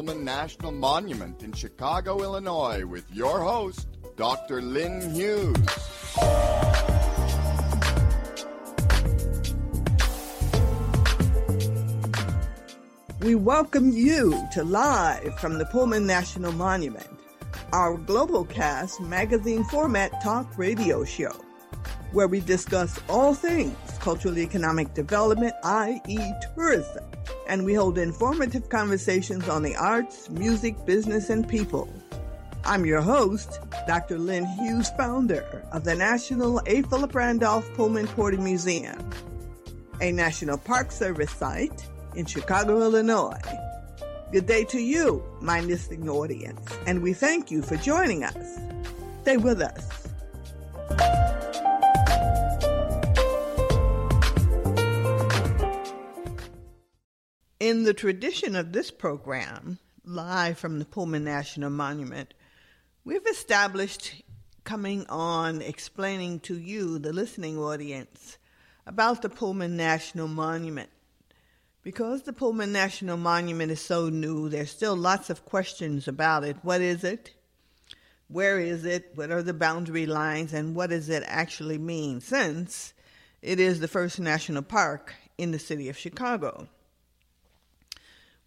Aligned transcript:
Pullman 0.00 0.24
National 0.24 0.72
Monument 0.72 1.42
in 1.42 1.52
Chicago, 1.52 2.22
Illinois, 2.22 2.86
with 2.86 3.04
your 3.12 3.42
host, 3.42 3.86
Dr. 4.16 4.62
Lyn 4.62 5.10
Hughes. 5.10 5.58
We 13.20 13.34
welcome 13.34 13.90
you 13.90 14.48
to 14.54 14.64
Live 14.64 15.38
from 15.38 15.58
the 15.58 15.66
Pullman 15.66 16.06
National 16.06 16.52
Monument, 16.52 17.10
our 17.74 17.98
global 17.98 18.46
cast 18.46 19.02
magazine 19.02 19.64
format 19.64 20.18
talk 20.22 20.56
radio 20.56 21.04
show, 21.04 21.36
where 22.12 22.26
we 22.26 22.40
discuss 22.40 22.98
all 23.06 23.34
things 23.34 23.76
cultural 23.98 24.38
economic 24.38 24.94
development, 24.94 25.52
i.e., 25.62 26.32
tourism, 26.54 27.04
and 27.46 27.64
we 27.64 27.74
hold 27.74 27.98
informative 27.98 28.68
conversations 28.68 29.48
on 29.48 29.62
the 29.62 29.76
arts, 29.76 30.30
music, 30.30 30.84
business, 30.86 31.30
and 31.30 31.48
people. 31.48 31.88
I'm 32.64 32.84
your 32.84 33.00
host, 33.00 33.58
Dr. 33.86 34.18
Lyn 34.18 34.46
Hughes, 34.46 34.90
founder 34.96 35.64
of 35.72 35.84
the 35.84 35.94
National 35.94 36.60
A. 36.66 36.82
Philip 36.82 37.14
Randolph 37.14 37.72
Pullman 37.74 38.06
Porter 38.08 38.38
Museum, 38.38 39.10
a 40.00 40.12
National 40.12 40.58
Park 40.58 40.92
Service 40.92 41.30
site 41.30 41.88
in 42.14 42.26
Chicago, 42.26 42.80
Illinois. 42.82 43.40
Good 44.32 44.46
day 44.46 44.64
to 44.64 44.78
you, 44.78 45.24
my 45.40 45.60
listening 45.60 46.08
audience, 46.08 46.60
and 46.86 47.02
we 47.02 47.12
thank 47.12 47.50
you 47.50 47.62
for 47.62 47.76
joining 47.76 48.22
us. 48.22 48.58
Stay 49.22 49.36
with 49.36 49.60
us. 49.60 51.19
In 57.60 57.82
the 57.82 57.92
tradition 57.92 58.56
of 58.56 58.72
this 58.72 58.90
program, 58.90 59.78
live 60.06 60.56
from 60.56 60.78
the 60.78 60.86
Pullman 60.86 61.24
National 61.24 61.68
Monument, 61.68 62.32
we've 63.04 63.26
established 63.26 64.22
coming 64.64 65.04
on 65.10 65.60
explaining 65.60 66.40
to 66.40 66.58
you, 66.58 66.98
the 66.98 67.12
listening 67.12 67.58
audience, 67.58 68.38
about 68.86 69.20
the 69.20 69.28
Pullman 69.28 69.76
National 69.76 70.26
Monument. 70.26 70.88
Because 71.82 72.22
the 72.22 72.32
Pullman 72.32 72.72
National 72.72 73.18
Monument 73.18 73.70
is 73.70 73.82
so 73.82 74.08
new, 74.08 74.48
there's 74.48 74.70
still 74.70 74.96
lots 74.96 75.28
of 75.28 75.44
questions 75.44 76.08
about 76.08 76.44
it. 76.44 76.56
What 76.62 76.80
is 76.80 77.04
it? 77.04 77.34
Where 78.28 78.58
is 78.58 78.86
it? 78.86 79.12
What 79.16 79.30
are 79.30 79.42
the 79.42 79.52
boundary 79.52 80.06
lines? 80.06 80.54
And 80.54 80.74
what 80.74 80.88
does 80.88 81.10
it 81.10 81.24
actually 81.26 81.76
mean 81.76 82.22
since 82.22 82.94
it 83.42 83.60
is 83.60 83.80
the 83.80 83.86
first 83.86 84.18
national 84.18 84.62
park 84.62 85.12
in 85.36 85.50
the 85.50 85.58
city 85.58 85.90
of 85.90 85.98
Chicago? 85.98 86.66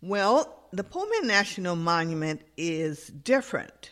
Well, 0.06 0.68
the 0.74 0.84
Pullman 0.84 1.28
National 1.28 1.78
Monument 1.78 2.42
is 2.58 3.08
different 3.08 3.92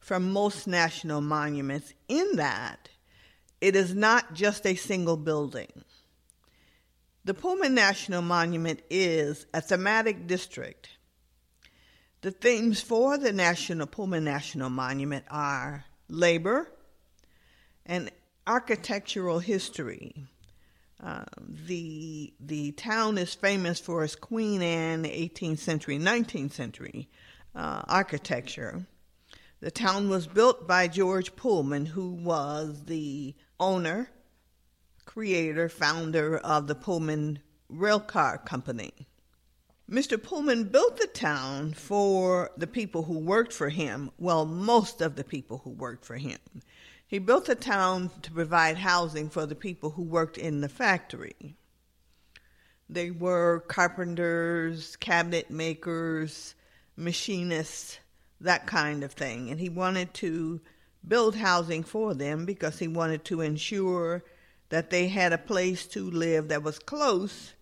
from 0.00 0.32
most 0.32 0.66
national 0.66 1.20
monuments 1.20 1.92
in 2.08 2.36
that 2.36 2.88
it 3.60 3.76
is 3.76 3.94
not 3.94 4.32
just 4.32 4.66
a 4.66 4.74
single 4.74 5.18
building. 5.18 5.84
The 7.26 7.34
Pullman 7.34 7.74
National 7.74 8.22
Monument 8.22 8.80
is 8.88 9.44
a 9.52 9.60
thematic 9.60 10.26
district. 10.26 10.88
The 12.22 12.30
themes 12.30 12.80
for 12.80 13.18
the 13.18 13.34
National 13.34 13.86
Pullman 13.86 14.24
National 14.24 14.70
Monument 14.70 15.26
are 15.28 15.84
labor 16.08 16.70
and 17.84 18.10
architectural 18.46 19.40
history, 19.40 20.24
um, 21.02 21.26
the 21.66 22.32
the 22.38 22.72
town 22.72 23.18
is 23.18 23.34
famous 23.34 23.80
for 23.80 24.04
its 24.04 24.14
Queen 24.14 24.62
Anne 24.62 25.04
18th 25.04 25.58
century, 25.58 25.98
19th 25.98 26.52
century 26.52 27.08
uh, 27.54 27.82
architecture. 27.88 28.86
The 29.60 29.70
town 29.70 30.08
was 30.08 30.26
built 30.26 30.66
by 30.66 30.88
George 30.88 31.36
Pullman, 31.36 31.86
who 31.86 32.10
was 32.10 32.84
the 32.84 33.34
owner, 33.60 34.10
creator, 35.04 35.68
founder 35.68 36.38
of 36.38 36.66
the 36.66 36.74
Pullman 36.74 37.40
Railcar 37.70 38.44
Company. 38.44 38.92
Mr. 39.90 40.20
Pullman 40.20 40.64
built 40.64 40.96
the 40.98 41.06
town 41.06 41.74
for 41.74 42.50
the 42.56 42.66
people 42.66 43.02
who 43.02 43.18
worked 43.18 43.52
for 43.52 43.68
him, 43.68 44.10
well, 44.18 44.46
most 44.46 45.00
of 45.00 45.16
the 45.16 45.24
people 45.24 45.58
who 45.58 45.70
worked 45.70 46.04
for 46.04 46.16
him. 46.16 46.38
He 47.12 47.18
built 47.18 47.50
a 47.50 47.54
town 47.54 48.10
to 48.22 48.30
provide 48.30 48.78
housing 48.78 49.28
for 49.28 49.44
the 49.44 49.54
people 49.54 49.90
who 49.90 50.02
worked 50.02 50.38
in 50.38 50.62
the 50.62 50.68
factory. 50.70 51.56
They 52.88 53.10
were 53.10 53.60
carpenters, 53.68 54.96
cabinet 54.96 55.50
makers, 55.50 56.54
machinists, 56.96 57.98
that 58.40 58.66
kind 58.66 59.04
of 59.04 59.12
thing. 59.12 59.50
And 59.50 59.60
he 59.60 59.68
wanted 59.68 60.14
to 60.14 60.62
build 61.06 61.36
housing 61.36 61.82
for 61.82 62.14
them 62.14 62.46
because 62.46 62.78
he 62.78 62.88
wanted 62.88 63.26
to 63.26 63.42
ensure 63.42 64.24
that 64.70 64.88
they 64.88 65.08
had 65.08 65.34
a 65.34 65.38
place 65.38 65.86
to 65.88 66.10
live 66.10 66.48
that 66.48 66.62
was 66.62 66.78
close 66.78 67.52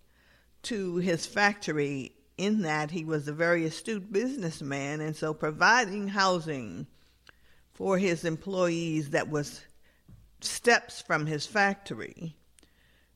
to 0.63 0.95
his 0.95 1.25
factory, 1.25 2.13
in 2.37 2.61
that 2.61 2.91
he 2.91 3.03
was 3.03 3.27
a 3.27 3.33
very 3.33 3.65
astute 3.65 4.13
businessman, 4.13 5.01
and 5.01 5.13
so 5.13 5.33
providing 5.33 6.07
housing 6.07 6.87
for 7.81 7.97
his 7.97 8.25
employees 8.25 9.09
that 9.09 9.27
was 9.27 9.63
steps 10.39 11.01
from 11.01 11.25
his 11.25 11.47
factory 11.47 12.35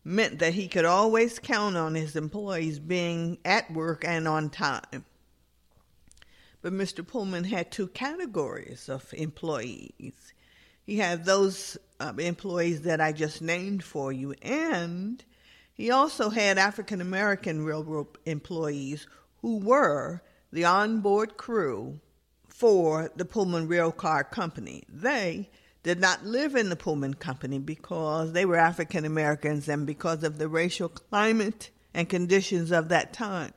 meant 0.04 0.40
that 0.40 0.56
he 0.56 0.68
could 0.68 0.86
always 0.86 1.38
count 1.38 1.78
on 1.78 1.94
his 1.94 2.16
employees 2.16 2.80
being 2.80 3.38
at 3.46 3.72
work 3.72 4.04
and 4.04 4.28
on 4.28 4.50
time. 4.50 5.06
But 6.64 6.74
Mr. 6.74 7.06
Pullman 7.06 7.44
had 7.44 7.72
two 7.72 7.90
categories 7.90 8.90
of 8.90 9.14
employees. 9.14 10.34
He 10.84 10.98
had 10.98 11.26
those 11.26 11.78
uh, 12.00 12.14
employees 12.18 12.82
that 12.82 13.00
I 13.00 13.12
just 13.12 13.44
named 13.44 13.84
for 13.84 14.12
you, 14.12 14.34
and 14.42 15.24
he 15.76 15.92
also 15.92 16.32
had 16.32 16.58
African 16.58 17.02
American 17.02 17.66
railroad 17.66 18.18
employees 18.26 19.06
who 19.44 19.60
were 19.60 20.24
the 20.52 20.66
onboard 20.66 21.38
crew 21.38 22.00
for 22.58 23.12
the 23.18 23.26
Pullman 23.26 23.68
Railcar 23.68 24.32
Company. 24.32 24.84
They 24.88 25.50
did 25.84 26.00
not 26.00 26.26
live 26.26 26.56
in 26.56 26.70
the 26.70 26.78
Pullman 26.78 27.16
Company 27.16 27.60
because 27.60 28.32
they 28.32 28.46
were 28.46 28.56
African 28.56 29.04
Americans 29.04 29.68
and 29.68 29.86
because 29.86 30.24
of 30.24 30.38
the 30.38 30.48
racial 30.48 30.88
climate 30.88 31.70
and 31.94 32.08
conditions 32.08 32.72
of 32.72 32.88
that 32.90 33.12
time. 33.12 33.52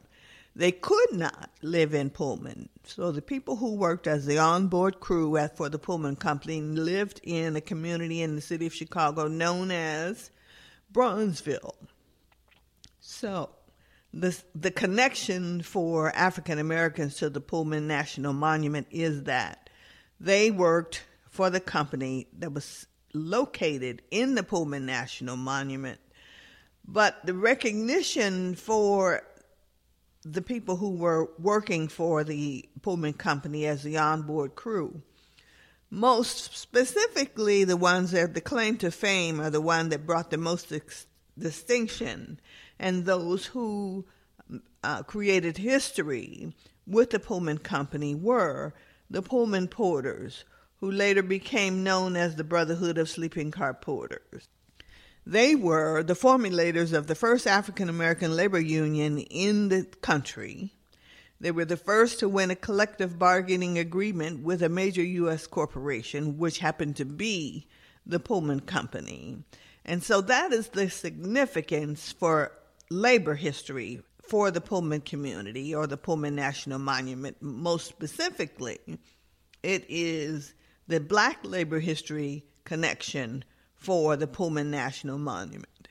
They 0.56 0.72
could 0.72 1.12
not 1.12 1.50
live 1.62 1.94
in 1.94 2.10
Pullman. 2.10 2.68
So 2.82 3.12
the 3.12 3.22
people 3.22 3.54
who 3.54 3.76
worked 3.76 4.08
as 4.08 4.26
the 4.26 4.38
onboard 4.38 4.98
crew 4.98 5.38
for 5.54 5.68
the 5.68 5.78
Pullman 5.78 6.16
Company 6.16 6.60
lived 6.60 7.20
in 7.22 7.54
a 7.54 7.60
community 7.60 8.20
in 8.20 8.34
the 8.34 8.40
city 8.40 8.66
of 8.66 8.74
Chicago 8.74 9.28
known 9.28 9.70
as 9.70 10.32
Bronzeville. 10.92 11.76
So 12.98 13.50
the 14.12 14.36
the 14.54 14.70
connection 14.70 15.62
for 15.62 16.14
African 16.14 16.58
Americans 16.58 17.16
to 17.16 17.30
the 17.30 17.40
Pullman 17.40 17.86
National 17.86 18.32
Monument 18.32 18.86
is 18.90 19.24
that 19.24 19.70
they 20.18 20.50
worked 20.50 21.04
for 21.28 21.50
the 21.50 21.60
company 21.60 22.26
that 22.38 22.52
was 22.52 22.86
located 23.14 24.02
in 24.10 24.34
the 24.34 24.42
Pullman 24.42 24.86
National 24.86 25.36
Monument. 25.36 26.00
But 26.84 27.24
the 27.24 27.34
recognition 27.34 28.54
for 28.54 29.22
the 30.24 30.42
people 30.42 30.76
who 30.76 30.96
were 30.96 31.30
working 31.38 31.88
for 31.88 32.24
the 32.24 32.68
Pullman 32.82 33.12
Company 33.12 33.66
as 33.66 33.82
the 33.82 33.98
onboard 33.98 34.54
crew, 34.54 35.02
most 35.90 36.56
specifically 36.56 37.64
the 37.64 37.76
ones 37.76 38.10
that 38.10 38.34
the 38.34 38.40
claim 38.40 38.76
to 38.78 38.90
fame 38.90 39.40
are 39.40 39.50
the 39.50 39.60
one 39.60 39.90
that 39.90 40.06
brought 40.06 40.30
the 40.30 40.38
most 40.38 40.72
ex- 40.72 41.06
distinction 41.38 42.40
and 42.78 43.04
those 43.04 43.46
who 43.46 44.04
uh, 44.82 45.02
created 45.02 45.58
history 45.58 46.52
with 46.86 47.10
the 47.10 47.18
Pullman 47.18 47.58
Company 47.58 48.14
were 48.14 48.72
the 49.10 49.22
Pullman 49.22 49.68
Porters, 49.68 50.44
who 50.76 50.90
later 50.90 51.22
became 51.22 51.82
known 51.82 52.16
as 52.16 52.36
the 52.36 52.44
Brotherhood 52.44 52.98
of 52.98 53.08
Sleeping 53.08 53.50
Car 53.50 53.74
Porters. 53.74 54.48
They 55.26 55.54
were 55.54 56.02
the 56.02 56.14
formulators 56.14 56.92
of 56.94 57.06
the 57.06 57.14
first 57.14 57.46
African 57.46 57.88
American 57.88 58.34
labor 58.34 58.60
union 58.60 59.18
in 59.18 59.68
the 59.68 59.84
country. 60.00 60.72
They 61.40 61.50
were 61.50 61.66
the 61.66 61.76
first 61.76 62.18
to 62.20 62.28
win 62.28 62.50
a 62.50 62.56
collective 62.56 63.18
bargaining 63.18 63.78
agreement 63.78 64.42
with 64.42 64.62
a 64.62 64.68
major 64.68 65.02
U.S. 65.02 65.46
corporation, 65.46 66.38
which 66.38 66.58
happened 66.58 66.96
to 66.96 67.04
be 67.04 67.66
the 68.06 68.18
Pullman 68.18 68.60
Company. 68.60 69.44
And 69.84 70.02
so 70.02 70.20
that 70.22 70.52
is 70.52 70.68
the 70.68 70.90
significance 70.90 72.10
for 72.12 72.52
labor 72.90 73.34
history 73.34 74.00
for 74.22 74.50
the 74.50 74.60
Pullman 74.60 75.00
community 75.00 75.74
or 75.74 75.86
the 75.86 75.96
Pullman 75.96 76.34
National 76.34 76.78
Monument. 76.78 77.36
Most 77.40 77.86
specifically, 77.86 78.78
it 79.62 79.84
is 79.88 80.54
the 80.86 81.00
black 81.00 81.38
labor 81.42 81.80
history 81.80 82.44
connection 82.64 83.44
for 83.74 84.16
the 84.16 84.26
Pullman 84.26 84.70
National 84.70 85.18
Monument. 85.18 85.88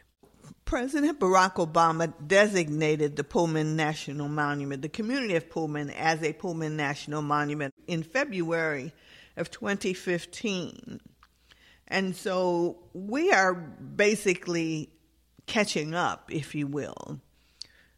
President 0.65 1.19
Barack 1.19 1.55
Obama 1.55 2.13
designated 2.27 3.15
the 3.15 3.23
Pullman 3.23 3.77
National 3.77 4.27
Monument, 4.27 4.81
the 4.81 4.89
community 4.89 5.35
of 5.35 5.49
Pullman, 5.49 5.89
as 5.91 6.21
a 6.21 6.33
Pullman 6.33 6.75
National 6.75 7.21
Monument 7.21 7.73
in 7.87 8.03
February 8.03 8.91
of 9.37 9.49
2015. 9.49 10.99
And 11.87 12.15
so 12.15 12.79
we 12.93 13.31
are 13.31 13.53
basically 13.53 14.89
catching 15.47 15.95
up, 15.95 16.31
if 16.31 16.53
you 16.53 16.67
will. 16.67 17.19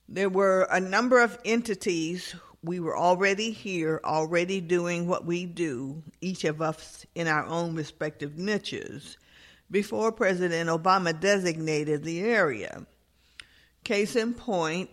There 0.08 0.30
were 0.30 0.68
a 0.72 0.80
number 0.80 1.22
of 1.22 1.38
entities. 1.44 2.34
We 2.64 2.80
were 2.80 2.98
already 2.98 3.52
here, 3.52 4.00
already 4.04 4.62
doing 4.62 5.08
what 5.08 5.26
we 5.26 5.46
do, 5.46 6.02
each 6.22 6.46
of 6.46 6.62
us 6.62 7.06
in 7.14 7.28
our 7.28 7.46
own 7.46 7.76
respective 7.76 8.38
niches 8.38 9.18
before 9.72 10.12
President 10.12 10.70
Obama 10.70 11.18
designated 11.20 12.04
the 12.04 12.22
area. 12.22 12.86
Case 13.84 14.16
in 14.16 14.34
point, 14.34 14.90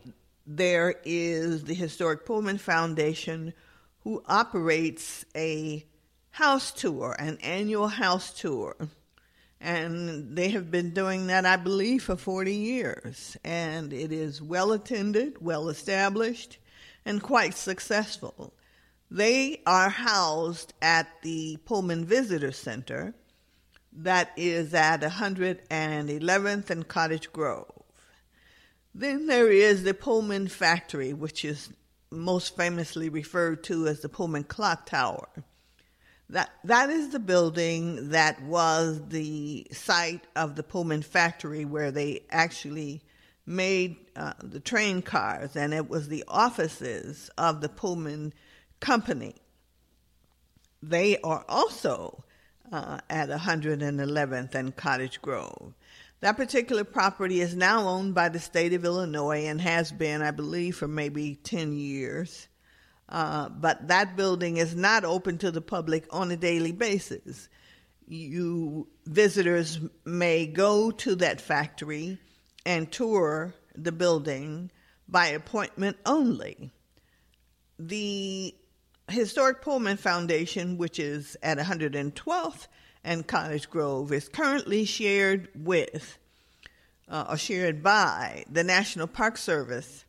there 0.46 0.94
is 1.04 1.64
the 1.64 1.74
Historic 1.74 2.24
Pullman 2.24 2.58
Foundation, 2.58 3.52
who 4.00 4.22
operates 4.26 5.24
a 5.34 5.84
house 6.30 6.70
tour, 6.72 7.16
an 7.18 7.38
annual 7.42 7.88
house 7.88 8.32
tour. 8.32 8.76
And 9.60 10.36
they 10.36 10.50
have 10.50 10.70
been 10.70 10.90
doing 10.90 11.28
that, 11.28 11.46
I 11.46 11.56
believe, 11.56 12.04
for 12.04 12.16
40 12.16 12.54
years. 12.54 13.36
And 13.42 13.92
it 13.92 14.12
is 14.12 14.42
well 14.42 14.72
attended, 14.72 15.40
well 15.40 15.68
established, 15.68 16.58
and 17.04 17.22
quite 17.22 17.54
successful. 17.54 18.52
They 19.10 19.62
are 19.66 19.88
housed 19.88 20.74
at 20.82 21.08
the 21.22 21.58
Pullman 21.64 22.04
Visitor 22.04 22.52
Center, 22.52 23.14
that 23.98 24.30
is 24.36 24.74
at 24.74 25.00
111th 25.00 26.70
and 26.70 26.88
Cottage 26.88 27.32
Grove. 27.32 27.82
Then 28.94 29.26
there 29.26 29.50
is 29.50 29.84
the 29.84 29.94
Pullman 29.94 30.48
Factory, 30.48 31.12
which 31.12 31.44
is 31.44 31.70
most 32.10 32.56
famously 32.56 33.08
referred 33.08 33.64
to 33.64 33.86
as 33.86 34.00
the 34.00 34.08
Pullman 34.08 34.44
Clock 34.44 34.86
Tower. 34.86 35.28
That, 36.30 36.50
that 36.64 36.90
is 36.90 37.10
the 37.10 37.20
building 37.20 38.10
that 38.10 38.42
was 38.42 39.00
the 39.08 39.66
site 39.70 40.26
of 40.34 40.56
the 40.56 40.64
Pullman 40.64 41.02
Factory 41.02 41.64
where 41.64 41.92
they 41.92 42.22
actually 42.30 43.02
made 43.46 43.96
uh, 44.16 44.32
the 44.42 44.58
train 44.58 45.02
cars, 45.02 45.54
and 45.54 45.72
it 45.72 45.88
was 45.88 46.08
the 46.08 46.24
offices 46.26 47.30
of 47.38 47.60
the 47.60 47.68
Pullman 47.68 48.34
Company. 48.80 49.36
They 50.82 51.18
are 51.18 51.44
also 51.48 52.24
uh, 52.72 52.98
at 53.08 53.28
111th 53.28 54.54
and 54.54 54.74
Cottage 54.74 55.22
Grove. 55.22 55.74
That 56.20 56.36
particular 56.36 56.84
property 56.84 57.40
is 57.40 57.54
now 57.54 57.88
owned 57.88 58.14
by 58.14 58.30
the 58.30 58.40
state 58.40 58.72
of 58.72 58.84
Illinois 58.84 59.46
and 59.46 59.60
has 59.60 59.92
been, 59.92 60.22
I 60.22 60.30
believe, 60.32 60.76
for 60.76 60.88
maybe 60.88 61.36
10 61.36 61.72
years. 61.72 62.48
Uh, 63.08 63.48
but 63.48 63.88
that 63.88 64.16
building 64.16 64.56
is 64.56 64.74
not 64.74 65.04
open 65.04 65.38
to 65.38 65.50
the 65.50 65.60
public 65.60 66.06
on 66.10 66.30
a 66.30 66.36
daily 66.36 66.72
basis. 66.72 67.48
You 68.08 68.88
visitors 69.04 69.80
may 70.04 70.46
go 70.46 70.90
to 70.90 71.14
that 71.16 71.40
factory 71.40 72.18
and 72.64 72.90
tour 72.90 73.54
the 73.74 73.92
building 73.92 74.70
by 75.08 75.28
appointment 75.28 75.96
only. 76.04 76.70
The 77.78 78.54
Historic 79.08 79.62
Pullman 79.62 79.98
Foundation, 79.98 80.78
which 80.78 80.98
is 80.98 81.36
at 81.42 81.58
112th 81.58 82.66
and 83.04 83.26
Cottage 83.26 83.70
Grove, 83.70 84.12
is 84.12 84.28
currently 84.28 84.84
shared 84.84 85.48
with 85.54 86.18
uh, 87.08 87.26
or 87.30 87.36
shared 87.36 87.84
by 87.84 88.44
the 88.50 88.64
National 88.64 89.06
Park 89.06 89.36
Service 89.36 90.05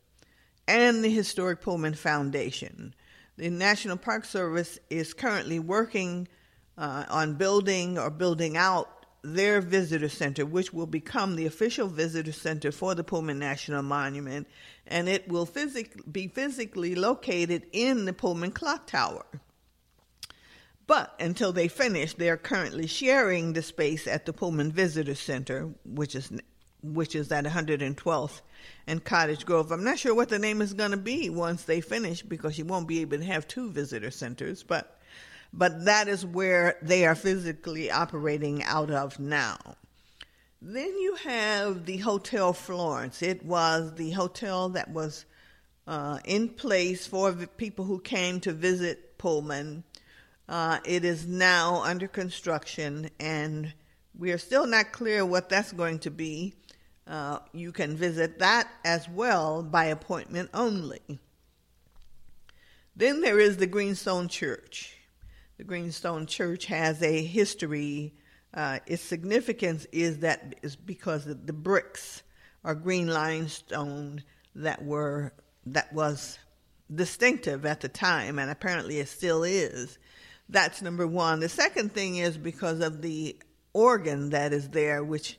and 0.68 1.02
the 1.02 1.08
Historic 1.08 1.62
Pullman 1.62 1.94
Foundation. 1.94 2.94
The 3.38 3.48
National 3.48 3.96
Park 3.96 4.26
Service 4.26 4.78
is 4.90 5.14
currently 5.14 5.58
working 5.58 6.28
uh, 6.76 7.06
on 7.08 7.34
building 7.34 7.98
or 7.98 8.10
building 8.10 8.56
out 8.56 9.06
their 9.22 9.60
visitor 9.60 10.10
center, 10.10 10.44
which 10.44 10.72
will 10.72 10.86
become 10.86 11.34
the 11.34 11.46
official 11.46 11.88
visitor 11.88 12.32
center 12.32 12.70
for 12.70 12.94
the 12.94 13.02
Pullman 13.02 13.38
National 13.38 13.82
Monument, 13.82 14.46
and 14.86 15.08
it 15.08 15.26
will 15.26 15.46
physic- 15.46 16.12
be 16.12 16.28
physically 16.28 16.94
located 16.94 17.66
in 17.72 18.04
the 18.04 18.12
Pullman 18.12 18.52
Clock 18.52 18.86
Tower. 18.86 19.24
But 20.86 21.14
until 21.18 21.52
they 21.52 21.68
finish, 21.68 22.14
they 22.14 22.30
are 22.30 22.36
currently 22.36 22.86
sharing 22.86 23.52
the 23.52 23.62
space 23.62 24.06
at 24.06 24.26
the 24.26 24.32
Pullman 24.32 24.72
Visitor 24.72 25.14
Center, 25.14 25.70
which 25.84 26.14
is 26.14 26.30
which 26.82 27.14
is 27.14 27.30
at 27.32 27.44
112th 27.44 28.40
and 28.86 29.04
Cottage 29.04 29.44
Grove. 29.44 29.72
I'm 29.72 29.84
not 29.84 29.98
sure 29.98 30.14
what 30.14 30.28
the 30.28 30.38
name 30.38 30.62
is 30.62 30.74
going 30.74 30.92
to 30.92 30.96
be 30.96 31.30
once 31.30 31.64
they 31.64 31.80
finish 31.80 32.22
because 32.22 32.58
you 32.58 32.64
won't 32.64 32.88
be 32.88 33.00
able 33.00 33.18
to 33.18 33.24
have 33.24 33.48
two 33.48 33.70
visitor 33.70 34.10
centers, 34.10 34.62
but 34.62 34.94
but 35.52 35.86
that 35.86 36.08
is 36.08 36.26
where 36.26 36.76
they 36.82 37.06
are 37.06 37.14
physically 37.14 37.90
operating 37.90 38.62
out 38.64 38.90
of 38.90 39.18
now. 39.18 39.58
Then 40.60 40.98
you 40.98 41.14
have 41.24 41.86
the 41.86 41.98
Hotel 41.98 42.52
Florence. 42.52 43.22
It 43.22 43.44
was 43.44 43.94
the 43.94 44.10
hotel 44.10 44.70
that 44.70 44.90
was 44.90 45.24
uh, 45.86 46.18
in 46.24 46.50
place 46.50 47.06
for 47.06 47.32
people 47.32 47.84
who 47.84 48.00
came 48.00 48.40
to 48.40 48.52
visit 48.52 49.16
Pullman. 49.18 49.84
Uh, 50.48 50.78
it 50.84 51.04
is 51.04 51.26
now 51.26 51.82
under 51.82 52.08
construction, 52.08 53.08
and 53.20 53.72
we 54.18 54.32
are 54.32 54.38
still 54.38 54.66
not 54.66 54.92
clear 54.92 55.24
what 55.24 55.48
that's 55.48 55.72
going 55.72 56.00
to 56.00 56.10
be. 56.10 56.54
Uh, 57.08 57.38
you 57.54 57.72
can 57.72 57.96
visit 57.96 58.38
that 58.38 58.68
as 58.84 59.08
well 59.08 59.62
by 59.62 59.86
appointment 59.86 60.50
only. 60.52 61.18
Then 62.94 63.22
there 63.22 63.40
is 63.40 63.56
the 63.56 63.66
Greenstone 63.66 64.28
Church. 64.28 64.94
The 65.56 65.64
Greenstone 65.64 66.26
Church 66.26 66.66
has 66.66 67.02
a 67.02 67.22
history. 67.22 68.14
Uh, 68.52 68.80
its 68.86 69.02
significance 69.02 69.86
is 69.90 70.18
that 70.18 70.56
is 70.62 70.76
because 70.76 71.24
the 71.24 71.52
bricks 71.52 72.22
are 72.62 72.74
green 72.74 73.06
limestone 73.06 74.22
that 74.54 74.84
were 74.84 75.32
that 75.64 75.92
was 75.92 76.38
distinctive 76.94 77.64
at 77.64 77.80
the 77.80 77.88
time, 77.88 78.38
and 78.38 78.50
apparently 78.50 78.98
it 78.98 79.08
still 79.08 79.44
is. 79.44 79.98
That's 80.48 80.82
number 80.82 81.06
one. 81.06 81.40
The 81.40 81.48
second 81.48 81.92
thing 81.92 82.16
is 82.16 82.36
because 82.36 82.80
of 82.80 83.00
the 83.00 83.38
organ 83.72 84.30
that 84.30 84.52
is 84.52 84.68
there, 84.70 85.04
which 85.04 85.38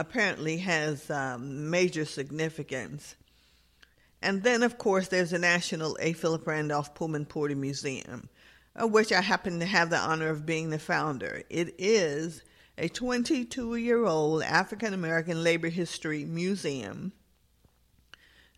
apparently 0.00 0.56
has 0.58 1.10
um, 1.10 1.70
major 1.70 2.04
significance. 2.04 3.14
And 4.22 4.42
then, 4.42 4.62
of 4.62 4.78
course, 4.78 5.08
there's 5.08 5.30
the 5.30 5.38
National 5.38 5.96
A. 6.00 6.12
Philip 6.12 6.46
Randolph 6.46 6.94
Pullman 6.94 7.26
Porter 7.26 7.56
Museum 7.56 8.28
of 8.74 8.92
which 8.92 9.12
I 9.12 9.20
happen 9.20 9.60
to 9.60 9.66
have 9.66 9.90
the 9.90 9.98
honor 9.98 10.30
of 10.30 10.46
being 10.46 10.70
the 10.70 10.78
founder. 10.78 11.42
It 11.50 11.74
is 11.78 12.42
a 12.78 12.88
22 12.88 13.76
year 13.76 14.04
old 14.04 14.42
African 14.42 14.94
American 14.94 15.42
labor 15.42 15.68
history 15.68 16.24
museum. 16.24 17.12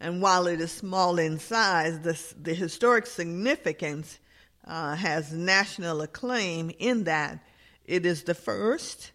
And 0.01 0.21
while 0.21 0.47
it 0.47 0.61
is 0.61 0.73
small 0.73 1.19
in 1.19 1.39
size, 1.39 2.01
the, 2.01 2.21
the 2.41 2.55
historic 2.55 3.07
significance 3.07 4.19
uh, 4.67 4.97
has 4.97 5.33
national 5.33 6.03
acclaim 6.03 6.73
in 6.79 7.05
that 7.05 7.39
it 7.85 8.05
is 8.05 8.25
the 8.25 8.35
first 8.35 9.13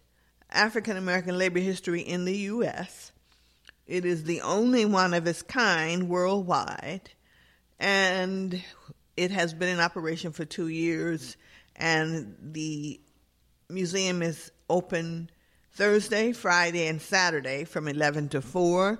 African 0.50 0.96
American 0.96 1.38
labor 1.38 1.60
history 1.60 2.00
in 2.00 2.24
the 2.24 2.36
U.S. 2.36 3.12
It 3.86 4.04
is 4.04 4.24
the 4.24 4.40
only 4.42 4.84
one 4.84 5.14
of 5.14 5.26
its 5.26 5.42
kind 5.42 6.08
worldwide. 6.08 7.10
And 7.78 8.62
it 9.16 9.30
has 9.30 9.54
been 9.54 9.68
in 9.68 9.80
operation 9.80 10.32
for 10.32 10.44
two 10.44 10.68
years, 10.68 11.36
and 11.76 12.36
the 12.40 13.00
museum 13.68 14.22
is 14.22 14.52
open 14.70 15.30
Thursday, 15.72 16.32
Friday, 16.32 16.86
and 16.86 17.00
Saturday 17.00 17.64
from 17.64 17.88
11 17.88 18.30
to 18.30 18.42
4, 18.42 18.98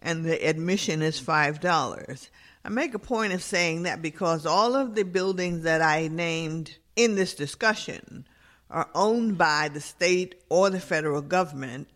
and 0.00 0.24
the 0.24 0.46
admission 0.46 1.02
is 1.02 1.20
$5. 1.20 2.28
I 2.64 2.68
make 2.68 2.94
a 2.94 2.98
point 2.98 3.32
of 3.32 3.42
saying 3.42 3.84
that 3.84 4.02
because 4.02 4.44
all 4.44 4.74
of 4.74 4.94
the 4.94 5.04
buildings 5.04 5.62
that 5.62 5.82
I 5.82 6.08
named 6.08 6.76
in 6.96 7.14
this 7.14 7.34
discussion 7.34 8.26
are 8.70 8.88
owned 8.94 9.38
by 9.38 9.68
the 9.68 9.80
state 9.80 10.34
or 10.48 10.70
the 10.70 10.80
federal 10.80 11.22
government, 11.22 11.88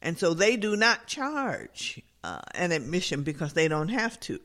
and 0.00 0.18
so 0.18 0.34
they 0.34 0.56
do 0.56 0.76
not 0.76 1.06
charge 1.06 2.00
uh, 2.24 2.40
an 2.54 2.72
admission 2.72 3.22
because 3.22 3.52
they 3.52 3.68
don't 3.68 3.88
have 3.88 4.18
to. 4.20 4.40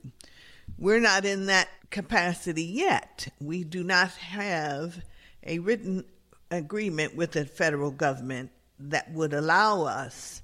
We're 0.77 0.99
not 0.99 1.25
in 1.25 1.47
that 1.47 1.69
capacity 1.89 2.63
yet. 2.63 3.27
We 3.39 3.63
do 3.63 3.83
not 3.83 4.11
have 4.11 5.03
a 5.43 5.59
written 5.59 6.05
agreement 6.51 7.15
with 7.15 7.31
the 7.31 7.45
federal 7.45 7.91
government 7.91 8.51
that 8.79 9.11
would 9.11 9.33
allow 9.33 9.83
us 9.83 10.41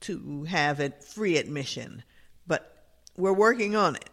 to 0.00 0.44
have 0.44 0.80
a 0.80 0.90
free 0.90 1.36
admission, 1.36 2.02
but 2.46 2.84
we're 3.16 3.32
working 3.32 3.76
on 3.76 3.96
it. 3.96 4.10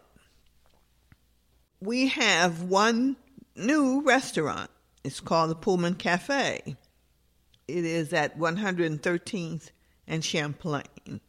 We 1.80 2.08
have 2.08 2.62
one 2.62 3.16
new 3.56 4.00
restaurant. 4.02 4.70
It's 5.04 5.20
called 5.20 5.50
the 5.50 5.54
Pullman 5.54 5.96
Cafe. 5.96 6.76
It 7.68 7.84
is 7.84 8.14
at 8.14 8.38
113th 8.38 9.70
and 10.06 10.24
Champlain. 10.24 11.20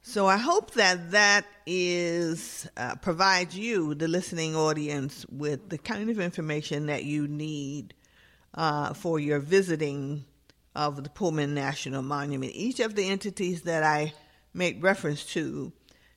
So 0.00 0.26
I 0.26 0.38
hope 0.38 0.70
that 0.72 1.10
that 1.10 1.44
is 1.66 2.66
uh, 2.76 2.94
provides 2.96 3.56
you, 3.56 3.94
the 3.94 4.08
listening 4.08 4.56
audience, 4.56 5.26
with 5.28 5.68
the 5.68 5.78
kind 5.78 6.08
of 6.08 6.20
information 6.20 6.86
that 6.86 7.04
you 7.04 7.28
need 7.28 7.92
uh, 8.54 8.94
for 8.94 9.18
your 9.18 9.40
visiting 9.40 10.24
of 10.74 11.02
the 11.02 11.10
Pullman 11.10 11.54
National 11.54 12.02
Monument. 12.02 12.52
Each 12.54 12.80
of 12.80 12.94
the 12.94 13.08
entities 13.08 13.62
that 13.62 13.82
I 13.82 14.14
make 14.54 14.82
reference 14.82 15.24
to 15.34 15.72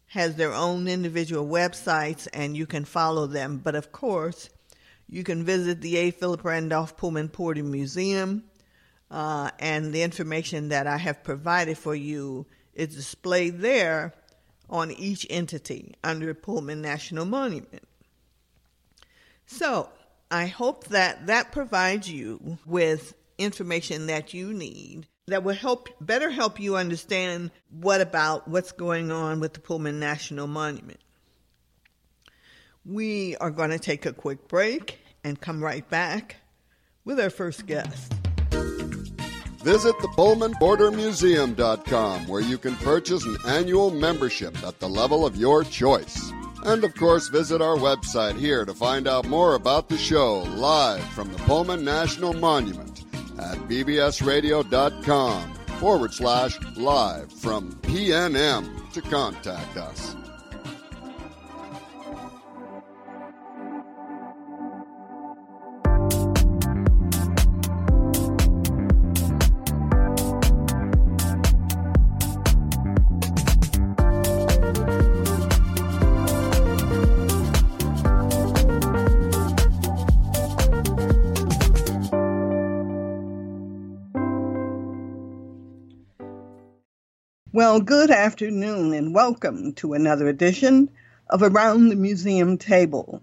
has 0.08 0.36
their 0.36 0.54
own 0.54 0.88
individual 0.88 1.46
websites, 1.46 2.28
and 2.32 2.56
you 2.56 2.66
can 2.66 2.86
follow 2.86 3.28
them. 3.28 3.58
But 3.58 3.76
of 3.76 3.92
course, 3.92 4.50
you 5.10 5.24
can 5.24 5.44
visit 5.44 5.82
the 5.82 5.98
A. 5.98 6.12
Philip 6.12 6.44
Randolph 6.44 6.96
Pullman 6.96 7.30
Porter 7.30 7.64
Museum, 7.64 8.44
uh, 9.10 9.50
and 9.60 9.94
the 9.94 10.04
information 10.04 10.70
that 10.70 10.86
I 10.86 10.98
have 10.98 11.24
provided 11.24 11.78
for 11.78 11.96
you 11.96 12.46
is 12.74 12.96
displayed 12.96 13.60
there 13.60 14.14
on 14.70 14.92
each 14.92 15.26
entity 15.30 15.96
under 16.04 16.34
Pullman 16.34 16.82
National 16.82 17.26
Monument. 17.26 17.84
So, 19.48 19.90
I 20.30 20.46
hope 20.46 20.88
that 20.90 21.26
that 21.26 21.52
provides 21.52 22.10
you 22.10 22.60
with 22.68 23.16
information 23.40 24.06
that 24.08 24.34
you 24.34 24.54
need 24.54 25.08
that 25.28 25.44
will 25.44 25.56
help 25.56 25.90
better 26.00 26.30
help 26.30 26.60
you 26.60 26.76
understand 26.76 27.50
what 27.70 28.02
about 28.02 28.48
what's 28.48 28.72
going 28.72 29.12
on 29.12 29.40
with 29.40 29.54
the 29.54 29.60
Pullman 29.60 30.00
National 30.00 30.46
Monument. 30.46 31.00
We 32.90 33.38
are 33.38 33.52
going 33.52 33.70
to 33.70 33.78
take 33.78 34.08
a 34.08 34.14
quick 34.14 34.48
break 34.48 34.98
and 35.24 35.40
come 35.40 35.64
right 35.64 35.88
back 35.90 36.38
with 37.06 37.20
our 37.20 37.30
first 37.30 37.68
guest. 37.68 38.12
Visit 39.62 39.94
the 40.00 40.08
PullmanPorterMuseum.com 40.18 42.28
where 42.28 42.42
you 42.42 42.58
can 42.58 42.76
purchase 42.78 43.24
an 43.26 43.38
annual 43.46 43.92
membership 43.92 44.64
at 44.64 44.80
the 44.80 44.90
level 44.90 45.24
of 45.24 45.36
your 45.36 45.64
choice. 45.64 46.32
And 46.66 46.84
of 46.84 46.96
course, 46.96 47.28
visit 47.28 47.62
our 47.62 47.76
website 47.76 48.40
here 48.40 48.66
to 48.66 48.74
find 48.74 49.08
out 49.08 49.28
more 49.28 49.54
about 49.54 49.88
the 49.88 49.98
show 49.98 50.40
live 50.56 51.04
from 51.10 51.32
the 51.32 51.38
Pullman 51.40 51.86
National 51.86 52.34
Monument 52.34 53.04
at 53.38 53.58
bbsradio.com 53.70 55.54
forward 55.80 56.14
slash 56.14 56.58
live 56.76 57.32
from 57.34 57.72
PNM 57.84 58.92
to 58.94 59.02
contact 59.02 59.78
us. 59.78 60.16
Well, 87.60 87.82
good 87.82 88.10
afternoon 88.10 88.94
and 88.94 89.14
welcome 89.14 89.74
to 89.74 89.92
another 89.92 90.30
edition 90.30 90.90
of 91.30 91.44
Around 91.44 91.90
the 91.90 91.98
Museum 91.98 92.58
Table. 92.58 93.22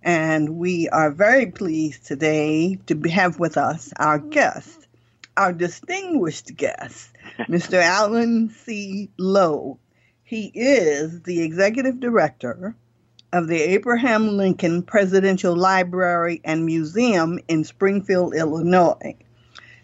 And 0.00 0.58
we 0.58 0.88
are 0.90 1.10
very 1.10 1.46
pleased 1.46 2.06
today 2.06 2.78
to 2.86 2.96
have 3.10 3.40
with 3.40 3.56
us 3.56 3.92
our 3.96 4.20
guest, 4.20 4.86
our 5.36 5.52
distinguished 5.52 6.54
guest, 6.54 7.10
Mr. 7.48 7.82
Alan 7.82 8.48
C. 8.50 9.10
Lowe. 9.18 9.80
He 10.22 10.52
is 10.54 11.22
the 11.22 11.42
executive 11.42 11.98
director 11.98 12.76
of 13.32 13.48
the 13.48 13.60
Abraham 13.60 14.36
Lincoln 14.36 14.84
Presidential 14.84 15.56
Library 15.56 16.40
and 16.44 16.64
Museum 16.64 17.40
in 17.48 17.64
Springfield, 17.64 18.36
Illinois. 18.36 19.16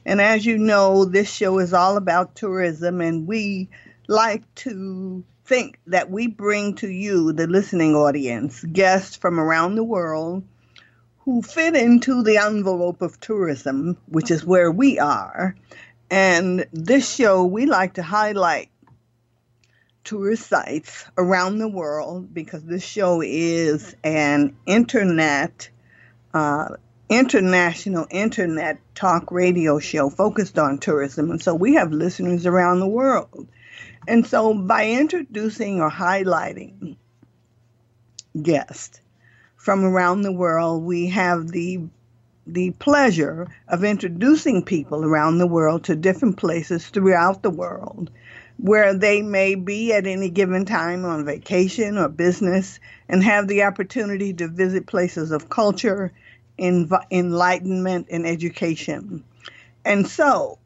And 0.04 0.20
as 0.20 0.46
you 0.46 0.58
know, 0.58 1.04
this 1.04 1.32
show 1.32 1.58
is 1.58 1.74
all 1.74 1.96
about 1.96 2.34
tourism, 2.34 3.00
and 3.00 3.26
we 3.26 3.68
like 4.08 4.42
to 4.56 5.24
think 5.44 5.78
that 5.86 6.10
we 6.10 6.26
bring 6.26 6.74
to 6.76 6.88
you, 6.88 7.32
the 7.32 7.46
listening 7.46 7.94
audience, 7.94 8.64
guests 8.64 9.16
from 9.16 9.38
around 9.38 9.74
the 9.74 9.84
world 9.84 10.44
who 11.18 11.42
fit 11.42 11.76
into 11.76 12.22
the 12.22 12.38
envelope 12.38 13.02
of 13.02 13.20
tourism, 13.20 13.96
which 14.06 14.30
is 14.30 14.44
where 14.44 14.70
we 14.70 14.98
are. 14.98 15.54
And 16.10 16.66
this 16.72 17.14
show, 17.14 17.44
we 17.44 17.66
like 17.66 17.94
to 17.94 18.02
highlight 18.02 18.70
tourist 20.02 20.48
sites 20.48 21.04
around 21.18 21.58
the 21.58 21.68
world 21.68 22.32
because 22.32 22.64
this 22.64 22.82
show 22.82 23.20
is 23.20 23.94
an 24.02 24.56
internet 24.66 25.68
uh, 26.32 26.76
international 27.10 28.06
internet 28.08 28.78
talk 28.94 29.32
radio 29.32 29.80
show 29.80 30.08
focused 30.08 30.58
on 30.58 30.78
tourism. 30.78 31.32
And 31.32 31.42
so 31.42 31.54
we 31.54 31.74
have 31.74 31.92
listeners 31.92 32.46
around 32.46 32.78
the 32.78 32.86
world. 32.86 33.48
And 34.06 34.24
so 34.26 34.54
by 34.54 34.86
introducing 34.86 35.80
or 35.80 35.90
highlighting 35.90 36.96
guests 38.40 39.00
from 39.56 39.84
around 39.84 40.22
the 40.22 40.32
world, 40.32 40.84
we 40.84 41.08
have 41.08 41.48
the 41.48 41.80
the 42.46 42.70
pleasure 42.72 43.46
of 43.68 43.84
introducing 43.84 44.64
people 44.64 45.04
around 45.04 45.38
the 45.38 45.46
world 45.46 45.84
to 45.84 45.94
different 45.94 46.36
places 46.36 46.88
throughout 46.88 47.42
the 47.42 47.50
world 47.50 48.10
where 48.56 48.92
they 48.92 49.22
may 49.22 49.54
be 49.54 49.92
at 49.92 50.06
any 50.06 50.28
given 50.28 50.64
time 50.64 51.04
on 51.04 51.24
vacation 51.24 51.96
or 51.96 52.08
business 52.08 52.80
and 53.08 53.22
have 53.22 53.46
the 53.46 53.62
opportunity 53.62 54.32
to 54.32 54.48
visit 54.48 54.86
places 54.86 55.30
of 55.30 55.48
culture 55.48 56.12
env- 56.60 57.06
enlightenment, 57.10 58.06
and 58.10 58.26
education. 58.26 59.24
And 59.84 60.06
so, 60.06 60.58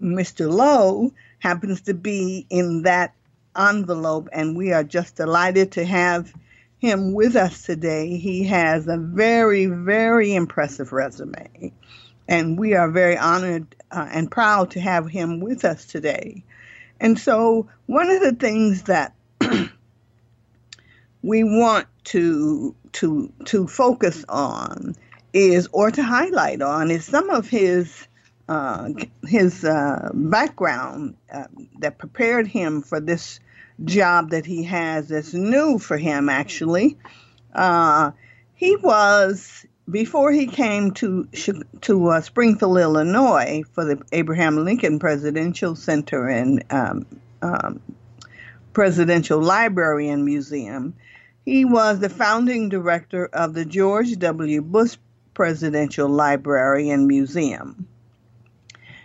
Mr. 0.00 0.50
Lowe 0.50 1.12
happens 1.38 1.82
to 1.82 1.94
be 1.94 2.46
in 2.50 2.82
that 2.82 3.14
envelope, 3.56 4.28
and 4.32 4.56
we 4.56 4.72
are 4.72 4.84
just 4.84 5.16
delighted 5.16 5.72
to 5.72 5.84
have 5.84 6.32
him 6.78 7.12
with 7.12 7.36
us 7.36 7.62
today. 7.62 8.16
He 8.16 8.44
has 8.44 8.86
a 8.86 8.96
very, 8.96 9.66
very 9.66 10.34
impressive 10.34 10.92
resume, 10.92 11.72
and 12.28 12.58
we 12.58 12.74
are 12.74 12.90
very 12.90 13.16
honored 13.16 13.74
uh, 13.90 14.08
and 14.10 14.30
proud 14.30 14.70
to 14.72 14.80
have 14.80 15.08
him 15.08 15.40
with 15.40 15.64
us 15.64 15.86
today. 15.86 16.44
And 17.00 17.18
so, 17.18 17.68
one 17.86 18.10
of 18.10 18.20
the 18.20 18.34
things 18.34 18.82
that 18.82 19.14
we 21.24 21.42
want 21.42 21.86
to 22.04 22.74
to 22.92 23.32
to 23.46 23.66
focus 23.66 24.24
on 24.28 24.94
is 25.32 25.68
or 25.72 25.90
to 25.90 26.02
highlight 26.02 26.60
on 26.60 26.90
is 26.90 27.04
some 27.04 27.30
of 27.30 27.48
his 27.48 28.06
uh, 28.48 28.90
his 29.26 29.64
uh, 29.64 30.10
background 30.12 31.16
uh, 31.32 31.44
that 31.80 31.96
prepared 31.96 32.46
him 32.46 32.82
for 32.82 33.00
this 33.00 33.40
job 33.84 34.30
that 34.30 34.44
he 34.44 34.64
has 34.64 35.08
that's 35.08 35.32
new 35.32 35.78
for 35.78 35.96
him 35.96 36.28
actually. 36.28 36.98
Uh, 37.54 38.10
he 38.54 38.76
was 38.76 39.64
before 39.90 40.30
he 40.30 40.46
came 40.46 40.90
to 40.92 41.26
to 41.80 42.08
uh, 42.08 42.20
Springfield, 42.20 42.76
Illinois, 42.76 43.62
for 43.72 43.86
the 43.86 44.02
Abraham 44.12 44.62
Lincoln 44.62 44.98
Presidential 44.98 45.74
Center 45.74 46.28
and 46.28 46.62
um, 46.70 47.06
um, 47.40 47.80
Presidential 48.74 49.40
Library 49.40 50.08
and 50.08 50.24
Museum, 50.24 50.94
he 51.44 51.64
was 51.64 52.00
the 52.00 52.08
founding 52.08 52.70
director 52.70 53.26
of 53.26 53.52
the 53.52 53.64
George 53.64 54.18
W. 54.18 54.62
Bush 54.62 54.96
Presidential 55.34 56.08
Library 56.08 56.88
and 56.90 57.06
Museum. 57.06 57.86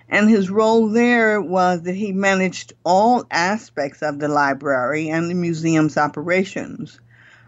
And 0.07 0.29
his 0.29 0.49
role 0.49 0.89
there 0.89 1.41
was 1.41 1.83
that 1.83 1.95
he 1.95 2.13
managed 2.13 2.73
all 2.83 3.25
aspects 3.29 4.01
of 4.01 4.19
the 4.19 4.27
library 4.27 5.09
and 5.09 5.29
the 5.29 5.35
museum's 5.35 5.97
operations. 5.97 6.99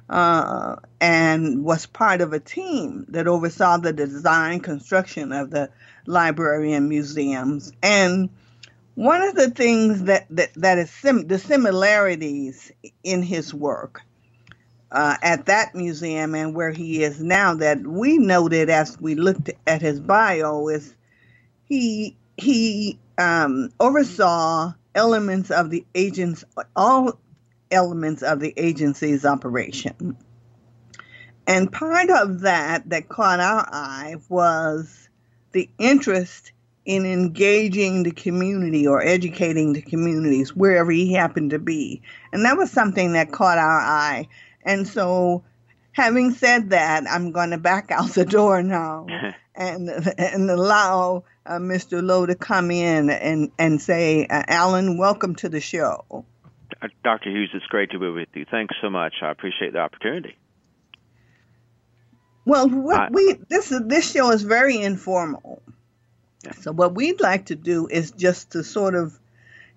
Uh, 0.10 0.76
and 1.00 1.64
was 1.64 1.86
part 1.86 2.20
of 2.20 2.34
a 2.34 2.40
team 2.40 3.06
that 3.08 3.28
oversaw 3.28 3.78
the 3.78 3.94
design 3.94 4.60
construction 4.60 5.32
of 5.32 5.50
the 5.50 5.70
library 6.06 6.74
and 6.74 6.90
museums. 6.90 7.72
And 7.82 8.30
one 8.96 9.22
of 9.22 9.36
the 9.36 9.52
things 9.52 10.04
that 10.04 10.28
that, 10.32 10.54
that 10.56 10.78
is 10.80 10.92
sim- 10.92 11.28
the 11.28 11.40
similarities 11.40 12.74
in 13.06 13.24
his 13.24 13.54
work 13.54 14.02
uh, 14.92 15.16
at 15.22 15.46
that 15.46 15.74
museum 15.74 16.36
and 16.36 16.56
where 16.56 16.72
he 16.72 17.04
is 17.04 17.22
now 17.22 17.54
that 17.56 17.80
we 17.82 18.18
noted 18.18 18.70
as 18.70 19.00
we 19.00 19.16
looked 19.16 19.50
at 19.68 19.82
his 19.82 20.00
bio 20.00 20.68
is 20.68 20.94
he 21.66 22.16
he 22.38 23.00
um, 23.18 23.70
oversaw 23.80 24.74
elements 24.96 25.52
of 25.52 25.70
the 25.70 25.86
agents 25.96 26.44
all 26.76 27.20
elements 27.70 28.22
of 28.22 28.40
the 28.40 28.54
agency's 28.58 29.26
operation 29.26 30.18
and 31.48 31.72
part 31.72 32.10
of 32.10 32.42
that 32.42 32.90
that 32.90 33.10
caught 33.10 33.40
our 33.40 33.68
eye 33.72 34.16
was 34.30 35.10
the 35.54 35.70
interest 35.78 36.52
in 36.86 37.06
engaging 37.06 38.04
the 38.04 38.12
community 38.12 38.88
or 38.88 39.04
educating 39.04 39.74
the 39.74 39.82
communities 39.82 40.56
wherever 40.56 40.92
he 40.92 41.14
happened 41.14 41.52
to 41.52 41.60
be. 41.60 42.02
And 42.34 42.46
that 42.46 42.58
was 42.58 42.72
something 42.72 43.14
that 43.14 43.32
caught 43.32 43.58
our 43.58 43.80
eye. 43.80 44.28
And 44.64 44.88
so, 44.88 45.44
having 45.92 46.32
said 46.32 46.72
that, 46.72 47.04
I'm 47.10 47.32
going 47.32 47.52
to 47.52 47.58
back 47.58 47.92
out 47.92 48.10
the 48.12 48.26
door 48.26 48.62
now 48.64 49.08
and 49.56 49.90
and 50.18 50.50
allow 50.50 51.24
uh, 51.46 51.58
Mr. 51.58 52.04
Lowe 52.04 52.26
to 52.26 52.36
come 52.36 52.72
in 52.72 53.10
and 53.10 53.52
and 53.58 53.82
say, 53.82 54.26
uh, 54.26 54.44
Alan, 54.48 54.98
welcome 54.98 55.36
to 55.36 55.50
the 55.50 55.62
show. 55.62 56.26
Uh, 56.82 56.88
Dr. 57.04 57.30
Hughes, 57.30 57.50
it's 57.54 57.66
great 57.68 57.92
to 57.92 58.00
be 58.00 58.10
with 58.10 58.30
you. 58.34 58.46
Thanks 58.50 58.76
so 58.82 58.90
much. 58.90 59.16
I 59.22 59.32
appreciate 59.32 59.74
the 59.74 59.80
opportunity. 59.80 60.38
Well, 62.46 62.68
what 62.70 63.00
I, 63.00 63.10
we 63.12 63.38
this 63.50 63.74
this 63.86 64.12
show 64.12 64.32
is 64.32 64.44
very 64.44 64.82
informal. 64.82 65.62
Yeah. 66.44 66.54
So 66.54 66.72
what 66.72 66.96
we'd 66.96 67.22
like 67.22 67.48
to 67.48 67.56
do 67.56 67.88
is 67.88 68.12
just 68.12 68.52
to 68.52 68.64
sort 68.64 68.96
of 68.96 69.18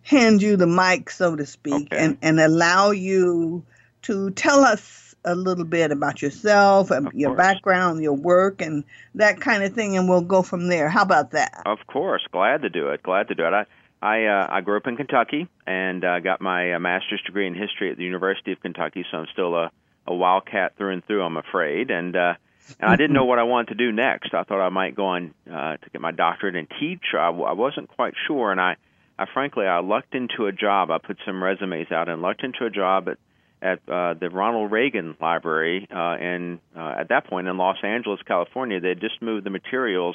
hand 0.03 0.43
you 0.43 0.57
the 0.57 0.67
mic, 0.67 1.11
so 1.11 1.37
to 1.37 1.47
speak, 1.47 1.93
okay. 1.93 1.97
and, 1.97 2.19
and 2.23 2.41
allow 2.41 2.91
you 2.91 3.64
to 4.04 4.30
tell 4.30 4.64
us 4.64 5.14
a 5.25 5.34
little 5.34 5.64
bit 5.64 5.90
about 5.90 6.20
yourself, 6.23 6.90
of 6.90 7.12
your 7.14 7.30
course. 7.30 7.38
background, 7.38 8.02
your 8.02 8.12
work, 8.14 8.61
and 8.61 8.84
that 9.14 9.40
kind 9.40 9.62
of 9.62 9.73
thing, 9.73 9.96
and 9.96 10.08
we'll 10.08 10.20
go 10.20 10.42
from 10.42 10.68
there. 10.68 10.88
How 10.88 11.02
about 11.02 11.30
that? 11.32 11.62
Of 11.66 11.78
course, 11.87 12.26
glad 12.30 12.62
to 12.62 12.70
do 12.70 12.88
it. 12.90 13.02
Glad 13.02 13.28
to 13.28 13.34
do 13.34 13.46
it. 13.46 13.52
I 13.52 13.66
I, 14.04 14.26
uh, 14.26 14.46
I 14.50 14.61
grew 14.61 14.76
up 14.76 14.87
in 14.87 14.99
Kentucky 14.99 15.49
and 15.66 16.04
uh, 16.04 16.20
got 16.20 16.42
my 16.42 16.75
uh, 16.75 16.78
master's 16.78 17.23
degree 17.23 17.46
in 17.46 17.54
history 17.54 17.90
at 17.90 17.96
the 17.96 18.04
University 18.04 18.52
of 18.52 18.61
Kentucky, 18.61 19.06
so 19.11 19.16
I'm 19.16 19.26
still 19.32 19.56
a, 19.56 19.70
a 20.06 20.14
wildcat 20.14 20.76
through 20.76 20.92
and 20.92 21.06
through, 21.06 21.23
I'm 21.23 21.38
afraid. 21.38 21.90
And 21.90 22.14
uh, 22.14 22.34
and 22.80 22.90
I 22.90 22.96
didn't 22.96 23.14
know 23.14 23.25
what 23.25 23.38
I 23.38 23.44
wanted 23.44 23.68
to 23.68 23.75
do 23.76 23.92
next. 23.92 24.34
I 24.34 24.42
thought 24.42 24.61
I 24.61 24.68
might 24.68 24.94
go 24.94 25.06
on 25.06 25.34
uh, 25.50 25.78
to 25.78 25.90
get 25.90 26.02
my 26.02 26.12
doctorate 26.12 26.54
and 26.54 26.68
teach. 26.78 27.14
I, 27.14 27.28
I 27.28 27.52
wasn't 27.52 27.88
quite 27.88 28.12
sure, 28.26 28.52
and 28.52 28.61
I, 28.61 28.76
I 29.18 29.25
frankly, 29.32 29.66
I 29.66 29.80
lucked 29.80 30.14
into 30.14 30.46
a 30.46 30.52
job. 30.52 30.90
I 30.90 30.99
put 30.99 31.16
some 31.25 31.42
resumes 31.42 31.90
out 31.90 32.11
and 32.11 32.20
lucked 32.20 32.44
into 32.44 32.66
a 32.66 32.70
job 32.70 33.08
at 33.08 33.16
at 33.64 33.80
uh, 33.88 34.12
the 34.14 34.28
Ronald 34.30 34.71
Reagan 34.71 35.16
Library, 35.21 35.88
uh, 35.90 35.97
and 35.97 36.61
uh, 36.76 36.97
at 37.00 37.09
that 37.09 37.26
point 37.26 37.49
in 37.49 37.56
Los 37.56 37.78
Angeles, 37.83 38.21
California, 38.26 38.78
they 38.78 38.90
had 38.90 39.00
just 39.00 39.23
moved 39.23 39.47
the 39.47 39.50
materials 39.50 40.14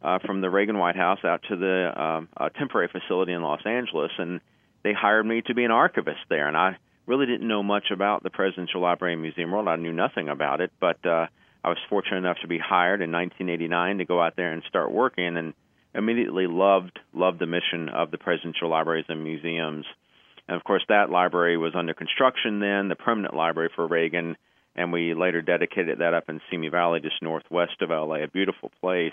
uh, 0.00 0.20
from 0.24 0.40
the 0.40 0.48
Reagan 0.48 0.78
White 0.78 0.94
House 0.94 1.18
out 1.24 1.42
to 1.48 1.56
the 1.56 2.00
um, 2.00 2.28
uh, 2.36 2.48
temporary 2.50 2.88
facility 2.88 3.32
in 3.32 3.42
Los 3.42 3.66
Angeles, 3.66 4.12
and 4.16 4.40
they 4.84 4.92
hired 4.92 5.26
me 5.26 5.42
to 5.42 5.54
be 5.54 5.64
an 5.64 5.72
archivist 5.72 6.20
there. 6.30 6.46
And 6.46 6.56
I 6.56 6.76
really 7.04 7.26
didn't 7.26 7.48
know 7.48 7.64
much 7.64 7.90
about 7.92 8.22
the 8.22 8.30
Presidential 8.30 8.80
Library 8.80 9.14
and 9.14 9.22
Museum 9.22 9.50
world. 9.50 9.66
I 9.66 9.74
knew 9.74 9.92
nothing 9.92 10.28
about 10.28 10.60
it, 10.60 10.70
but 10.78 11.04
uh, 11.04 11.26
I 11.64 11.68
was 11.68 11.78
fortunate 11.90 12.18
enough 12.18 12.38
to 12.42 12.48
be 12.48 12.58
hired 12.58 13.02
in 13.02 13.10
1989 13.10 13.98
to 13.98 14.04
go 14.04 14.22
out 14.22 14.36
there 14.36 14.52
and 14.52 14.62
start 14.68 14.92
working, 14.92 15.36
and 15.36 15.52
immediately 15.94 16.46
loved 16.46 16.96
loved 17.12 17.40
the 17.40 17.46
mission 17.46 17.88
of 17.88 18.12
the 18.12 18.18
Presidential 18.18 18.68
Libraries 18.68 19.06
and 19.08 19.24
Museums. 19.24 19.84
And 20.48 20.56
of 20.56 20.64
course, 20.64 20.82
that 20.88 21.10
library 21.10 21.56
was 21.56 21.74
under 21.76 21.94
construction 21.94 22.58
then, 22.60 22.88
the 22.88 22.96
permanent 22.96 23.34
library 23.34 23.70
for 23.74 23.86
Reagan, 23.86 24.36
and 24.74 24.92
we 24.92 25.14
later 25.14 25.42
dedicated 25.42 25.98
that 25.98 26.14
up 26.14 26.28
in 26.28 26.40
Simi 26.50 26.68
Valley, 26.68 27.00
just 27.00 27.22
northwest 27.22 27.82
of 27.82 27.90
LA, 27.90 28.22
a 28.24 28.28
beautiful 28.28 28.70
place. 28.80 29.12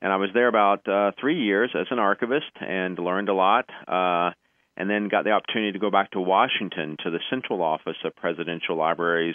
And 0.00 0.12
I 0.12 0.16
was 0.16 0.30
there 0.32 0.48
about 0.48 0.88
uh, 0.88 1.12
three 1.20 1.42
years 1.42 1.70
as 1.78 1.86
an 1.90 1.98
archivist 1.98 2.50
and 2.60 2.98
learned 2.98 3.28
a 3.28 3.34
lot. 3.34 3.68
Uh, 3.86 4.30
and 4.76 4.88
then 4.88 5.08
got 5.08 5.24
the 5.24 5.30
opportunity 5.30 5.72
to 5.72 5.78
go 5.78 5.90
back 5.90 6.10
to 6.12 6.20
Washington 6.20 6.96
to 7.04 7.10
the 7.10 7.20
central 7.30 7.62
office 7.62 7.96
of 8.04 8.16
presidential 8.16 8.76
libraries 8.76 9.34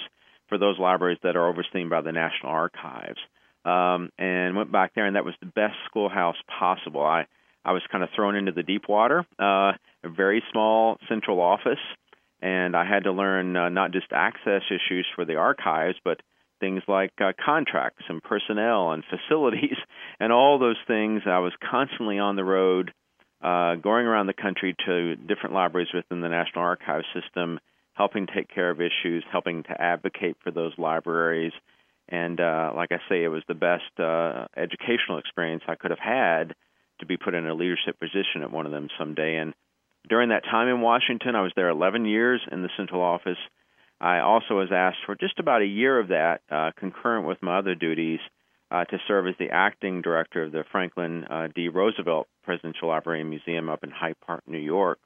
for 0.49 0.57
those 0.57 0.79
libraries 0.79 1.19
that 1.23 1.35
are 1.35 1.47
overseen 1.47 1.89
by 1.89 2.01
the 2.01 2.11
National 2.11 2.51
Archives. 2.51 3.19
Um, 3.65 4.11
and 4.17 4.55
went 4.55 4.71
back 4.71 4.93
there, 4.95 5.05
and 5.05 5.15
that 5.15 5.25
was 5.25 5.35
the 5.39 5.45
best 5.47 5.75
schoolhouse 5.89 6.37
possible. 6.59 7.03
I 7.03 7.25
I 7.67 7.73
was 7.73 7.81
kind 7.91 8.01
of 8.01 8.09
thrown 8.15 8.35
into 8.35 8.53
the 8.53 8.63
deep 8.63 8.87
water, 8.87 9.25
uh, 9.37 9.73
a 10.03 10.09
very 10.09 10.41
small 10.53 10.97
central 11.09 11.41
office, 11.41 11.83
and 12.41 12.77
I 12.77 12.85
had 12.85 13.03
to 13.03 13.11
learn 13.11 13.57
uh, 13.57 13.67
not 13.67 13.91
just 13.91 14.07
access 14.13 14.61
issues 14.69 15.05
for 15.13 15.25
the 15.25 15.35
archives, 15.35 15.97
but 16.01 16.21
things 16.61 16.81
like 16.87 17.11
uh, 17.19 17.33
contracts 17.43 18.05
and 18.07 18.23
personnel 18.23 18.93
and 18.93 19.03
facilities 19.09 19.75
and 20.17 20.31
all 20.31 20.59
those 20.59 20.77
things. 20.87 21.23
I 21.25 21.39
was 21.39 21.51
constantly 21.69 22.19
on 22.19 22.37
the 22.37 22.45
road, 22.45 22.93
uh, 23.43 23.75
going 23.75 24.05
around 24.05 24.27
the 24.27 24.33
country 24.33 24.73
to 24.85 25.17
different 25.17 25.53
libraries 25.53 25.89
within 25.93 26.21
the 26.21 26.29
National 26.29 26.63
Archives 26.63 27.05
system 27.13 27.59
helping 27.95 28.27
take 28.27 28.47
care 28.47 28.69
of 28.69 28.79
issues, 28.79 29.25
helping 29.29 29.63
to 29.63 29.81
advocate 29.81 30.37
for 30.43 30.51
those 30.51 30.71
libraries. 30.77 31.51
And 32.07 32.39
uh, 32.39 32.71
like 32.75 32.91
I 32.91 32.99
say, 33.09 33.23
it 33.23 33.27
was 33.27 33.43
the 33.47 33.55
best 33.55 33.99
uh, 33.99 34.45
educational 34.55 35.17
experience 35.17 35.63
I 35.67 35.75
could 35.75 35.89
have 35.89 35.99
had 35.99 36.53
to 36.99 37.05
be 37.05 37.17
put 37.17 37.33
in 37.33 37.47
a 37.47 37.53
leadership 37.53 37.99
position 37.99 38.41
at 38.41 38.51
one 38.51 38.65
of 38.65 38.71
them 38.71 38.89
someday. 38.97 39.37
And 39.37 39.53
during 40.09 40.29
that 40.29 40.43
time 40.43 40.67
in 40.67 40.81
Washington, 40.81 41.35
I 41.35 41.41
was 41.41 41.51
there 41.55 41.69
11 41.69 42.05
years 42.05 42.41
in 42.51 42.61
the 42.61 42.69
central 42.77 43.01
office. 43.01 43.37
I 43.99 44.19
also 44.19 44.55
was 44.55 44.69
asked 44.71 44.99
for 45.05 45.15
just 45.15 45.39
about 45.39 45.61
a 45.61 45.65
year 45.65 45.99
of 45.99 46.09
that, 46.09 46.41
uh, 46.51 46.71
concurrent 46.77 47.27
with 47.27 47.41
my 47.41 47.57
other 47.57 47.75
duties, 47.75 48.19
uh, 48.69 48.83
to 48.85 48.97
serve 49.07 49.27
as 49.27 49.35
the 49.39 49.49
acting 49.49 50.01
director 50.01 50.43
of 50.43 50.51
the 50.51 50.63
Franklin 50.71 51.23
uh, 51.25 51.47
D. 51.55 51.69
Roosevelt 51.69 52.27
Presidential 52.43 52.89
Library 52.89 53.21
and 53.21 53.29
Museum 53.29 53.69
up 53.69 53.83
in 53.83 53.89
Hyde 53.91 54.19
Park, 54.25 54.43
New 54.45 54.57
York. 54.57 54.99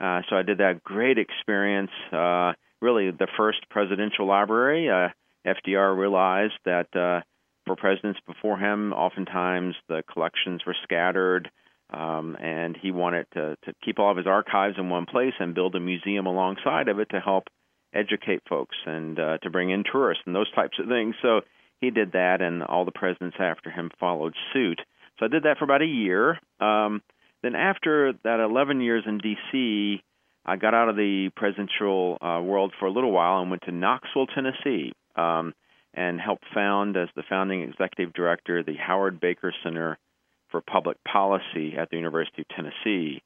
Uh, 0.00 0.22
so 0.28 0.36
I 0.36 0.42
did 0.42 0.58
that 0.58 0.84
great 0.84 1.18
experience. 1.18 1.90
Uh, 2.12 2.52
really, 2.80 3.10
the 3.10 3.28
first 3.36 3.68
presidential 3.70 4.26
library. 4.26 4.88
Uh, 4.88 5.08
FDR 5.46 5.96
realized 5.96 6.58
that 6.64 6.94
uh, 6.94 7.22
for 7.66 7.76
presidents 7.76 8.20
before 8.26 8.58
him, 8.58 8.92
oftentimes 8.92 9.74
the 9.88 10.02
collections 10.10 10.62
were 10.66 10.76
scattered, 10.84 11.50
um, 11.90 12.36
and 12.40 12.76
he 12.80 12.90
wanted 12.90 13.26
to, 13.34 13.56
to 13.64 13.72
keep 13.84 13.98
all 13.98 14.10
of 14.10 14.16
his 14.16 14.26
archives 14.26 14.76
in 14.78 14.88
one 14.88 15.06
place 15.06 15.34
and 15.38 15.54
build 15.54 15.74
a 15.74 15.80
museum 15.80 16.26
alongside 16.26 16.88
of 16.88 16.98
it 16.98 17.10
to 17.10 17.20
help 17.20 17.44
educate 17.94 18.42
folks 18.48 18.76
and 18.86 19.18
uh, 19.18 19.38
to 19.38 19.50
bring 19.50 19.70
in 19.70 19.84
tourists 19.90 20.22
and 20.26 20.34
those 20.34 20.50
types 20.52 20.78
of 20.78 20.88
things. 20.88 21.14
So 21.22 21.40
he 21.80 21.90
did 21.90 22.12
that, 22.12 22.40
and 22.40 22.62
all 22.62 22.84
the 22.84 22.92
presidents 22.92 23.36
after 23.38 23.70
him 23.70 23.90
followed 24.00 24.34
suit. 24.52 24.80
So 25.18 25.26
I 25.26 25.28
did 25.28 25.44
that 25.44 25.58
for 25.58 25.64
about 25.64 25.82
a 25.82 25.86
year. 25.86 26.38
Um, 26.60 27.02
then 27.42 27.54
after 27.54 28.12
that 28.24 28.40
11 28.40 28.80
years 28.80 29.04
in 29.06 29.18
D.C., 29.18 30.02
I 30.44 30.56
got 30.56 30.74
out 30.74 30.88
of 30.88 30.96
the 30.96 31.30
presidential 31.34 32.18
uh, 32.20 32.40
world 32.40 32.72
for 32.78 32.86
a 32.86 32.90
little 32.90 33.10
while 33.10 33.40
and 33.40 33.50
went 33.50 33.62
to 33.62 33.72
Knoxville, 33.72 34.26
Tennessee, 34.28 34.92
um, 35.16 35.54
and 35.96 36.20
helped 36.20 36.44
found 36.54 36.96
as 36.96 37.08
the 37.16 37.22
founding 37.28 37.62
executive 37.62 38.12
director 38.12 38.62
the 38.62 38.76
Howard 38.76 39.18
Baker 39.18 39.52
Center 39.64 39.98
for 40.50 40.60
Public 40.60 41.02
Policy 41.04 41.74
at 41.76 41.90
the 41.90 41.96
University 41.96 42.42
of 42.42 42.48
Tennessee. 42.48 43.22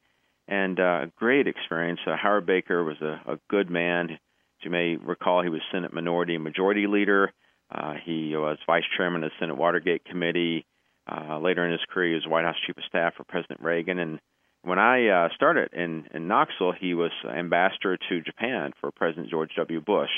And 0.46 0.78
uh, 0.80 1.02
a 1.02 1.12
great 1.16 1.46
experience. 1.48 2.00
Uh, 2.06 2.16
Howard 2.16 2.46
Baker 2.46 2.82
was 2.84 2.96
a, 3.02 3.20
a 3.32 3.38
good 3.48 3.70
man. 3.70 4.10
As 4.10 4.18
you 4.62 4.70
may 4.70 4.96
recall, 4.96 5.42
he 5.42 5.48
was 5.48 5.60
Senate 5.72 5.92
Minority 5.92 6.36
and 6.36 6.44
Majority 6.44 6.86
Leader. 6.86 7.32
Uh, 7.72 7.94
he 8.04 8.34
was 8.36 8.58
vice 8.66 8.84
chairman 8.96 9.24
of 9.24 9.30
the 9.30 9.36
Senate 9.38 9.56
Watergate 9.56 10.04
Committee. 10.04 10.64
Uh, 11.10 11.38
later 11.38 11.64
in 11.64 11.72
his 11.72 11.80
career, 11.92 12.10
he 12.10 12.14
was 12.14 12.26
White 12.26 12.44
House 12.44 12.56
Chief 12.66 12.76
of 12.76 12.84
Staff 12.84 13.14
for 13.16 13.24
President 13.24 13.60
Reagan. 13.60 13.98
And 13.98 14.20
when 14.62 14.78
I 14.78 15.08
uh, 15.08 15.28
started 15.34 15.72
in, 15.72 16.06
in 16.14 16.28
Knoxville, 16.28 16.72
he 16.72 16.94
was 16.94 17.10
ambassador 17.24 17.96
to 18.08 18.20
Japan 18.20 18.72
for 18.80 18.90
President 18.92 19.28
George 19.28 19.50
W. 19.56 19.80
Bush. 19.80 20.10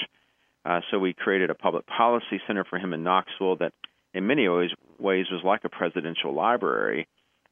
Uh, 0.64 0.80
so 0.90 0.98
we 0.98 1.12
created 1.12 1.50
a 1.50 1.54
public 1.54 1.86
policy 1.86 2.40
center 2.46 2.64
for 2.64 2.78
him 2.78 2.92
in 2.92 3.02
Knoxville 3.02 3.56
that, 3.56 3.72
in 4.14 4.26
many 4.26 4.48
ways, 4.48 4.70
was 4.98 5.42
like 5.44 5.64
a 5.64 5.68
presidential 5.68 6.34
library, 6.34 7.08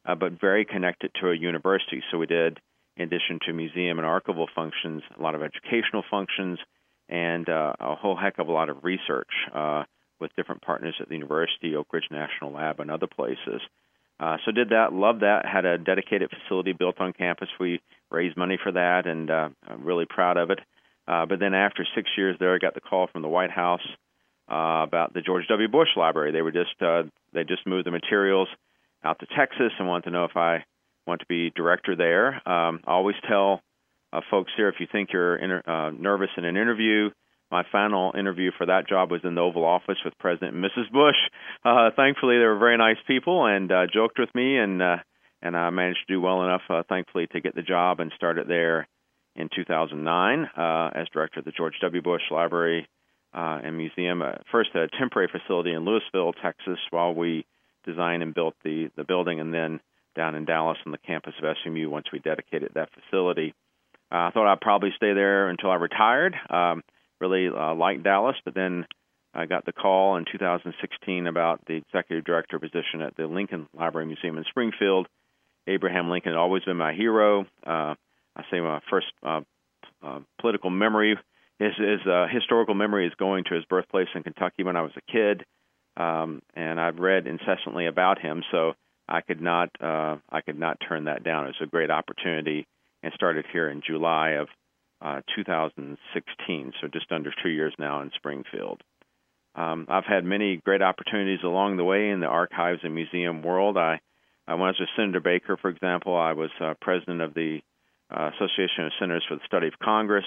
uh, 0.06 0.14
but 0.14 0.40
very 0.40 0.64
connected 0.64 1.10
to 1.20 1.30
a 1.30 1.36
university. 1.36 2.02
So 2.10 2.18
we 2.18 2.26
did, 2.26 2.58
in 2.96 3.04
addition 3.04 3.40
to 3.46 3.52
museum 3.52 3.98
and 3.98 4.06
archival 4.06 4.46
functions, 4.54 5.02
a 5.18 5.22
lot 5.22 5.34
of 5.34 5.42
educational 5.42 6.04
functions 6.10 6.58
and 7.08 7.48
uh, 7.48 7.72
a 7.80 7.96
whole 7.96 8.16
heck 8.16 8.38
of 8.38 8.48
a 8.48 8.52
lot 8.52 8.68
of 8.68 8.84
research. 8.84 9.30
Uh, 9.52 9.84
with 10.20 10.36
different 10.36 10.62
partners 10.62 10.94
at 11.00 11.08
the 11.08 11.14
university, 11.14 11.74
Oak 11.74 11.92
Ridge 11.92 12.08
National 12.10 12.52
Lab, 12.52 12.78
and 12.80 12.90
other 12.90 13.06
places. 13.06 13.60
Uh, 14.20 14.36
so 14.44 14.52
did 14.52 14.68
that, 14.68 14.92
loved 14.92 15.20
that. 15.20 15.46
Had 15.46 15.64
a 15.64 15.78
dedicated 15.78 16.30
facility 16.30 16.72
built 16.72 17.00
on 17.00 17.14
campus. 17.14 17.48
We 17.58 17.80
raised 18.10 18.36
money 18.36 18.58
for 18.62 18.70
that, 18.72 19.06
and 19.06 19.30
uh, 19.30 19.48
I'm 19.66 19.84
really 19.84 20.04
proud 20.04 20.36
of 20.36 20.50
it. 20.50 20.60
Uh, 21.10 21.26
but 21.26 21.40
then 21.40 21.54
after 21.54 21.84
six 21.96 22.08
years 22.16 22.36
there, 22.38 22.54
I 22.54 22.58
got 22.58 22.74
the 22.74 22.80
call 22.80 23.08
from 23.08 23.22
the 23.22 23.28
White 23.28 23.50
House 23.50 23.82
uh, 24.48 24.84
about 24.86 25.12
the 25.12 25.22
George 25.22 25.44
W. 25.48 25.66
Bush 25.66 25.88
Library. 25.96 26.30
They 26.30 26.42
were 26.42 26.52
just 26.52 26.80
uh, 26.80 27.02
they 27.34 27.42
just 27.42 27.66
moved 27.66 27.86
the 27.86 27.90
materials 27.90 28.46
out 29.02 29.18
to 29.18 29.26
Texas 29.36 29.72
and 29.78 29.88
wanted 29.88 30.04
to 30.04 30.10
know 30.10 30.24
if 30.24 30.36
I 30.36 30.64
want 31.08 31.20
to 31.20 31.26
be 31.26 31.50
director 31.50 31.96
there. 31.96 32.34
Um, 32.48 32.80
I 32.86 32.92
always 32.92 33.16
tell 33.28 33.60
uh, 34.12 34.20
folks 34.30 34.52
here 34.56 34.68
if 34.68 34.76
you 34.78 34.86
think 34.90 35.08
you're 35.12 35.36
inter- 35.36 35.62
uh, 35.66 35.90
nervous 35.90 36.30
in 36.36 36.44
an 36.44 36.56
interview, 36.56 37.10
my 37.50 37.64
final 37.72 38.12
interview 38.16 38.52
for 38.56 38.66
that 38.66 38.88
job 38.88 39.10
was 39.10 39.22
in 39.24 39.34
the 39.34 39.40
Oval 39.40 39.64
Office 39.64 39.98
with 40.04 40.16
President 40.20 40.54
and 40.54 40.64
Mrs. 40.64 40.92
Bush. 40.92 41.16
Uh, 41.62 41.90
thankfully, 41.94 42.38
they 42.38 42.44
were 42.44 42.56
very 42.56 42.78
nice 42.78 42.96
people 43.06 43.44
and 43.44 43.70
uh, 43.70 43.82
joked 43.92 44.18
with 44.18 44.34
me, 44.34 44.56
and 44.56 44.80
uh, 44.80 44.96
and 45.42 45.54
I 45.54 45.68
managed 45.68 46.06
to 46.06 46.14
do 46.14 46.18
well 46.18 46.42
enough, 46.42 46.62
uh, 46.70 46.84
thankfully, 46.88 47.26
to 47.32 47.40
get 47.42 47.54
the 47.54 47.60
job 47.60 48.00
and 48.00 48.10
start 48.16 48.38
it 48.38 48.48
there 48.48 48.88
in 49.36 49.48
2009 49.54 50.44
uh, 50.56 50.90
as 50.94 51.08
director 51.12 51.40
of 51.40 51.44
the 51.44 51.52
George 51.52 51.74
W. 51.80 52.02
Bush 52.02 52.22
Library 52.30 52.88
uh, 53.34 53.60
and 53.62 53.76
Museum. 53.76 54.22
Uh, 54.22 54.32
first, 54.50 54.70
a 54.74 54.88
temporary 54.98 55.28
facility 55.30 55.72
in 55.72 55.84
Lewisville, 55.84 56.34
Texas, 56.42 56.78
while 56.90 57.14
we 57.14 57.46
designed 57.84 58.22
and 58.22 58.34
built 58.34 58.54
the 58.64 58.90
the 58.96 59.04
building, 59.04 59.40
and 59.40 59.54
then 59.54 59.80
down 60.16 60.34
in 60.34 60.44
Dallas 60.44 60.78
on 60.84 60.92
the 60.92 60.98
campus 60.98 61.34
of 61.42 61.56
SMU 61.62 61.88
once 61.88 62.06
we 62.12 62.18
dedicated 62.18 62.72
that 62.74 62.90
facility. 62.92 63.54
Uh, 64.12 64.26
I 64.26 64.30
thought 64.32 64.50
I'd 64.50 64.60
probably 64.60 64.90
stay 64.96 65.14
there 65.14 65.48
until 65.48 65.70
I 65.70 65.76
retired. 65.76 66.34
Um, 66.48 66.82
really 67.20 67.48
uh, 67.48 67.74
liked 67.74 68.02
Dallas, 68.02 68.36
but 68.44 68.54
then 68.54 68.86
I 69.32 69.46
got 69.46 69.64
the 69.64 69.72
call 69.72 70.16
in 70.16 70.24
2016 70.30 71.26
about 71.26 71.60
the 71.66 71.74
executive 71.74 72.24
director 72.24 72.58
position 72.58 73.02
at 73.02 73.16
the 73.16 73.26
Lincoln 73.26 73.68
Library 73.72 74.06
Museum 74.06 74.36
in 74.38 74.44
Springfield. 74.48 75.06
Abraham 75.68 76.10
Lincoln 76.10 76.32
had 76.32 76.38
always 76.38 76.64
been 76.64 76.76
my 76.76 76.92
hero. 76.92 77.46
Uh, 77.64 77.94
I 78.36 78.42
say 78.50 78.60
my 78.60 78.80
first 78.90 79.06
uh, 79.22 79.40
uh, 80.02 80.20
political 80.40 80.70
memory, 80.70 81.16
his, 81.58 81.72
his 81.76 82.06
uh, 82.06 82.26
historical 82.32 82.74
memory 82.74 83.06
is 83.06 83.12
going 83.18 83.44
to 83.44 83.54
his 83.54 83.64
birthplace 83.66 84.08
in 84.14 84.22
Kentucky 84.22 84.62
when 84.62 84.76
I 84.76 84.82
was 84.82 84.92
a 84.96 85.12
kid, 85.12 85.44
um, 85.96 86.42
and 86.54 86.80
I've 86.80 86.98
read 86.98 87.26
incessantly 87.26 87.86
about 87.86 88.20
him. 88.20 88.42
So 88.50 88.72
I 89.08 89.20
could 89.20 89.40
not 89.40 89.70
uh, 89.80 90.16
I 90.30 90.40
could 90.40 90.58
not 90.58 90.78
turn 90.88 91.04
that 91.04 91.24
down. 91.24 91.44
It 91.44 91.54
was 91.58 91.66
a 91.66 91.66
great 91.66 91.90
opportunity, 91.90 92.66
and 93.02 93.12
started 93.14 93.44
here 93.52 93.68
in 93.68 93.82
July 93.86 94.30
of 94.30 94.48
uh, 95.02 95.20
2016. 95.34 96.72
So 96.80 96.88
just 96.88 97.10
under 97.10 97.32
two 97.42 97.48
years 97.48 97.74
now 97.78 98.02
in 98.02 98.10
Springfield. 98.16 98.82
Um, 99.56 99.86
I've 99.88 100.04
had 100.04 100.24
many 100.24 100.58
great 100.58 100.82
opportunities 100.82 101.40
along 101.42 101.76
the 101.76 101.84
way 101.84 102.10
in 102.10 102.20
the 102.20 102.26
archives 102.26 102.80
and 102.84 102.94
museum 102.94 103.42
world. 103.42 103.76
I, 103.76 104.00
I 104.46 104.54
when 104.54 104.62
I 104.62 104.68
was 104.68 104.80
with 104.80 104.88
Senator 104.96 105.20
Baker, 105.20 105.56
for 105.56 105.70
example, 105.70 106.16
I 106.16 106.32
was 106.32 106.50
uh, 106.60 106.74
president 106.80 107.20
of 107.20 107.34
the 107.34 107.60
uh, 108.10 108.30
Association 108.34 108.86
of 108.86 108.92
Centers 108.98 109.24
for 109.28 109.36
the 109.36 109.46
Study 109.46 109.68
of 109.68 109.78
Congress 109.82 110.24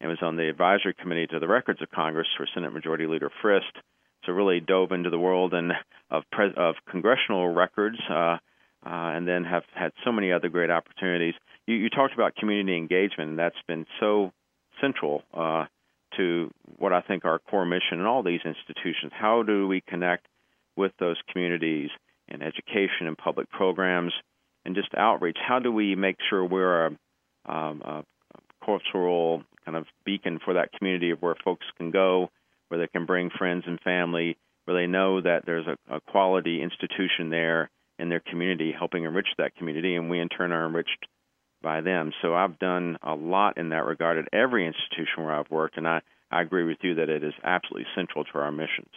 and 0.00 0.08
was 0.08 0.18
on 0.22 0.36
the 0.36 0.48
advisory 0.48 0.94
committee 0.94 1.26
to 1.26 1.38
the 1.38 1.48
Records 1.48 1.82
of 1.82 1.90
Congress 1.90 2.26
for 2.36 2.46
Senate 2.52 2.72
Majority 2.72 3.06
Leader 3.06 3.30
Frist. 3.42 3.80
So 4.24 4.32
really 4.32 4.60
dove 4.60 4.92
into 4.92 5.10
the 5.10 5.18
world 5.18 5.54
and 5.54 5.72
of 6.10 6.24
of 6.56 6.74
congressional 6.88 7.48
records, 7.48 7.98
uh, 8.10 8.14
uh, 8.14 8.38
and 8.84 9.26
then 9.26 9.44
have 9.44 9.64
had 9.74 9.92
so 10.04 10.12
many 10.12 10.32
other 10.32 10.48
great 10.48 10.70
opportunities. 10.70 11.34
You, 11.66 11.76
you 11.76 11.90
talked 11.90 12.14
about 12.14 12.34
community 12.36 12.76
engagement, 12.76 13.30
and 13.30 13.38
that's 13.38 13.56
been 13.66 13.86
so 13.98 14.32
central 14.80 15.22
uh, 15.32 15.66
to 16.16 16.50
what 16.78 16.92
I 16.92 17.00
think 17.00 17.24
our 17.24 17.38
core 17.38 17.64
mission 17.64 18.00
in 18.00 18.06
all 18.06 18.22
these 18.22 18.40
institutions. 18.44 19.12
How 19.14 19.42
do 19.42 19.66
we 19.66 19.80
connect 19.80 20.26
with 20.76 20.92
those 20.98 21.16
communities 21.30 21.90
in 22.28 22.42
education 22.42 23.06
and 23.06 23.16
public 23.16 23.50
programs 23.50 24.12
and 24.64 24.74
just 24.74 24.94
outreach? 24.94 25.38
How 25.46 25.58
do 25.58 25.72
we 25.72 25.94
make 25.94 26.16
sure 26.28 26.44
we're 26.44 26.86
a, 26.86 26.90
um, 27.46 27.82
a 27.84 28.04
cultural 28.64 29.42
kind 29.64 29.76
of 29.76 29.86
beacon 30.04 30.38
for 30.44 30.54
that 30.54 30.72
community 30.72 31.10
of 31.10 31.20
where 31.20 31.36
folks 31.44 31.66
can 31.76 31.90
go, 31.90 32.30
where 32.68 32.80
they 32.80 32.86
can 32.86 33.06
bring 33.06 33.30
friends 33.30 33.64
and 33.66 33.80
family, 33.80 34.36
where 34.64 34.76
they 34.76 34.86
know 34.86 35.20
that 35.20 35.44
there's 35.46 35.66
a, 35.66 35.96
a 35.96 36.00
quality 36.00 36.62
institution 36.62 37.30
there 37.30 37.70
in 37.98 38.08
their 38.08 38.20
community 38.20 38.72
helping 38.76 39.04
enrich 39.04 39.28
that 39.38 39.54
community, 39.56 39.94
and 39.94 40.08
we 40.08 40.20
in 40.20 40.28
turn 40.28 40.52
are 40.52 40.66
enriched 40.66 41.06
by 41.62 41.80
them. 41.80 42.12
So 42.22 42.34
I've 42.34 42.58
done 42.58 42.96
a 43.02 43.14
lot 43.14 43.58
in 43.58 43.70
that 43.70 43.84
regard 43.84 44.18
at 44.18 44.32
every 44.32 44.66
institution 44.66 45.24
where 45.24 45.34
I've 45.34 45.50
worked, 45.50 45.76
and 45.76 45.86
I, 45.86 46.00
I 46.30 46.40
agree 46.40 46.64
with 46.64 46.78
you 46.82 46.94
that 46.94 47.08
it 47.08 47.22
is 47.22 47.34
absolutely 47.44 47.86
central 47.94 48.24
to 48.24 48.38
our 48.38 48.52
missions. 48.52 48.92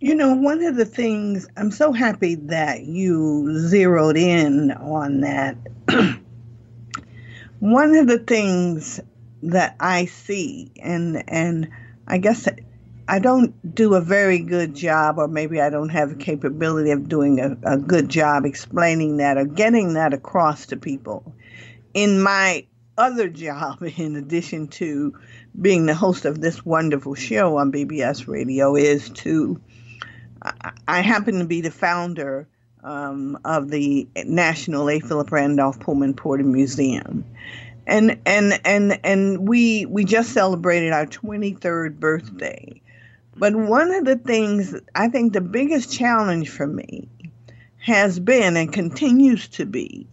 You 0.00 0.14
know, 0.14 0.34
one 0.34 0.62
of 0.62 0.76
the 0.76 0.86
things 0.86 1.46
I'm 1.58 1.70
so 1.70 1.92
happy 1.92 2.36
that 2.36 2.84
you 2.84 3.58
zeroed 3.58 4.16
in 4.16 4.70
on 4.72 5.20
that. 5.20 5.56
one 7.58 7.94
of 7.94 8.06
the 8.06 8.18
things 8.18 9.00
that 9.42 9.76
I 9.78 10.06
see, 10.06 10.72
and 10.80 11.22
and 11.28 11.68
I 12.06 12.16
guess 12.16 12.48
I 13.08 13.18
don't 13.18 13.74
do 13.74 13.94
a 13.94 14.00
very 14.00 14.38
good 14.38 14.74
job, 14.74 15.18
or 15.18 15.28
maybe 15.28 15.60
I 15.60 15.68
don't 15.68 15.90
have 15.90 16.10
the 16.10 16.24
capability 16.24 16.92
of 16.92 17.08
doing 17.08 17.40
a, 17.40 17.74
a 17.74 17.76
good 17.76 18.08
job 18.08 18.46
explaining 18.46 19.18
that 19.18 19.36
or 19.36 19.44
getting 19.44 19.94
that 19.94 20.14
across 20.14 20.66
to 20.66 20.78
people. 20.78 21.34
In 21.92 22.22
my 22.22 22.66
other 23.00 23.28
job, 23.28 23.82
in 23.96 24.16
addition 24.16 24.68
to 24.68 25.14
being 25.60 25.86
the 25.86 25.94
host 25.94 26.24
of 26.24 26.40
this 26.40 26.64
wonderful 26.64 27.14
show 27.14 27.56
on 27.56 27.72
BBS 27.72 28.28
Radio, 28.28 28.76
is 28.76 29.10
to 29.10 29.60
I 30.88 31.00
happen 31.02 31.38
to 31.38 31.44
be 31.44 31.60
the 31.60 31.70
founder 31.70 32.48
um, 32.82 33.38
of 33.44 33.68
the 33.70 34.08
National 34.24 34.88
A. 34.88 34.98
Philip 35.00 35.30
Randolph 35.30 35.80
Pullman 35.80 36.14
Porter 36.14 36.44
Museum 36.44 37.24
and 37.86 38.18
and 38.24 38.60
and 38.64 39.00
and 39.04 39.48
we 39.48 39.84
we 39.86 40.04
just 40.04 40.32
celebrated 40.32 40.92
our 40.92 41.06
23rd 41.06 41.98
birthday 41.98 42.80
but 43.36 43.54
one 43.54 43.92
of 43.92 44.04
the 44.04 44.16
things 44.16 44.74
I 44.94 45.08
think 45.08 45.32
the 45.32 45.40
biggest 45.40 45.92
challenge 45.92 46.48
for 46.48 46.66
me 46.66 47.08
has 47.78 48.20
been 48.20 48.56
and 48.56 48.72
continues 48.72 49.48
to 49.48 49.66
be 49.66 50.06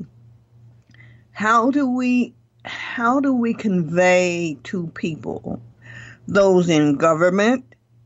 how 1.31 1.69
do 1.69 1.89
we 1.89 2.33
how 2.67 3.19
do 3.19 3.33
we 3.33 3.53
convey 3.53 4.57
to 4.63 4.87
people 4.87 5.61
those 6.27 6.69
in 6.69 6.95
government 6.95 7.63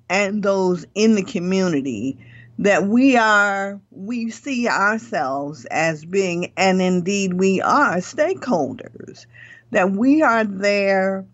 and 0.10 0.44
those 0.44 0.86
in 0.94 1.16
the 1.16 1.24
community 1.24 2.18
that 2.60 2.88
we 2.88 3.18
are 3.18 3.80
we 3.92 4.30
see 4.30 4.68
ourselves 4.68 5.66
as 5.66 6.06
being 6.06 6.52
and 6.58 6.82
indeed 6.82 7.34
we 7.34 7.62
are 7.62 7.98
stakeholders 7.98 9.26
that 9.72 9.92
we 9.92 10.22
are 10.22 10.44
there 10.44 11.26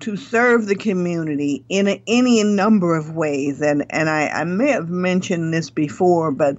to 0.00 0.16
serve 0.16 0.66
the 0.66 0.74
community 0.74 1.64
in 1.68 1.88
a, 1.88 2.02
any 2.06 2.42
number 2.44 2.96
of 2.96 3.14
ways. 3.14 3.62
And, 3.62 3.86
and 3.90 4.08
I, 4.08 4.28
I 4.28 4.44
may 4.44 4.70
have 4.70 4.90
mentioned 4.90 5.54
this 5.54 5.70
before, 5.70 6.30
but 6.30 6.56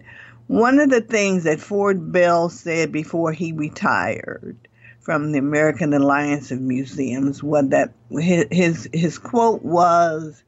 one 0.48 0.80
of 0.80 0.90
the 0.90 1.02
things 1.02 1.44
that 1.44 1.60
Ford 1.60 2.12
Bell 2.12 2.50
said 2.50 2.92
before 2.92 3.32
he 3.32 3.52
retired 3.52 4.58
from 5.08 5.32
the 5.32 5.40
American 5.40 5.94
Alliance 5.94 6.52
of 6.52 6.60
Museums 6.60 7.42
was 7.42 7.70
that 7.70 7.94
his, 8.10 8.90
his 8.92 9.18
quote 9.18 9.64
was 9.64 10.44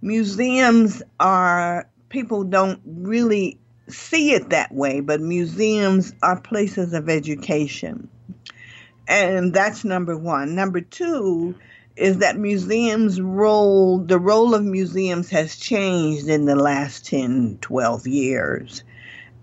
Museums 0.00 1.02
are, 1.20 1.86
people 2.08 2.44
don't 2.44 2.80
really 2.86 3.58
see 3.86 4.32
it 4.32 4.48
that 4.48 4.72
way, 4.72 5.00
but 5.00 5.20
museums 5.20 6.14
are 6.22 6.40
places 6.40 6.94
of 6.94 7.10
education. 7.10 8.08
And 9.06 9.52
that's 9.52 9.84
number 9.84 10.16
one. 10.16 10.54
Number 10.54 10.80
two, 10.80 11.54
is 11.94 12.20
that 12.20 12.38
museums 12.38 13.20
role 13.20 13.98
the 13.98 14.18
role 14.18 14.54
of 14.54 14.64
museums 14.64 15.28
has 15.28 15.56
changed 15.56 16.26
in 16.28 16.46
the 16.46 16.56
last 16.56 17.04
10 17.04 17.58
12 17.60 18.06
years 18.06 18.82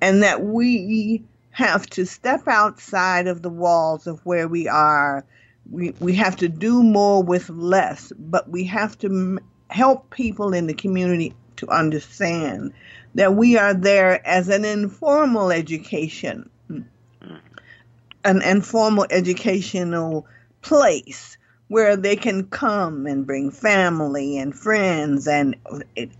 and 0.01 0.23
that 0.23 0.41
we 0.41 1.21
have 1.55 1.87
to 1.87 2.05
step 2.05 2.47
outside 2.49 3.27
of 3.27 3.41
the 3.41 3.49
walls 3.49 4.07
of 4.07 4.19
where 4.25 4.45
we 4.47 4.67
are. 4.67 5.25
We, 5.71 5.95
we 6.01 6.13
have 6.15 6.35
to 6.37 6.49
do 6.49 6.83
more 6.83 7.23
with 7.23 7.49
less 7.49 8.11
but 8.19 8.49
we 8.49 8.65
have 8.65 8.97
to 8.99 9.07
m- 9.07 9.39
help 9.69 10.11
people 10.11 10.53
in 10.53 10.67
the 10.67 10.75
community 10.75 11.33
to 11.55 11.67
understand 11.69 12.73
that 13.15 13.35
we 13.35 13.57
are 13.57 13.73
there 13.73 14.25
as 14.27 14.49
an 14.49 14.63
informal 14.63 15.51
education 15.51 16.49
an 18.25 18.41
informal 18.43 19.07
educational 19.09 20.27
place 20.61 21.37
where 21.69 21.95
they 21.95 22.15
can 22.15 22.43
come 22.45 23.07
and 23.07 23.25
bring 23.25 23.49
family 23.49 24.37
and 24.37 24.53
friends 24.53 25.27
and 25.27 25.55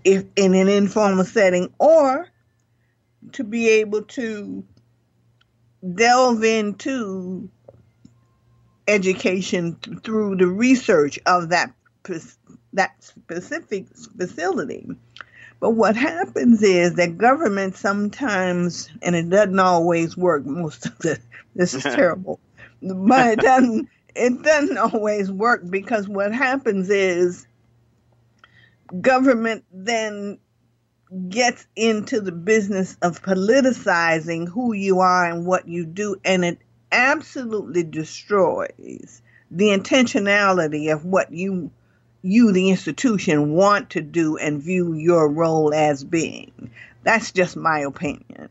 if 0.06 0.24
in 0.36 0.56
an 0.56 0.70
informal 0.70 1.26
setting 1.26 1.72
or 1.78 2.28
to 3.32 3.44
be 3.44 3.70
able 3.70 4.02
to 4.02 4.64
delve 5.94 6.44
into 6.44 7.50
education 8.88 9.76
through 10.04 10.36
the 10.38 10.48
research 10.48 11.20
of 11.26 11.50
that 11.50 11.74
that 12.74 12.92
specific 13.04 13.88
facility. 14.18 14.88
But 15.60 15.72
what 15.72 15.96
happens 15.96 16.62
is 16.62 16.96
that 16.96 17.18
government 17.18 17.76
sometimes 17.76 18.90
and 19.02 19.16
it 19.16 19.30
doesn't 19.30 19.60
always 19.60 20.16
work 20.16 20.46
most 20.46 20.86
of 20.86 20.98
the 21.00 21.20
this 21.56 21.74
is 21.74 21.84
terrible 21.84 22.40
but 22.82 23.34
it 23.34 23.40
doesn't 23.40 23.90
it 24.16 24.42
doesn't 24.42 24.78
always 24.78 25.32
work 25.32 25.62
because 25.70 26.08
what 26.08 26.34
happens 26.34 26.90
is 26.90 27.48
government 29.02 29.64
then 29.72 30.38
gets 31.30 31.68
into 31.76 32.20
the 32.20 32.32
business 32.32 32.98
of 33.02 33.22
politicizing 33.22 34.48
who 34.48 34.74
you 34.74 35.00
are 35.00 35.26
and 35.26 35.46
what 35.46 35.68
you 35.68 35.86
do, 35.86 36.16
and 36.26 36.44
it 36.44 36.60
absolutely 36.92 37.84
destroys 37.84 39.22
the 39.52 39.66
intentionality 39.66 40.92
of 40.92 41.06
what 41.06 41.32
you 41.32 41.72
you 42.22 42.52
the 42.52 42.72
institution 42.72 43.52
want 43.52 43.92
to 43.92 44.02
do 44.02 44.36
and 44.38 44.64
view 44.64 44.94
your 44.94 45.30
role 45.30 45.74
as 45.74 46.04
being 46.04 46.72
that's 47.04 47.32
just 47.32 47.56
my 47.56 47.80
opinion 47.82 48.50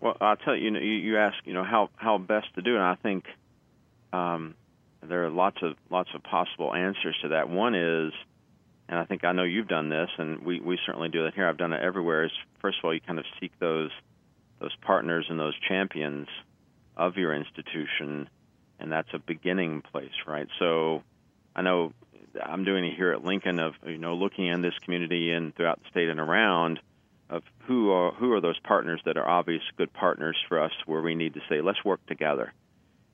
well 0.00 0.16
i'll 0.20 0.36
tell 0.36 0.56
you 0.56 0.64
you 0.64 0.70
know 0.72 0.80
you, 0.80 0.92
you 0.92 1.16
ask 1.18 1.36
you 1.44 1.52
know 1.52 1.62
how 1.62 1.88
how 1.94 2.18
best 2.18 2.52
to 2.54 2.62
do 2.62 2.72
it 2.72 2.78
and 2.78 2.84
i 2.84 2.96
think 2.96 3.24
um, 4.12 4.54
there 5.02 5.24
are 5.24 5.30
lots 5.30 5.58
of 5.62 5.76
lots 5.88 6.10
of 6.14 6.22
possible 6.22 6.74
answers 6.74 7.16
to 7.22 7.28
that. 7.28 7.48
One 7.48 7.74
is, 7.74 8.12
and 8.90 8.98
I 8.98 9.04
think 9.04 9.24
I 9.24 9.30
know 9.30 9.44
you've 9.44 9.68
done 9.68 9.88
this, 9.88 10.10
and 10.18 10.44
we 10.44 10.60
we 10.60 10.76
certainly 10.84 11.08
do 11.08 11.24
that 11.24 11.34
here. 11.34 11.48
I've 11.48 11.56
done 11.56 11.72
it 11.72 11.80
everywhere. 11.80 12.24
Is 12.24 12.32
first 12.60 12.78
of 12.80 12.84
all, 12.84 12.92
you 12.92 13.00
kind 13.00 13.20
of 13.20 13.24
seek 13.38 13.52
those 13.60 13.92
those 14.58 14.74
partners 14.82 15.26
and 15.30 15.38
those 15.38 15.54
champions 15.68 16.26
of 16.96 17.16
your 17.16 17.32
institution, 17.32 18.28
and 18.80 18.90
that's 18.90 19.08
a 19.14 19.20
beginning 19.20 19.82
place, 19.92 20.10
right? 20.26 20.48
So 20.58 21.04
I 21.54 21.62
know 21.62 21.92
I'm 22.42 22.64
doing 22.64 22.84
it 22.84 22.96
here 22.96 23.12
at 23.12 23.24
Lincoln 23.24 23.60
of 23.60 23.74
you 23.86 23.96
know 23.96 24.14
looking 24.14 24.46
in 24.46 24.60
this 24.60 24.74
community 24.84 25.30
and 25.30 25.54
throughout 25.54 25.80
the 25.80 25.88
state 25.90 26.08
and 26.08 26.18
around 26.18 26.80
of 27.30 27.44
who 27.68 27.92
are 27.92 28.10
who 28.10 28.32
are 28.32 28.40
those 28.40 28.58
partners 28.58 29.00
that 29.04 29.16
are 29.16 29.28
obvious 29.28 29.62
good 29.76 29.92
partners 29.92 30.36
for 30.48 30.60
us 30.60 30.72
where 30.86 31.00
we 31.00 31.14
need 31.14 31.34
to 31.34 31.40
say 31.48 31.60
let's 31.60 31.84
work 31.84 32.04
together 32.06 32.52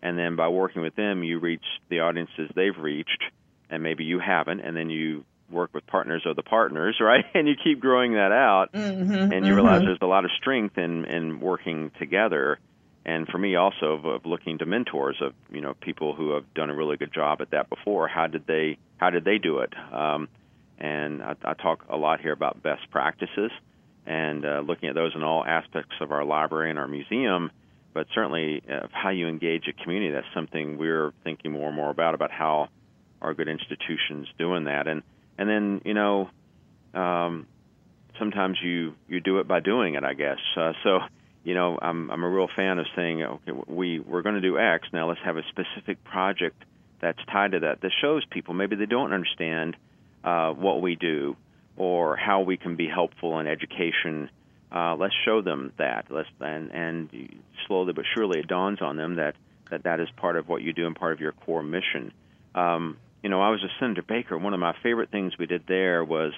and 0.00 0.18
then 0.18 0.36
by 0.36 0.48
working 0.48 0.80
with 0.80 0.96
them 0.96 1.22
you 1.22 1.38
reach 1.38 1.64
the 1.90 2.00
audiences 2.00 2.50
they've 2.54 2.78
reached 2.78 3.24
and 3.68 3.82
maybe 3.82 4.04
you 4.04 4.18
haven't 4.18 4.60
and 4.60 4.74
then 4.74 4.88
you 4.88 5.22
work 5.50 5.72
with 5.72 5.86
partners 5.86 6.22
of 6.26 6.36
the 6.36 6.42
partners 6.42 6.96
right? 7.00 7.24
And 7.34 7.48
you 7.48 7.54
keep 7.62 7.80
growing 7.80 8.14
that 8.14 8.32
out 8.32 8.72
mm-hmm, 8.72 9.12
and 9.12 9.32
you 9.32 9.38
mm-hmm. 9.40 9.54
realize 9.54 9.82
there's 9.82 9.98
a 10.00 10.06
lot 10.06 10.24
of 10.24 10.30
strength 10.40 10.78
in 10.78 11.04
in 11.04 11.40
working 11.40 11.90
together. 11.98 12.58
And 13.04 13.28
for 13.28 13.38
me 13.38 13.54
also 13.54 13.92
of, 13.92 14.04
of 14.04 14.26
looking 14.26 14.58
to 14.58 14.66
mentors 14.66 15.16
of 15.20 15.32
you 15.50 15.60
know 15.60 15.74
people 15.74 16.14
who 16.14 16.34
have 16.34 16.52
done 16.54 16.70
a 16.70 16.74
really 16.74 16.96
good 16.96 17.12
job 17.12 17.40
at 17.40 17.50
that 17.50 17.68
before 17.68 18.08
how 18.08 18.26
did 18.26 18.46
they 18.46 18.78
how 18.96 19.10
did 19.10 19.24
they 19.24 19.38
do 19.38 19.58
it? 19.58 19.72
Um, 19.92 20.28
and 20.78 21.22
I, 21.22 21.36
I 21.42 21.54
talk 21.54 21.86
a 21.88 21.96
lot 21.96 22.20
here 22.20 22.32
about 22.32 22.62
best 22.62 22.90
practices 22.90 23.50
and 24.04 24.44
uh, 24.44 24.60
looking 24.60 24.88
at 24.88 24.94
those 24.94 25.12
in 25.14 25.22
all 25.22 25.44
aspects 25.44 25.94
of 26.00 26.12
our 26.12 26.24
library 26.24 26.70
and 26.70 26.78
our 26.78 26.86
museum 26.86 27.50
but 27.96 28.06
certainly 28.14 28.62
uh, 28.70 28.88
how 28.92 29.08
you 29.08 29.26
engage 29.26 29.66
a 29.68 29.72
community. 29.82 30.12
That's 30.12 30.26
something 30.34 30.76
we're 30.76 31.14
thinking 31.24 31.52
more 31.52 31.68
and 31.68 31.74
more 31.74 31.88
about 31.88 32.14
about 32.14 32.30
how 32.30 32.68
are 33.22 33.32
good 33.32 33.48
institutions 33.48 34.28
doing 34.38 34.64
that. 34.64 34.86
And 34.86 35.02
and 35.38 35.48
then 35.48 35.82
you 35.84 35.94
know 35.94 36.30
um, 36.94 37.46
sometimes 38.18 38.58
you 38.62 38.94
you 39.08 39.20
do 39.20 39.38
it 39.38 39.48
by 39.48 39.60
doing 39.60 39.94
it 39.94 40.04
I 40.04 40.14
guess 40.14 40.38
uh, 40.56 40.72
so 40.82 41.00
you 41.46 41.54
know, 41.54 41.78
I'm 41.80 42.10
I'm 42.10 42.24
a 42.24 42.28
real 42.28 42.48
fan 42.56 42.80
of 42.80 42.86
saying, 42.96 43.22
okay, 43.22 43.52
we 43.68 44.00
we're 44.00 44.22
going 44.22 44.34
to 44.34 44.40
do 44.40 44.58
X. 44.58 44.88
Now 44.92 45.08
let's 45.08 45.20
have 45.24 45.36
a 45.36 45.44
specific 45.48 46.02
project 46.02 46.60
that's 47.00 47.20
tied 47.30 47.52
to 47.52 47.60
that 47.60 47.82
that 47.82 47.92
shows 48.00 48.24
people 48.28 48.52
maybe 48.52 48.74
they 48.74 48.86
don't 48.86 49.12
understand 49.12 49.76
uh, 50.24 50.50
what 50.50 50.82
we 50.82 50.96
do 50.96 51.36
or 51.76 52.16
how 52.16 52.40
we 52.40 52.56
can 52.56 52.74
be 52.74 52.88
helpful 52.88 53.38
in 53.38 53.46
education. 53.46 54.28
Uh, 54.74 54.96
let's 54.96 55.14
show 55.24 55.40
them 55.40 55.72
that. 55.78 56.06
Let's 56.10 56.28
and 56.40 56.72
and 56.72 57.38
slowly 57.68 57.92
but 57.92 58.06
surely 58.12 58.40
it 58.40 58.48
dawns 58.48 58.82
on 58.82 58.96
them 58.96 59.14
that 59.14 59.36
that 59.70 59.84
that 59.84 60.00
is 60.00 60.08
part 60.16 60.36
of 60.36 60.48
what 60.48 60.62
you 60.62 60.72
do 60.72 60.84
and 60.88 60.96
part 60.96 61.12
of 61.12 61.20
your 61.20 61.30
core 61.30 61.62
mission. 61.62 62.12
Um, 62.56 62.96
you 63.26 63.30
know, 63.30 63.42
I 63.42 63.50
was 63.50 63.64
a 63.64 63.80
Senator 63.80 64.02
Baker. 64.02 64.38
One 64.38 64.54
of 64.54 64.60
my 64.60 64.72
favorite 64.84 65.10
things 65.10 65.36
we 65.36 65.46
did 65.46 65.66
there 65.66 66.04
was 66.04 66.32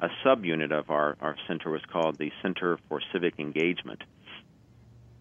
a 0.00 0.08
subunit 0.24 0.72
of 0.72 0.88
our 0.88 1.14
our 1.20 1.36
center 1.46 1.68
was 1.68 1.82
called 1.92 2.16
the 2.16 2.32
Center 2.40 2.78
for 2.88 3.02
Civic 3.12 3.38
Engagement. 3.38 4.02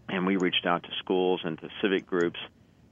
And 0.08 0.26
we 0.26 0.38
reached 0.38 0.66
out 0.66 0.84
to 0.84 0.90
schools 1.00 1.42
and 1.44 1.60
to 1.60 1.68
civic 1.82 2.08
groups 2.08 2.40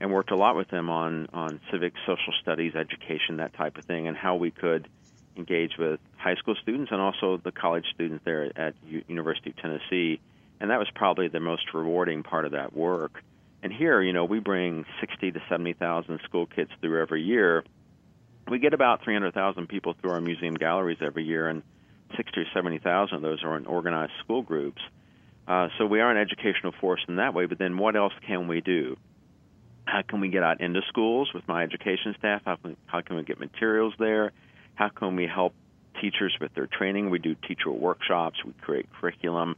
and 0.02 0.12
worked 0.12 0.32
a 0.32 0.36
lot 0.36 0.58
with 0.58 0.68
them 0.68 0.90
on 0.90 1.30
on 1.32 1.62
civic 1.72 1.94
social 2.06 2.34
studies 2.42 2.76
education 2.76 3.38
that 3.38 3.54
type 3.54 3.78
of 3.78 3.86
thing 3.86 4.10
and 4.10 4.18
how 4.18 4.36
we 4.36 4.52
could 4.52 4.90
engage 5.38 5.78
with 5.80 6.02
high 6.18 6.36
school 6.36 6.56
students 6.62 6.92
and 6.92 7.00
also 7.00 7.38
the 7.38 7.54
college 7.54 7.86
students 7.96 8.26
there 8.26 8.52
at 8.60 8.76
U- 8.90 9.06
University 9.08 9.52
of 9.52 9.56
Tennessee. 9.56 10.20
And 10.60 10.70
that 10.72 10.80
was 10.80 10.90
probably 10.94 11.30
the 11.30 11.40
most 11.40 11.74
rewarding 11.74 12.24
part 12.24 12.44
of 12.44 12.52
that 12.52 12.76
work. 12.76 13.24
And 13.64 13.72
here 13.72 14.02
you 14.02 14.12
know 14.12 14.26
we 14.26 14.40
bring 14.40 14.84
60 15.00 15.32
to 15.32 15.42
70,000 15.48 16.20
school 16.26 16.46
kids 16.46 16.72
through 16.82 17.02
every 17.02 17.24
year 17.24 17.64
we 18.50 18.60
get 18.60 18.74
about 18.74 19.04
300,000 19.04 19.68
people 19.68 19.96
through 20.00 20.12
our 20.12 20.22
museum 20.22 20.56
galleries 20.56 20.98
every 21.02 21.24
year 21.24 21.48
and 21.48 21.64
60 22.16 22.40
or 22.40 22.46
70,000 22.54 23.16
of 23.16 23.22
those 23.22 23.44
are 23.44 23.58
in 23.58 23.66
organized 23.66 24.14
school 24.24 24.42
groups 24.42 24.82
uh, 25.48 25.70
so 25.78 25.86
we 25.86 26.02
are 26.02 26.12
an 26.12 26.18
educational 26.18 26.74
force 26.82 27.00
in 27.08 27.16
that 27.16 27.34
way, 27.34 27.46
but 27.46 27.58
then 27.58 27.78
what 27.78 27.96
else 27.96 28.14
can 28.28 28.48
we 28.48 28.60
do? 28.60 28.98
How 29.86 30.02
can 30.02 30.20
we 30.20 30.28
get 30.28 30.44
out 30.44 30.60
into 30.60 30.82
schools 30.90 31.32
with 31.34 31.48
my 31.48 31.64
education 31.64 32.14
staff? 32.20 32.42
How 32.46 32.58
can, 32.58 32.76
how 32.86 33.02
can 33.02 33.16
we 33.16 33.24
get 33.24 33.40
materials 33.40 33.94
there? 33.98 34.34
How 34.76 34.90
can 34.90 35.16
we 35.16 35.26
help 35.26 35.54
teachers 36.02 36.36
with 36.42 36.54
their 36.54 36.68
training? 36.68 37.10
We 37.10 37.20
do 37.20 37.36
teacher 37.48 37.72
workshops, 37.72 38.38
we 38.46 38.52
create 38.62 38.88
curriculum. 39.00 39.56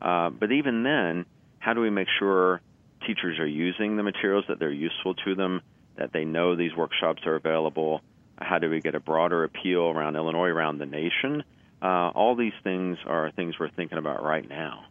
Uh, 0.00 0.30
but 0.30 0.52
even 0.52 0.84
then, 0.84 1.26
how 1.58 1.74
do 1.74 1.80
we 1.80 1.90
make 1.90 2.08
sure 2.20 2.60
teachers 3.04 3.40
are 3.40 3.46
using 3.46 3.96
the 3.96 4.04
materials, 4.04 4.44
that 4.48 4.60
they're 4.60 4.70
useful 4.70 5.14
to 5.14 5.34
them, 5.34 5.60
that 5.96 6.12
they 6.12 6.24
know 6.24 6.54
these 6.54 6.74
workshops 6.76 7.22
are 7.26 7.34
available? 7.34 8.00
How 8.38 8.58
do 8.58 8.70
we 8.70 8.80
get 8.80 8.94
a 8.94 9.00
broader 9.00 9.44
appeal 9.44 9.82
around 9.82 10.16
Illinois, 10.16 10.48
around 10.48 10.78
the 10.78 10.86
nation? 10.86 11.44
Uh, 11.80 12.10
all 12.14 12.36
these 12.36 12.52
things 12.62 12.98
are 13.06 13.30
things 13.32 13.58
we're 13.58 13.70
thinking 13.70 13.98
about 13.98 14.22
right 14.22 14.48
now. 14.48 14.84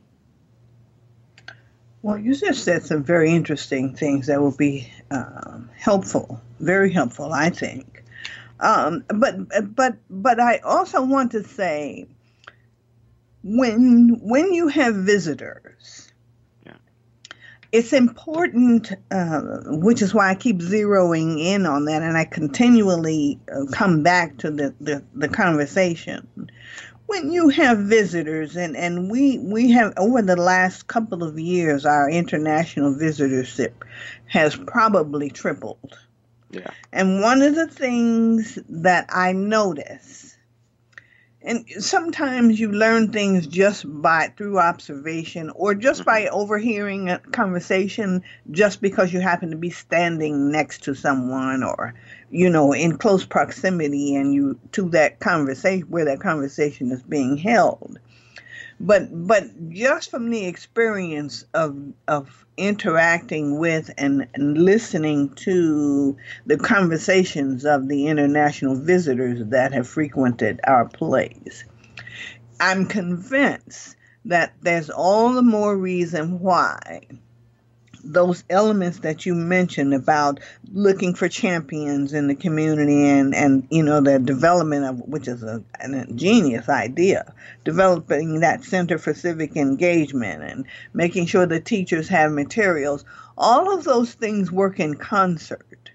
Well, 2.02 2.18
you 2.18 2.36
just 2.36 2.64
said 2.64 2.84
some 2.84 3.04
very 3.04 3.32
interesting 3.32 3.96
things 3.96 4.28
that 4.28 4.42
will 4.42 4.56
be 4.56 4.92
um, 5.12 5.70
helpful, 5.78 6.42
very 6.60 6.92
helpful, 6.92 7.32
I 7.32 7.52
think. 7.52 8.04
Um, 8.60 9.04
but 9.08 9.76
but 9.76 9.98
but 10.10 10.40
I 10.40 10.58
also 10.60 11.04
want 11.04 11.32
to 11.32 11.44
say, 11.44 12.08
when 13.44 14.20
when 14.22 14.54
you 14.54 14.68
have 14.68 14.96
visitors. 14.96 16.11
It's 17.72 17.94
important, 17.94 18.92
uh, 19.12 19.42
which 19.66 20.02
is 20.02 20.14
why 20.14 20.30
I 20.30 20.36
keep 20.36 20.60
zeroing 20.60 21.40
in 21.40 21.66
on 21.66 21.86
that, 21.86 22.02
and 22.02 22.18
I 22.18 22.26
continually 22.26 23.40
uh, 23.52 23.66
come 23.72 24.04
back 24.04 24.38
to 24.40 24.52
the, 24.52 24.74
the, 24.82 25.04
the 25.14 25.30
conversation 25.30 26.28
when 27.12 27.30
you 27.30 27.50
have 27.50 27.78
visitors 27.78 28.56
and, 28.56 28.78
and 28.78 29.12
we 29.12 29.38
we 29.40 29.70
have 29.70 29.92
over 29.98 30.22
the 30.22 30.38
last 30.38 30.88
couple 30.88 31.24
of 31.24 31.38
years 31.38 31.86
our 31.86 32.10
international 32.10 32.96
visitorship 32.96 33.74
has 34.28 34.56
probably 34.56 35.30
tripled 35.30 36.00
yeah. 36.52 36.72
and 36.94 37.22
one 37.22 37.42
of 37.42 37.54
the 37.54 37.68
things 37.68 38.58
that 38.70 39.06
i 39.10 39.34
notice 39.34 40.31
and 41.44 41.66
sometimes 41.80 42.60
you 42.60 42.72
learn 42.72 43.12
things 43.12 43.48
just 43.48 43.86
by 44.02 44.32
through 44.38 44.60
observation 44.60 45.50
or 45.56 45.74
just 45.74 46.06
by 46.06 46.22
mm-hmm. 46.24 46.36
overhearing 46.36 47.10
a 47.10 47.20
conversation 47.20 48.24
just 48.52 48.82
because 48.82 49.12
you 49.12 49.20
happen 49.20 49.50
to 49.52 49.58
be 49.58 49.70
standing 49.70 50.52
next 50.52 50.84
to 50.84 50.94
someone 50.94 51.64
or 51.64 51.94
you 52.30 52.50
know 52.50 52.74
in 52.74 52.98
close 52.98 53.26
proximity 53.26 54.16
and 54.16 54.34
you 54.34 54.60
to 54.72 54.90
that 54.90 55.20
conversation 55.20 55.88
where 55.90 56.06
that 56.06 56.20
conversation 56.20 56.92
is 56.92 57.02
being 57.04 57.38
held 57.38 58.00
but 58.86 59.08
but 59.28 59.44
just 59.70 60.10
from 60.10 60.30
the 60.30 60.46
experience 60.46 61.46
of 61.54 61.78
of 62.08 62.46
interacting 62.58 63.60
with 63.60 63.92
and, 63.98 64.28
and 64.34 64.58
listening 64.58 65.30
to 65.36 66.18
the 66.46 66.58
conversations 66.58 67.66
of 67.66 67.88
the 67.88 68.08
international 68.08 68.76
visitors 68.76 69.42
that 69.50 69.74
have 69.74 69.88
frequented 69.88 70.60
our 70.66 70.86
place 70.88 71.64
i'm 72.60 72.86
convinced 72.86 73.96
that 74.26 74.54
there's 74.62 74.90
all 74.90 75.34
the 75.34 75.42
more 75.44 75.78
reason 75.78 76.40
why 76.40 77.02
those 78.04 78.44
elements 78.50 79.00
that 79.00 79.26
you 79.26 79.36
mentioned 79.36 79.94
about 79.94 80.40
looking 80.72 81.14
for 81.14 81.28
champions 81.30 82.14
in 82.14 82.28
the 82.28 82.36
community 82.36 83.08
and, 83.08 83.36
and 83.36 83.68
you 83.70 83.84
know 83.84 84.02
the 84.02 84.20
development 84.20 84.86
of 84.86 85.00
which 85.08 85.28
is 85.28 85.44
a, 85.44 85.64
an 85.80 85.94
ingenious 85.94 86.70
idea 86.70 87.34
developing 87.64 88.40
that 88.40 88.64
center 88.64 88.98
for 88.98 89.14
civic 89.14 89.56
engagement 89.56 90.44
and 90.44 90.66
making 90.94 91.26
sure 91.26 91.46
the 91.46 91.60
teachers 91.60 92.08
have 92.08 92.32
materials 92.32 93.06
all 93.38 93.74
of 93.74 93.84
those 93.84 94.14
things 94.14 94.52
work 94.52 94.80
in 94.80 94.96
concert 94.96 95.92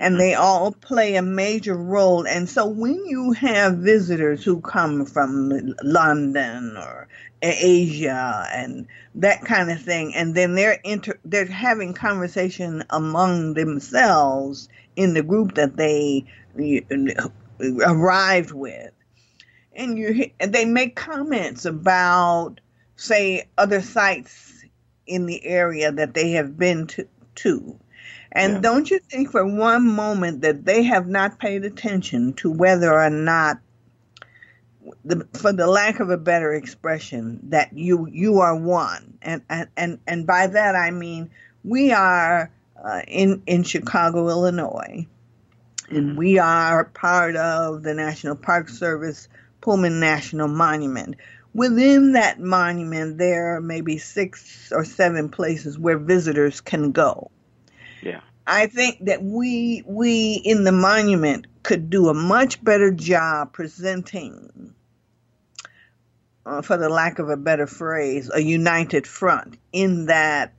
and 0.00 0.14
mm-hmm. 0.14 0.18
they 0.18 0.34
all 0.34 0.72
play 0.72 1.16
a 1.16 1.22
major 1.22 1.76
role. 1.76 2.26
And 2.26 2.48
so 2.48 2.66
when 2.66 3.04
you 3.06 3.32
have 3.32 3.78
visitors 3.78 4.44
who 4.44 4.60
come 4.60 5.06
from 5.06 5.74
London 5.82 6.76
or 6.76 7.08
Asia 7.44 8.46
and 8.52 8.86
that 9.16 9.42
kind 9.42 9.70
of 9.70 9.80
thing, 9.80 10.14
and 10.14 10.34
then 10.34 10.54
they're 10.54 10.80
inter- 10.84 11.18
they're 11.24 11.46
having 11.46 11.94
conversation 11.94 12.84
among 12.90 13.54
themselves 13.54 14.68
in 14.96 15.14
the 15.14 15.22
group 15.22 15.54
that 15.54 15.76
they 15.76 16.24
arrived 17.84 18.52
with, 18.52 18.90
and 19.74 19.98
you 19.98 20.30
and 20.40 20.52
they 20.52 20.64
make 20.64 20.96
comments 20.96 21.64
about 21.64 22.60
say 22.96 23.46
other 23.58 23.80
sites 23.80 24.64
in 25.06 25.26
the 25.26 25.44
area 25.44 25.92
that 25.92 26.14
they 26.14 26.30
have 26.30 26.56
been 26.58 26.86
to, 26.86 27.06
to. 27.34 27.78
And 28.32 28.54
yeah. 28.54 28.60
don't 28.60 28.90
you 28.90 28.98
think 28.98 29.30
for 29.30 29.46
one 29.46 29.86
moment 29.86 30.40
that 30.42 30.64
they 30.64 30.82
have 30.82 31.06
not 31.06 31.38
paid 31.38 31.64
attention 31.64 32.32
to 32.34 32.50
whether 32.50 32.92
or 32.92 33.10
not 33.10 33.58
the, 35.04 35.26
for 35.34 35.52
the 35.52 35.66
lack 35.66 36.00
of 36.00 36.10
a 36.10 36.16
better 36.16 36.52
expression 36.52 37.40
that 37.50 37.72
you 37.72 38.06
you 38.06 38.40
are 38.40 38.56
one 38.56 39.18
and 39.22 39.42
and 39.48 39.68
and, 39.76 39.98
and 40.06 40.26
by 40.26 40.46
that 40.46 40.74
I 40.74 40.90
mean 40.90 41.30
we 41.62 41.92
are 41.92 42.50
uh, 42.82 43.02
in 43.06 43.42
in 43.46 43.62
Chicago 43.62 44.28
Illinois 44.28 45.06
and 45.88 46.16
we 46.16 46.38
are 46.38 46.84
part 46.84 47.36
of 47.36 47.82
the 47.82 47.94
National 47.94 48.36
Park 48.36 48.68
Service 48.68 49.28
Pullman 49.60 50.00
National 50.00 50.48
Monument 50.48 51.16
within 51.54 52.12
that 52.12 52.40
monument, 52.40 53.16
there 53.16 53.56
are 53.56 53.60
maybe 53.60 53.96
six 53.96 54.72
or 54.72 54.84
seven 54.84 55.28
places 55.28 55.78
where 55.78 55.98
visitors 55.98 56.60
can 56.60 56.92
go. 56.92 57.30
Yeah. 58.02 58.20
I 58.46 58.66
think 58.66 59.06
that 59.06 59.22
we 59.22 59.82
we 59.86 60.34
in 60.34 60.64
the 60.64 60.72
monument 60.72 61.46
could 61.62 61.88
do 61.88 62.08
a 62.08 62.14
much 62.14 62.62
better 62.62 62.90
job 62.90 63.52
presenting, 63.54 64.73
uh, 66.46 66.62
for 66.62 66.76
the 66.76 66.88
lack 66.88 67.18
of 67.18 67.28
a 67.28 67.36
better 67.36 67.66
phrase, 67.66 68.30
a 68.32 68.40
united 68.40 69.06
front 69.06 69.56
in 69.72 70.06
that 70.06 70.52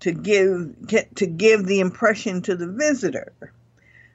to 0.00 0.12
give 0.12 0.74
to 1.14 1.26
give 1.26 1.66
the 1.66 1.80
impression 1.80 2.42
to 2.42 2.56
the 2.56 2.66
visitor 2.66 3.32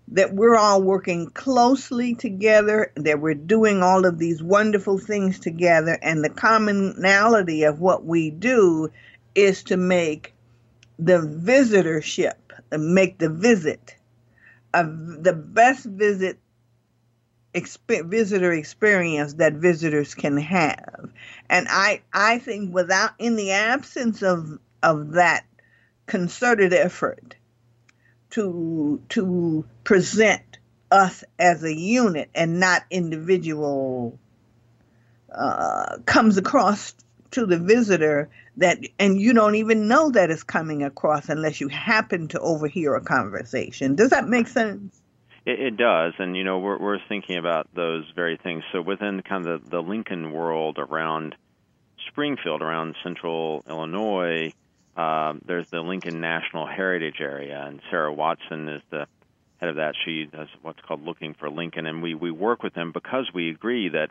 that 0.10 0.34
we're 0.34 0.56
all 0.56 0.82
working 0.82 1.30
closely 1.32 2.16
together, 2.16 2.92
that 2.96 3.20
we're 3.20 3.34
doing 3.34 3.84
all 3.84 4.06
of 4.06 4.18
these 4.18 4.42
wonderful 4.42 4.98
things 4.98 5.40
together, 5.40 5.98
and 6.02 6.24
the 6.24 6.30
commonality 6.30 7.64
of 7.64 7.82
what 7.82 8.06
we 8.06 8.30
do 8.30 8.90
is 9.36 9.64
to 9.64 9.76
make 9.76 10.34
the 10.98 11.20
visitorship, 11.20 12.36
make 12.72 13.18
the 13.18 13.30
visit 13.30 13.96
of 14.74 15.24
the 15.24 15.34
best 15.34 15.86
visit 15.86 16.40
exp- 17.58 18.10
visitor 18.10 18.52
experience 18.52 19.34
that 19.36 19.54
visitors 19.54 20.14
can 20.14 20.38
have. 20.38 21.10
And 21.50 21.68
I 21.70 22.02
I 22.14 22.40
think 22.40 22.74
without 22.74 23.12
in 23.20 23.36
the 23.36 23.52
absence 23.52 24.22
of 24.22 24.60
of 24.84 25.14
that 25.14 25.46
concerted 26.06 26.74
effort 26.74 27.36
to 28.32 29.02
to 29.10 29.66
present 29.84 30.60
us 30.92 31.24
as 31.38 31.64
a 31.64 31.74
unit 31.74 32.30
and 32.34 32.60
not 32.60 32.84
individual 32.90 34.18
uh, 35.34 35.98
comes 36.06 36.38
across 36.38 36.94
to 37.32 37.46
the 37.46 37.60
visitor 37.60 38.30
that 38.56 38.80
and 38.98 39.20
you 39.20 39.34
don't 39.34 39.56
even 39.56 39.88
know 39.88 40.10
that 40.12 40.32
it's 40.32 40.44
coming 40.44 40.84
across 40.84 41.28
unless 41.28 41.60
you 41.60 41.68
happen 41.68 42.28
to 42.30 42.40
overhear 42.40 42.96
a 42.96 43.02
conversation 43.02 43.96
does 43.96 44.12
that 44.12 44.28
make 44.30 44.48
sense 44.48 45.02
it, 45.48 45.60
it 45.60 45.78
does 45.78 46.14
and 46.20 46.36
you 46.36 46.44
know 46.44 46.60
we're 46.60 46.78
we're 46.78 47.00
thinking 47.08 47.38
about 47.38 47.68
those 47.74 48.06
very 48.16 48.38
things 48.38 48.64
so 48.72 48.82
within 48.82 49.22
kind 49.22 49.48
of 49.48 49.64
the, 49.64 49.70
the 49.70 49.82
lincoln 49.82 50.32
world 50.32 50.78
around 50.78 51.36
springfield 52.10 52.62
around 52.62 52.96
central 53.04 53.64
illinois 53.68 54.54
um, 54.98 55.42
there's 55.46 55.70
the 55.70 55.82
Lincoln 55.82 56.20
National 56.20 56.66
Heritage 56.66 57.18
Area, 57.22 57.64
and 57.68 57.80
Sarah 57.92 58.12
Watson 58.12 58.68
is 58.68 58.82
the 58.90 59.08
head 59.58 59.70
of 59.70 59.76
that. 59.76 59.94
She 60.04 60.26
does 60.26 60.48
what's 60.64 60.80
called 60.82 61.06
Looking 61.06 61.36
for 61.36 61.50
Lincoln, 61.52 61.86
and 61.86 62.02
we 62.02 62.16
we 62.16 62.32
work 62.32 62.64
with 62.64 62.74
them 62.74 62.92
because 62.92 63.30
we 63.32 63.52
agree 63.52 63.90
that 63.90 64.10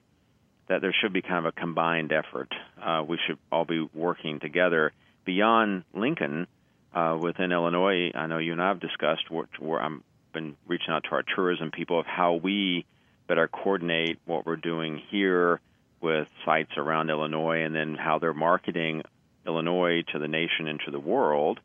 that 0.68 0.82
there 0.82 0.94
should 1.00 1.12
be 1.12 1.22
kind 1.22 1.38
of 1.38 1.46
a 1.46 1.52
combined 1.52 2.12
effort. 2.12 2.52
Uh, 2.80 3.02
we 3.06 3.18
should 3.26 3.38
all 3.50 3.64
be 3.64 3.88
working 3.94 4.38
together 4.38 4.92
beyond 5.24 5.82
Lincoln 5.92 6.46
uh, 6.94 7.18
within 7.20 7.50
Illinois. 7.50 8.12
I 8.14 8.26
know 8.26 8.38
you 8.38 8.52
and 8.52 8.62
I 8.62 8.68
have 8.68 8.80
discussed 8.80 9.28
where, 9.28 9.48
where 9.58 9.80
I've 9.80 10.00
been 10.36 10.56
reaching 10.66 10.90
out 10.90 11.04
to 11.04 11.10
our 11.12 11.24
tourism 11.34 11.70
people 11.70 11.98
of 11.98 12.06
how 12.06 12.34
we 12.34 12.84
better 13.26 13.48
coordinate 13.48 14.18
what 14.26 14.44
we're 14.44 14.56
doing 14.56 15.00
here 15.10 15.60
with 16.00 16.28
sites 16.44 16.72
around 16.76 17.08
Illinois, 17.10 17.62
and 17.62 17.74
then 17.74 17.94
how 17.94 18.18
they're 18.18 18.34
marketing 18.34 19.02
Illinois 19.46 20.04
to 20.12 20.18
the 20.18 20.28
nation 20.28 20.68
and 20.68 20.78
to 20.84 20.90
the 20.90 21.00
world. 21.00 21.58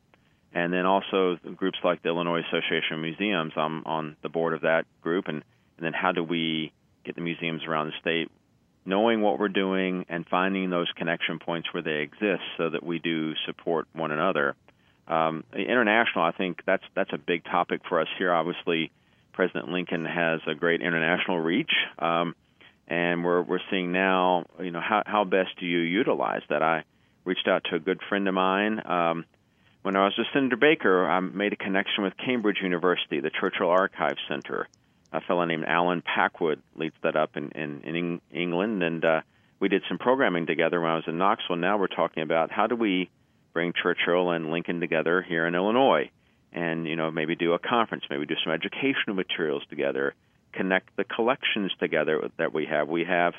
And 0.53 0.71
then 0.73 0.85
also 0.85 1.37
groups 1.55 1.77
like 1.83 2.01
the 2.01 2.09
Illinois 2.09 2.41
Association 2.47 2.95
of 2.95 2.99
Museums. 2.99 3.53
I'm 3.55 3.83
on 3.85 4.15
the 4.21 4.29
board 4.29 4.53
of 4.53 4.61
that 4.61 4.85
group. 5.01 5.27
And, 5.27 5.43
and 5.77 5.85
then 5.85 5.93
how 5.93 6.11
do 6.13 6.23
we 6.23 6.71
get 7.03 7.15
the 7.15 7.21
museums 7.21 7.63
around 7.65 7.87
the 7.87 7.93
state 7.99 8.29
knowing 8.85 9.21
what 9.21 9.37
we're 9.39 9.49
doing 9.49 10.05
and 10.09 10.25
finding 10.27 10.69
those 10.69 10.89
connection 10.95 11.39
points 11.39 11.71
where 11.73 11.83
they 11.83 12.01
exist 12.01 12.41
so 12.57 12.69
that 12.69 12.83
we 12.83 12.99
do 12.99 13.33
support 13.45 13.87
one 13.93 14.11
another. 14.11 14.55
Um, 15.07 15.43
international, 15.53 16.23
I 16.23 16.31
think 16.31 16.61
that's 16.65 16.83
that's 16.95 17.11
a 17.13 17.17
big 17.17 17.43
topic 17.45 17.81
for 17.87 17.99
us 17.99 18.07
here. 18.17 18.31
Obviously, 18.31 18.91
President 19.33 19.69
Lincoln 19.69 20.05
has 20.05 20.41
a 20.47 20.55
great 20.55 20.81
international 20.81 21.39
reach, 21.39 21.71
um, 21.99 22.35
and 22.87 23.23
we're 23.23 23.41
we're 23.41 23.59
seeing 23.69 23.91
now, 23.91 24.45
you 24.59 24.71
know, 24.71 24.81
how 24.81 25.03
how 25.05 25.23
best 25.23 25.49
do 25.59 25.65
you 25.65 25.79
utilize 25.79 26.41
that? 26.49 26.61
I 26.61 26.83
reached 27.25 27.47
out 27.47 27.63
to 27.69 27.75
a 27.75 27.79
good 27.79 27.99
friend 28.07 28.27
of 28.27 28.33
mine. 28.33 28.81
Um, 28.85 29.25
when 29.81 29.95
I 29.95 30.05
was 30.05 30.13
with 30.17 30.27
Senator 30.33 30.57
Baker, 30.57 31.07
I 31.09 31.19
made 31.19 31.53
a 31.53 31.55
connection 31.55 32.03
with 32.03 32.13
Cambridge 32.17 32.59
University, 32.61 33.19
the 33.19 33.31
Churchill 33.31 33.69
Archive 33.69 34.17
Center. 34.27 34.67
A 35.11 35.21
fellow 35.21 35.43
named 35.43 35.65
Alan 35.65 36.01
Packwood 36.01 36.61
leads 36.75 36.95
that 37.03 37.15
up 37.15 37.35
in, 37.35 37.51
in, 37.51 37.81
in 37.81 38.21
England, 38.31 38.83
and 38.83 39.03
uh, 39.03 39.21
we 39.59 39.69
did 39.69 39.83
some 39.89 39.97
programming 39.97 40.45
together 40.45 40.79
when 40.79 40.91
I 40.91 40.95
was 40.95 41.03
in 41.07 41.17
Knoxville. 41.17 41.57
Now 41.57 41.77
we're 41.77 41.87
talking 41.87 42.23
about 42.23 42.51
how 42.51 42.67
do 42.67 42.75
we 42.75 43.09
bring 43.53 43.73
Churchill 43.73 44.31
and 44.31 44.51
Lincoln 44.51 44.79
together 44.79 45.21
here 45.21 45.45
in 45.47 45.55
Illinois, 45.55 46.09
and 46.51 46.87
you 46.87 46.95
know 46.95 47.11
maybe 47.11 47.35
do 47.35 47.53
a 47.53 47.59
conference, 47.59 48.03
maybe 48.09 48.25
do 48.25 48.35
some 48.43 48.53
educational 48.53 49.15
materials 49.15 49.63
together, 49.69 50.13
connect 50.53 50.95
the 50.97 51.03
collections 51.03 51.71
together 51.79 52.29
that 52.37 52.53
we 52.53 52.65
have. 52.65 52.87
We 52.87 53.05
have 53.05 53.33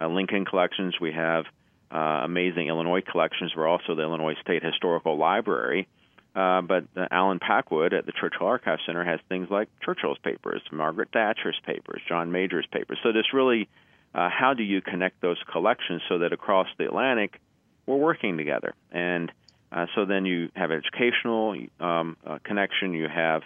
uh, 0.00 0.08
Lincoln 0.08 0.44
collections, 0.44 0.94
we 1.00 1.12
have 1.12 1.44
uh, 1.92 2.22
amazing 2.24 2.68
Illinois 2.68 3.02
collections. 3.02 3.52
We're 3.56 3.68
also 3.68 3.94
the 3.94 4.02
Illinois 4.02 4.34
State 4.42 4.62
Historical 4.64 5.18
Library. 5.18 5.88
Uh, 6.34 6.62
but 6.62 6.84
uh, 6.96 7.06
Alan 7.10 7.38
Packwood 7.38 7.92
at 7.92 8.06
the 8.06 8.12
Churchill 8.12 8.46
Archive 8.46 8.78
Center 8.86 9.04
has 9.04 9.20
things 9.28 9.48
like 9.50 9.68
Churchill's 9.84 10.16
papers, 10.18 10.62
Margaret 10.72 11.10
Thatcher's 11.12 11.60
papers, 11.66 12.00
John 12.08 12.32
Major's 12.32 12.66
papers. 12.72 12.98
So 13.02 13.12
this 13.12 13.34
really, 13.34 13.68
uh, 14.14 14.30
how 14.30 14.54
do 14.54 14.62
you 14.62 14.80
connect 14.80 15.20
those 15.20 15.36
collections 15.50 16.00
so 16.08 16.20
that 16.20 16.32
across 16.32 16.68
the 16.78 16.86
Atlantic 16.86 17.38
we're 17.84 17.96
working 17.96 18.38
together? 18.38 18.74
And 18.90 19.30
uh, 19.72 19.86
so 19.94 20.04
then 20.04 20.26
you 20.26 20.50
have 20.54 20.70
educational 20.70 21.56
um, 21.80 22.16
uh, 22.26 22.38
connection, 22.44 22.92
you 22.92 23.08
have 23.08 23.42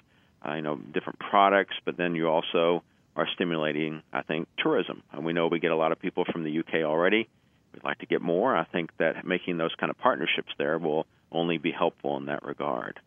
uh, 0.46 0.54
you 0.54 0.62
know 0.62 0.76
different 0.76 1.18
products, 1.18 1.74
but 1.84 1.96
then 1.96 2.14
you 2.14 2.28
also 2.28 2.82
are 3.14 3.26
stimulating, 3.34 4.02
I 4.12 4.22
think, 4.22 4.48
tourism. 4.58 5.02
And 5.12 5.24
we 5.24 5.32
know 5.32 5.46
we 5.46 5.58
get 5.58 5.70
a 5.70 5.76
lot 5.76 5.92
of 5.92 5.98
people 5.98 6.26
from 6.30 6.44
the 6.44 6.58
UK 6.58 6.84
already 6.84 7.28
we'd 7.76 7.84
like 7.84 7.98
to 7.98 8.06
get 8.06 8.22
more. 8.22 8.56
I 8.56 8.64
think 8.64 8.90
that 8.98 9.24
making 9.26 9.58
those 9.58 9.74
kind 9.78 9.90
of 9.90 9.98
partnerships 9.98 10.52
there 10.58 10.78
will 10.78 11.06
only 11.30 11.58
be 11.58 11.70
helpful 11.70 12.16
in 12.16 12.26
that 12.26 12.42
regard. 12.44 12.98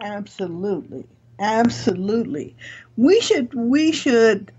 Absolutely. 0.00 1.06
Absolutely. 1.38 2.56
We 2.96 3.20
should 3.20 3.52
we 3.54 3.92
should 3.92 4.52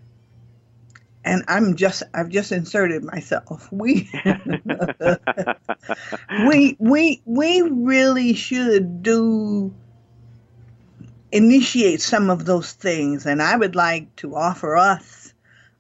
and 1.27 1.43
I'm 1.47 1.75
just 1.75 2.03
I've 2.13 2.29
just 2.29 2.51
inserted 2.51 3.03
myself. 3.03 3.69
We 3.71 4.09
we 6.47 6.75
we 6.79 7.21
we 7.25 7.61
really 7.61 8.33
should 8.33 9.03
do 9.03 9.73
initiate 11.31 12.01
some 12.01 12.29
of 12.29 12.45
those 12.45 12.71
things 12.73 13.25
and 13.25 13.41
I 13.41 13.55
would 13.57 13.75
like 13.75 14.15
to 14.17 14.35
offer 14.35 14.77
us 14.77 15.33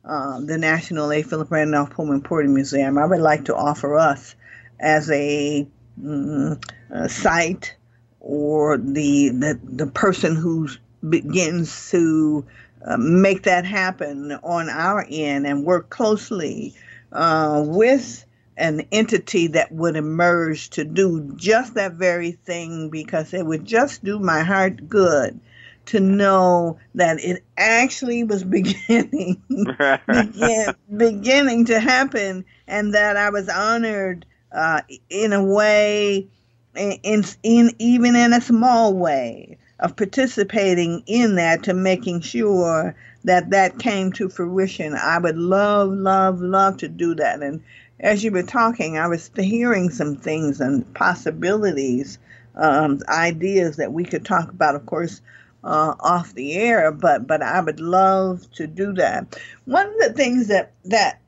um, 0.07 0.45
the 0.45 0.57
National 0.57 1.11
A. 1.11 1.21
Philip 1.21 1.51
Randolph 1.51 1.91
Pullman 1.91 2.21
Porter 2.21 2.49
Museum, 2.49 2.97
I 2.97 3.05
would 3.05 3.21
like 3.21 3.45
to 3.45 3.55
offer 3.55 3.97
us 3.97 4.35
as 4.79 5.09
a, 5.11 5.67
mm, 6.01 6.63
a 6.89 7.09
site 7.09 7.75
or 8.19 8.77
the, 8.77 9.29
the, 9.29 9.59
the 9.63 9.87
person 9.87 10.35
who 10.35 10.69
begins 11.07 11.89
to 11.91 12.45
uh, 12.85 12.97
make 12.97 13.43
that 13.43 13.65
happen 13.65 14.31
on 14.43 14.69
our 14.69 15.05
end 15.09 15.47
and 15.47 15.65
work 15.65 15.89
closely 15.89 16.73
uh, 17.11 17.63
with 17.65 18.25
an 18.57 18.81
entity 18.91 19.47
that 19.47 19.71
would 19.71 19.95
emerge 19.95 20.69
to 20.71 20.83
do 20.83 21.31
just 21.35 21.75
that 21.75 21.93
very 21.93 22.31
thing 22.31 22.89
because 22.89 23.33
it 23.33 23.45
would 23.45 23.65
just 23.65 24.03
do 24.03 24.19
my 24.19 24.41
heart 24.41 24.89
good 24.89 25.39
to 25.85 25.99
know 25.99 26.77
that 26.95 27.19
it 27.19 27.43
actually 27.57 28.23
was 28.23 28.43
beginning 28.43 29.41
begin, 30.07 30.75
beginning 30.95 31.65
to 31.65 31.79
happen 31.79 32.43
and 32.67 32.93
that 32.93 33.15
I 33.15 33.29
was 33.29 33.47
honored 33.47 34.25
uh, 34.51 34.81
in 35.09 35.33
a 35.33 35.43
way 35.43 36.27
in, 36.75 37.23
in 37.43 37.71
even 37.79 38.15
in 38.15 38.33
a 38.33 38.41
small 38.41 38.93
way 38.93 39.57
of 39.79 39.95
participating 39.95 41.03
in 41.05 41.35
that 41.35 41.63
to 41.63 41.73
making 41.73 42.21
sure 42.21 42.95
that 43.23 43.49
that 43.51 43.79
came 43.79 44.11
to 44.13 44.29
fruition. 44.29 44.95
I 44.95 45.17
would 45.17 45.37
love, 45.37 45.91
love, 45.91 46.41
love 46.41 46.77
to 46.77 46.87
do 46.87 47.15
that. 47.15 47.41
And 47.41 47.61
as 47.99 48.23
you 48.23 48.31
were 48.31 48.43
talking, 48.43 48.97
I 48.97 49.07
was 49.07 49.29
hearing 49.35 49.89
some 49.89 50.15
things 50.15 50.61
and 50.61 50.91
possibilities, 50.93 52.17
um, 52.55 53.01
ideas 53.07 53.75
that 53.77 53.93
we 53.93 54.03
could 54.03 54.25
talk 54.25 54.49
about. 54.49 54.75
Of 54.75 54.85
course, 54.85 55.21
uh, 55.63 55.95
off 55.99 56.33
the 56.33 56.53
air, 56.53 56.91
but 56.91 57.27
but 57.27 57.41
I 57.41 57.59
would 57.59 57.79
love 57.79 58.49
to 58.53 58.67
do 58.67 58.93
that. 58.93 59.39
One 59.65 59.87
of 59.87 59.97
the 59.99 60.13
things 60.13 60.47
that 60.47 60.71
that 60.85 61.19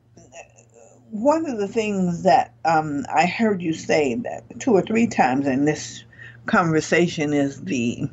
one 1.12 1.50
of 1.50 1.58
the 1.58 1.68
things 1.68 2.24
that 2.24 2.54
um, 2.66 3.06
I 3.14 3.26
heard 3.26 3.62
you 3.62 3.74
say 3.74 4.16
that 4.16 4.60
two 4.60 4.72
or 4.72 4.82
three 4.82 5.08
times 5.08 5.48
in 5.48 5.66
this 5.66 6.04
conversation 6.46 7.34
is 7.34 7.62
the 7.62 8.10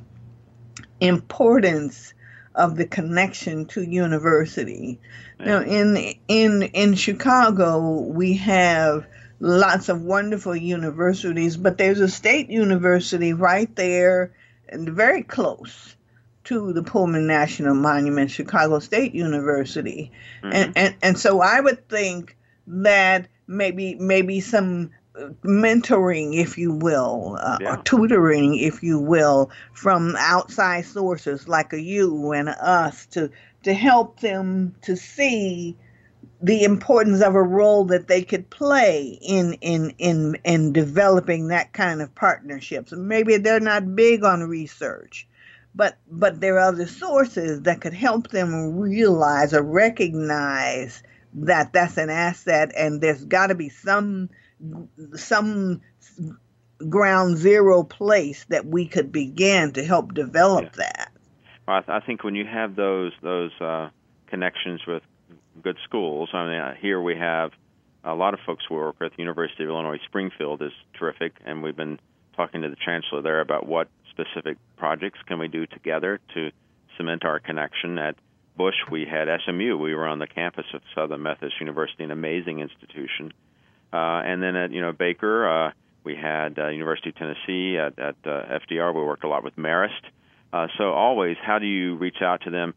importance 1.00 2.14
of 2.54 2.76
the 2.76 2.86
connection 2.86 3.66
to 3.66 3.82
university. 3.82 4.98
Now, 5.38 5.60
in 5.60 5.96
in 6.28 6.62
in 6.62 6.94
Chicago, 6.94 8.00
we 8.00 8.34
have 8.38 9.06
lots 9.40 9.88
of 9.88 10.02
wonderful 10.02 10.56
universities, 10.56 11.56
but 11.56 11.76
there's 11.76 12.00
a 12.00 12.08
state 12.08 12.48
university 12.48 13.34
right 13.34 13.74
there 13.76 14.32
and 14.68 14.88
very 14.88 15.22
close 15.22 15.94
to 16.44 16.72
the 16.72 16.82
Pullman 16.82 17.26
National 17.26 17.74
Monument, 17.74 18.30
Chicago 18.30 18.78
State 18.78 19.14
University. 19.14 20.12
Mm-hmm. 20.42 20.52
And, 20.54 20.72
and 20.76 20.94
and 21.02 21.18
so 21.18 21.40
I 21.40 21.60
would 21.60 21.88
think 21.88 22.36
that 22.68 23.28
maybe 23.46 23.96
maybe 23.96 24.40
some 24.40 24.90
mentoring, 25.42 26.34
if 26.34 26.58
you 26.58 26.72
will, 26.72 27.38
uh, 27.40 27.58
yeah. 27.60 27.74
or 27.74 27.82
tutoring, 27.82 28.58
if 28.58 28.82
you 28.82 28.98
will, 28.98 29.50
from 29.72 30.14
outside 30.18 30.84
sources 30.84 31.48
like 31.48 31.72
a 31.72 31.80
you 31.80 32.32
and 32.32 32.48
a 32.48 32.64
us 32.64 33.06
to 33.06 33.30
to 33.62 33.74
help 33.74 34.20
them 34.20 34.74
to 34.82 34.96
see 34.96 35.76
the 36.40 36.64
importance 36.64 37.22
of 37.22 37.34
a 37.34 37.42
role 37.42 37.84
that 37.86 38.08
they 38.08 38.22
could 38.22 38.48
play 38.50 39.18
in 39.22 39.54
in 39.54 39.94
in 39.98 40.36
in 40.44 40.72
developing 40.72 41.48
that 41.48 41.72
kind 41.72 42.02
of 42.02 42.14
partnerships. 42.14 42.92
Maybe 42.92 43.36
they're 43.38 43.60
not 43.60 43.96
big 43.96 44.22
on 44.22 44.42
research, 44.42 45.26
but 45.74 45.96
but 46.10 46.40
there 46.40 46.56
are 46.56 46.68
other 46.68 46.86
sources 46.86 47.62
that 47.62 47.80
could 47.80 47.94
help 47.94 48.28
them 48.28 48.78
realize 48.78 49.54
or 49.54 49.62
recognize 49.62 51.02
that 51.34 51.72
that's 51.72 51.96
an 51.96 52.10
asset, 52.10 52.72
and 52.76 53.00
there's 53.00 53.24
got 53.24 53.48
to 53.48 53.54
be 53.54 53.68
some 53.68 54.28
some 55.14 55.80
ground 56.88 57.36
zero 57.38 57.82
place 57.82 58.44
that 58.48 58.66
we 58.66 58.86
could 58.86 59.12
begin 59.12 59.72
to 59.72 59.84
help 59.84 60.14
develop 60.14 60.64
yeah. 60.64 60.70
that. 60.76 61.12
Well, 61.66 61.76
I, 61.76 61.80
th- 61.80 62.02
I, 62.02 62.06
think 62.06 62.22
when 62.22 62.34
you 62.34 62.44
have 62.44 62.76
those 62.76 63.12
those 63.22 63.52
uh, 63.60 63.90
connections 64.28 64.82
with 64.86 65.02
good 65.62 65.78
schools, 65.84 66.30
I 66.32 66.46
mean, 66.46 66.54
uh, 66.54 66.74
here 66.80 67.00
we 67.00 67.16
have 67.16 67.52
a 68.04 68.14
lot 68.14 68.34
of 68.34 68.40
folks 68.46 68.68
we 68.70 68.76
work 68.76 69.00
with. 69.00 69.12
University 69.16 69.64
of 69.64 69.70
Illinois 69.70 69.98
Springfield 70.06 70.62
is 70.62 70.72
terrific, 70.98 71.32
and 71.44 71.62
we've 71.62 71.76
been 71.76 71.98
talking 72.36 72.62
to 72.62 72.68
the 72.68 72.76
chancellor 72.76 73.22
there 73.22 73.40
about 73.40 73.66
what 73.66 73.88
specific 74.10 74.58
projects 74.76 75.18
can 75.26 75.38
we 75.38 75.48
do 75.48 75.66
together 75.66 76.20
to 76.34 76.50
cement 76.96 77.24
our 77.24 77.40
connection. 77.40 77.98
At 77.98 78.16
Bush, 78.56 78.76
we 78.90 79.06
had 79.06 79.28
SMU. 79.44 79.76
We 79.76 79.94
were 79.94 80.06
on 80.06 80.18
the 80.18 80.26
campus 80.26 80.66
of 80.72 80.82
Southern 80.94 81.22
Methodist 81.22 81.56
University, 81.60 82.04
an 82.04 82.10
amazing 82.10 82.60
institution 82.60 83.32
uh, 83.92 84.22
and 84.24 84.42
then 84.42 84.56
at 84.56 84.72
you 84.72 84.80
know 84.80 84.92
Baker, 84.92 85.48
uh, 85.48 85.72
we 86.04 86.14
had 86.14 86.58
uh, 86.58 86.68
University 86.68 87.10
of 87.10 87.16
Tennessee 87.16 87.78
at, 87.78 87.98
at 87.98 88.16
uh, 88.24 88.58
FDR. 88.60 88.94
We 88.94 89.02
worked 89.02 89.24
a 89.24 89.28
lot 89.28 89.42
with 89.44 89.56
Marist. 89.56 90.02
Uh, 90.52 90.68
so 90.78 90.92
always, 90.92 91.36
how 91.42 91.58
do 91.58 91.66
you 91.66 91.96
reach 91.96 92.22
out 92.22 92.42
to 92.42 92.50
them? 92.50 92.74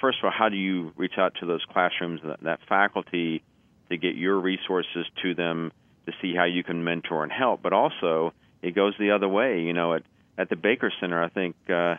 First 0.00 0.18
of 0.18 0.26
all, 0.26 0.30
how 0.30 0.48
do 0.48 0.56
you 0.56 0.92
reach 0.96 1.14
out 1.16 1.34
to 1.40 1.46
those 1.46 1.64
classrooms, 1.72 2.20
that, 2.24 2.40
that 2.42 2.60
faculty, 2.68 3.42
to 3.88 3.96
get 3.96 4.16
your 4.16 4.38
resources 4.38 5.06
to 5.22 5.34
them 5.34 5.72
to 6.06 6.12
see 6.20 6.34
how 6.34 6.44
you 6.44 6.62
can 6.62 6.84
mentor 6.84 7.22
and 7.22 7.32
help? 7.32 7.62
But 7.62 7.72
also, 7.72 8.32
it 8.62 8.74
goes 8.74 8.94
the 8.98 9.12
other 9.12 9.28
way. 9.28 9.62
You 9.62 9.72
know, 9.72 9.94
at 9.94 10.02
at 10.38 10.50
the 10.50 10.56
Baker 10.56 10.92
Center, 11.00 11.22
I 11.22 11.28
think 11.28 11.56
uh, 11.68 11.96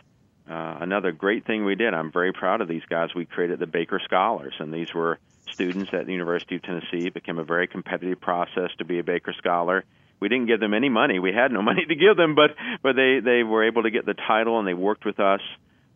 uh, 0.48 0.78
another 0.80 1.12
great 1.12 1.44
thing 1.44 1.64
we 1.64 1.74
did. 1.74 1.92
I'm 1.92 2.12
very 2.12 2.32
proud 2.32 2.60
of 2.60 2.68
these 2.68 2.84
guys. 2.88 3.14
We 3.14 3.26
created 3.26 3.58
the 3.58 3.66
Baker 3.66 4.00
Scholars, 4.04 4.54
and 4.58 4.72
these 4.72 4.94
were 4.94 5.18
students 5.52 5.90
at 5.92 6.06
the 6.06 6.12
University 6.12 6.56
of 6.56 6.62
Tennessee. 6.62 7.06
It 7.06 7.14
became 7.14 7.38
a 7.38 7.44
very 7.44 7.66
competitive 7.66 8.20
process 8.20 8.70
to 8.78 8.84
be 8.84 8.98
a 8.98 9.04
Baker 9.04 9.34
Scholar. 9.38 9.84
We 10.20 10.28
didn't 10.28 10.46
give 10.46 10.60
them 10.60 10.74
any 10.74 10.88
money. 10.88 11.18
We 11.18 11.32
had 11.32 11.52
no 11.52 11.62
money 11.70 11.84
to 11.86 11.94
give 11.94 12.16
them, 12.16 12.34
but 12.34 12.50
but 12.82 12.96
they 12.96 13.20
they 13.20 13.42
were 13.42 13.64
able 13.64 13.82
to 13.82 13.90
get 13.90 14.06
the 14.06 14.14
title 14.14 14.58
and 14.58 14.66
they 14.66 14.74
worked 14.74 15.04
with 15.04 15.20
us 15.20 15.40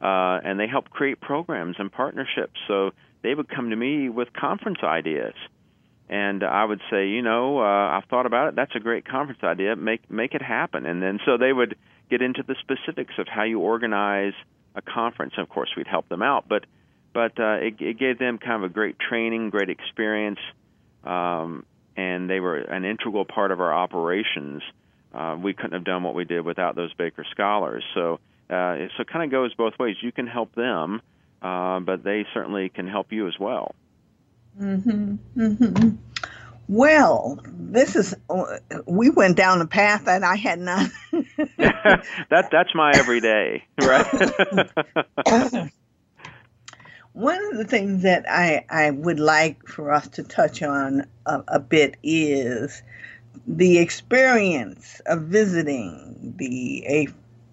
uh, 0.01 0.41
and 0.45 0.59
they 0.59 0.67
helped 0.67 0.91
create 0.91 1.21
programs 1.21 1.77
and 1.79 1.91
partnerships. 1.91 2.59
So 2.67 2.91
they 3.23 3.35
would 3.35 3.49
come 3.49 3.71
to 3.71 3.77
me 3.77 4.09
with 4.09 4.33
conference 4.33 4.79
ideas, 4.83 5.35
and 6.09 6.43
I 6.43 6.65
would 6.65 6.81
say, 6.91 7.09
you 7.09 7.23
know, 7.23 7.61
uh, 7.61 7.97
I've 7.97 8.05
thought 8.07 8.27
about 8.27 8.49
it. 8.49 8.57
That's 8.57 8.75
a 8.75 8.81
great 8.81 9.07
conference 9.07 9.43
idea. 9.43 9.77
Make 9.77 10.11
make 10.11 10.35
it 10.35 10.43
happen. 10.43 10.87
And 10.87 11.03
then 11.03 11.21
so 11.25 11.39
they 11.39 11.53
would 11.53 11.77
get 12.11 12.21
into 12.21 12.43
the 12.47 12.57
specifics 12.61 13.15
of 13.19 13.27
how 13.29 13.45
you 13.45 13.61
organize 13.61 14.35
a 14.75 14.83
conference. 14.83 15.35
And 15.37 15.43
of 15.43 15.49
course, 15.49 15.71
we'd 15.77 15.87
help 15.87 16.09
them 16.09 16.23
out, 16.23 16.47
but 16.49 16.67
but 17.13 17.39
uh, 17.39 17.55
it, 17.55 17.81
it 17.81 17.99
gave 17.99 18.19
them 18.19 18.39
kind 18.39 18.65
of 18.65 18.71
a 18.71 18.73
great 18.73 18.97
training, 18.99 19.51
great 19.51 19.71
experience, 19.71 20.39
um, 21.05 21.65
and 21.97 22.29
they 22.29 22.41
were 22.41 22.57
an 22.57 22.85
integral 22.85 23.25
part 23.25 23.53
of 23.53 23.61
our 23.61 23.73
operations. 23.73 24.63
Uh, 25.15 25.37
we 25.41 25.53
couldn't 25.53 25.73
have 25.73 25.85
done 25.85 26.03
what 26.03 26.15
we 26.15 26.25
did 26.25 26.45
without 26.45 26.75
those 26.75 26.93
Baker 26.95 27.25
scholars. 27.31 27.85
So, 27.95 28.15
uh, 28.49 28.77
so 28.97 29.03
it 29.03 29.09
kind 29.13 29.25
of 29.25 29.31
goes 29.31 29.53
both 29.55 29.79
ways. 29.79 29.97
You 30.01 30.13
can 30.13 30.27
help 30.27 30.55
them, 30.55 31.03
uh, 31.43 31.81
but 31.81 32.03
they 32.03 32.27
certainly 32.33 32.71
can 32.71 32.89
help 32.89 33.13
you 33.13 33.29
as 33.29 33.35
well. 33.39 33.75
Mm-hmm. 34.59 35.17
Mm-hmm. 35.37 35.97
Well, 36.69 37.41
this 37.45 37.97
is 37.97 38.15
we 38.87 39.11
went 39.11 39.37
down 39.37 39.61
a 39.61 39.67
path 39.67 40.07
that 40.07 40.23
I 40.23 40.37
had 40.37 40.59
not. 40.59 40.91
that 41.59 42.49
that's 42.51 42.75
my 42.75 42.93
everyday, 42.95 43.65
right? 43.79 45.71
One 47.15 47.45
of 47.53 47.59
the 47.59 47.65
things 47.65 48.03
that 48.03 48.25
I, 48.29 48.65
I 48.71 48.91
would 48.91 49.21
like 49.21 49.67
for 49.67 49.93
us 49.93 50.09
to 50.09 50.23
touch 50.23 50.63
on 50.63 51.07
a, 51.27 51.43
a 51.49 51.61
bit 51.61 51.97
is 52.03 52.83
the 53.47 53.79
experience 53.79 55.01
of 55.07 55.23
visiting 55.23 56.35
the 56.37 57.09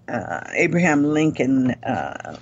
uh, 0.07 0.41
Abraham 0.53 1.03
Lincoln 1.03 1.71
uh, 1.83 2.37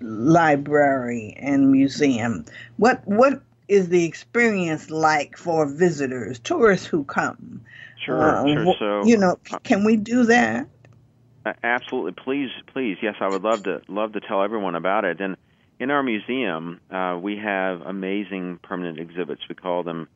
Library 0.00 1.36
and 1.38 1.70
Museum. 1.70 2.44
What 2.76 3.06
what 3.06 3.40
is 3.68 3.88
the 3.88 4.04
experience 4.04 4.90
like 4.90 5.36
for 5.36 5.66
visitors, 5.66 6.38
tourists 6.40 6.86
who 6.86 7.04
come? 7.04 7.62
Sure, 8.04 8.36
uh, 8.36 8.54
sure. 8.54 8.74
So 8.78 9.06
you 9.06 9.16
know, 9.16 9.38
can 9.62 9.84
we 9.84 9.96
do 9.96 10.24
that? 10.24 10.68
Absolutely, 11.62 12.12
please, 12.12 12.50
please. 12.72 12.96
Yes, 13.02 13.16
I 13.20 13.28
would 13.28 13.42
love 13.42 13.62
to 13.64 13.82
love 13.88 14.12
to 14.12 14.20
tell 14.20 14.42
everyone 14.42 14.74
about 14.74 15.04
it. 15.04 15.20
And 15.20 15.36
in 15.78 15.90
our 15.90 16.02
museum, 16.02 16.80
uh, 16.90 17.18
we 17.20 17.36
have 17.36 17.80
amazing 17.82 18.60
permanent 18.62 18.98
exhibits. 18.98 19.42
We 19.48 19.54
call 19.54 19.82
them 19.82 20.08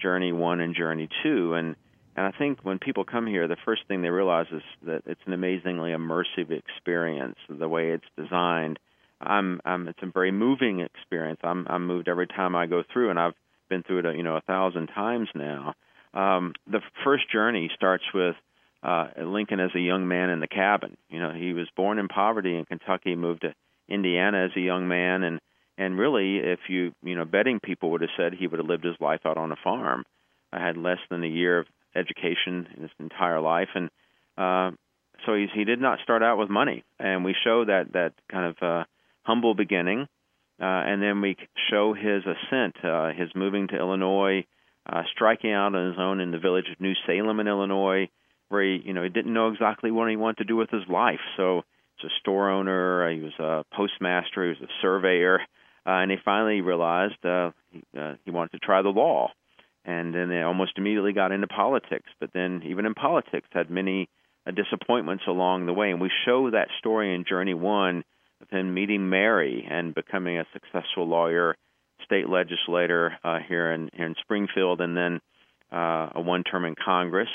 Journey 0.00 0.32
One 0.32 0.60
and 0.60 0.74
Journey 0.74 1.08
Two, 1.22 1.54
and 1.54 1.76
and 2.16 2.26
I 2.26 2.32
think 2.38 2.60
when 2.62 2.78
people 2.78 3.04
come 3.04 3.26
here, 3.26 3.48
the 3.48 3.56
first 3.64 3.82
thing 3.88 4.02
they 4.02 4.10
realize 4.10 4.46
is 4.52 4.62
that 4.86 5.02
it's 5.06 5.20
an 5.26 5.32
amazingly 5.32 5.90
immersive 5.90 6.50
experience. 6.50 7.36
The 7.48 7.68
way 7.68 7.90
it's 7.90 8.04
designed, 8.16 8.78
I'm, 9.20 9.62
I'm 9.64 9.88
it's 9.88 10.02
a 10.02 10.06
very 10.06 10.30
moving 10.30 10.80
experience. 10.80 11.40
I'm 11.42 11.66
I'm 11.68 11.86
moved 11.86 12.08
every 12.08 12.26
time 12.26 12.54
I 12.54 12.66
go 12.66 12.82
through, 12.92 13.10
and 13.10 13.18
I've 13.18 13.34
been 13.68 13.82
through 13.82 14.00
it, 14.00 14.16
you 14.16 14.22
know, 14.22 14.36
a 14.36 14.42
thousand 14.42 14.88
times 14.88 15.28
now. 15.34 15.74
Um, 16.14 16.52
the 16.70 16.80
first 17.04 17.30
journey 17.32 17.70
starts 17.74 18.04
with 18.12 18.34
uh, 18.82 19.08
Lincoln 19.24 19.60
as 19.60 19.70
a 19.74 19.80
young 19.80 20.06
man 20.08 20.28
in 20.28 20.40
the 20.40 20.48
cabin. 20.48 20.96
You 21.08 21.20
know, 21.20 21.32
he 21.32 21.54
was 21.54 21.68
born 21.76 21.98
in 21.98 22.08
poverty 22.08 22.56
in 22.56 22.66
Kentucky, 22.66 23.14
moved 23.14 23.42
to 23.42 23.54
Indiana 23.88 24.44
as 24.44 24.50
a 24.56 24.60
young 24.60 24.88
man, 24.88 25.22
and 25.22 25.40
and 25.78 25.98
really, 25.98 26.36
if 26.36 26.60
you 26.68 26.92
you 27.02 27.14
know, 27.14 27.24
betting 27.24 27.60
people 27.60 27.90
would 27.90 28.02
have 28.02 28.10
said 28.16 28.34
he 28.34 28.46
would 28.46 28.58
have 28.58 28.68
lived 28.68 28.84
his 28.84 28.96
life 29.00 29.20
out 29.24 29.38
on 29.38 29.52
a 29.52 29.56
farm. 29.56 30.04
I 30.52 30.64
had 30.64 30.76
less 30.76 30.98
than 31.10 31.24
a 31.24 31.28
year 31.28 31.60
of 31.60 31.66
education 31.94 32.68
in 32.76 32.82
his 32.82 32.90
entire 32.98 33.40
life, 33.40 33.70
and 33.74 33.90
uh, 34.36 34.70
so 35.24 35.34
he's, 35.34 35.48
he 35.54 35.64
did 35.64 35.80
not 35.80 36.00
start 36.02 36.22
out 36.22 36.38
with 36.38 36.50
money. 36.50 36.84
And 36.98 37.24
we 37.24 37.34
show 37.44 37.64
that 37.64 37.92
that 37.92 38.12
kind 38.30 38.46
of 38.46 38.62
uh, 38.62 38.84
humble 39.22 39.54
beginning, 39.54 40.08
uh, 40.60 40.64
and 40.64 41.02
then 41.02 41.20
we 41.20 41.36
show 41.70 41.94
his 41.94 42.22
ascent, 42.24 42.76
uh, 42.84 43.12
his 43.12 43.30
moving 43.34 43.68
to 43.68 43.76
Illinois, 43.76 44.44
uh, 44.86 45.02
striking 45.14 45.52
out 45.52 45.74
on 45.74 45.90
his 45.90 45.98
own 45.98 46.20
in 46.20 46.30
the 46.30 46.38
village 46.38 46.66
of 46.70 46.80
New 46.80 46.94
Salem 47.06 47.40
in 47.40 47.48
Illinois, 47.48 48.08
where 48.48 48.62
he 48.62 48.82
you 48.84 48.92
know 48.92 49.02
he 49.02 49.08
didn't 49.08 49.32
know 49.32 49.48
exactly 49.48 49.90
what 49.90 50.10
he 50.10 50.16
wanted 50.16 50.38
to 50.38 50.44
do 50.44 50.56
with 50.56 50.70
his 50.70 50.86
life, 50.88 51.20
so 51.36 51.62
a 52.04 52.10
store 52.20 52.50
owner. 52.50 53.10
He 53.10 53.20
was 53.20 53.32
a 53.38 53.64
postmaster. 53.74 54.44
He 54.44 54.48
was 54.50 54.68
a 54.68 54.72
surveyor, 54.80 55.40
uh, 55.86 55.90
and 55.90 56.10
he 56.10 56.16
finally 56.24 56.60
realized 56.60 57.24
uh, 57.24 57.50
he, 57.70 57.82
uh, 57.98 58.14
he 58.24 58.30
wanted 58.30 58.52
to 58.52 58.58
try 58.58 58.82
the 58.82 58.88
law. 58.88 59.30
And 59.84 60.14
then 60.14 60.28
they 60.28 60.42
almost 60.42 60.72
immediately 60.76 61.12
got 61.12 61.32
into 61.32 61.48
politics. 61.48 62.08
But 62.20 62.30
then, 62.32 62.62
even 62.66 62.86
in 62.86 62.94
politics, 62.94 63.48
had 63.52 63.68
many 63.68 64.08
uh, 64.46 64.52
disappointments 64.52 65.24
along 65.26 65.66
the 65.66 65.72
way. 65.72 65.90
And 65.90 66.00
we 66.00 66.10
show 66.24 66.50
that 66.50 66.68
story 66.78 67.14
in 67.14 67.24
Journey 67.28 67.54
One 67.54 68.04
of 68.40 68.48
him 68.50 68.74
meeting 68.74 69.08
Mary 69.08 69.66
and 69.68 69.94
becoming 69.94 70.38
a 70.38 70.46
successful 70.52 71.06
lawyer, 71.06 71.56
state 72.04 72.28
legislator 72.28 73.16
uh, 73.24 73.38
here 73.48 73.72
in 73.72 73.90
here 73.94 74.06
in 74.06 74.14
Springfield, 74.20 74.80
and 74.80 74.96
then 74.96 75.20
uh, 75.72 76.10
a 76.14 76.20
one 76.20 76.44
term 76.44 76.64
in 76.64 76.74
Congress. 76.74 77.28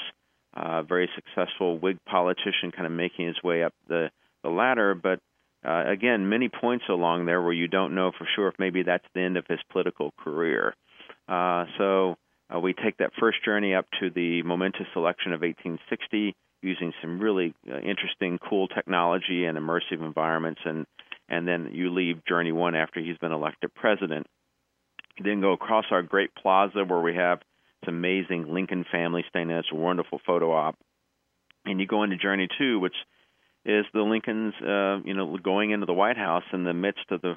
Uh, 0.53 0.81
very 0.81 1.09
successful 1.15 1.77
Whig 1.77 1.97
politician, 2.05 2.71
kind 2.71 2.85
of 2.85 2.91
making 2.91 3.27
his 3.27 3.41
way 3.43 3.63
up 3.63 3.73
the 3.87 4.09
the 4.47 4.55
ladder, 4.55 4.95
but 4.95 5.19
uh, 5.67 5.83
again, 5.87 6.29
many 6.29 6.49
points 6.49 6.85
along 6.89 7.25
there 7.25 7.41
where 7.41 7.53
you 7.53 7.67
don't 7.67 7.95
know 7.95 8.11
for 8.17 8.27
sure 8.35 8.47
if 8.47 8.55
maybe 8.59 8.83
that's 8.83 9.05
the 9.13 9.21
end 9.21 9.37
of 9.37 9.45
his 9.47 9.59
political 9.71 10.11
career. 10.23 10.73
Uh, 11.27 11.65
so 11.77 12.15
uh, 12.53 12.59
we 12.59 12.73
take 12.73 12.97
that 12.97 13.11
first 13.19 13.43
journey 13.43 13.73
up 13.73 13.85
to 13.99 14.09
the 14.09 14.41
momentous 14.43 14.87
election 14.95 15.33
of 15.33 15.41
1860 15.41 16.35
using 16.61 16.93
some 17.01 17.19
really 17.19 17.53
uh, 17.69 17.77
interesting, 17.79 18.39
cool 18.49 18.67
technology 18.67 19.45
and 19.45 19.57
immersive 19.57 20.01
environments, 20.03 20.61
and 20.65 20.85
and 21.29 21.45
then 21.45 21.71
you 21.73 21.93
leave 21.93 22.23
journey 22.25 22.53
one 22.53 22.73
after 22.73 23.01
he's 23.01 23.17
been 23.17 23.33
elected 23.33 23.73
president. 23.75 24.25
You 25.17 25.25
then 25.25 25.41
go 25.41 25.51
across 25.51 25.85
our 25.91 26.01
great 26.01 26.33
plaza 26.35 26.85
where 26.85 27.01
we 27.01 27.15
have 27.15 27.39
this 27.81 27.89
amazing 27.89 28.53
Lincoln 28.53 28.85
family 28.89 29.25
staying 29.27 29.49
there. 29.49 29.59
It's 29.59 29.67
a 29.73 29.75
wonderful 29.75 30.21
photo 30.25 30.53
op. 30.53 30.75
And 31.65 31.81
you 31.81 31.85
go 31.85 32.03
into 32.03 32.15
Journey 32.15 32.47
Two, 32.57 32.79
which 32.79 32.95
is 33.67 33.85
the 33.93 34.01
Lincolns, 34.01 34.53
uh, 34.61 34.99
you 35.03 35.13
know, 35.13 35.37
going 35.37 35.71
into 35.71 35.85
the 35.85 35.93
White 35.93 36.17
House 36.17 36.45
in 36.53 36.63
the 36.63 36.73
midst 36.73 37.11
of 37.11 37.21
the 37.21 37.35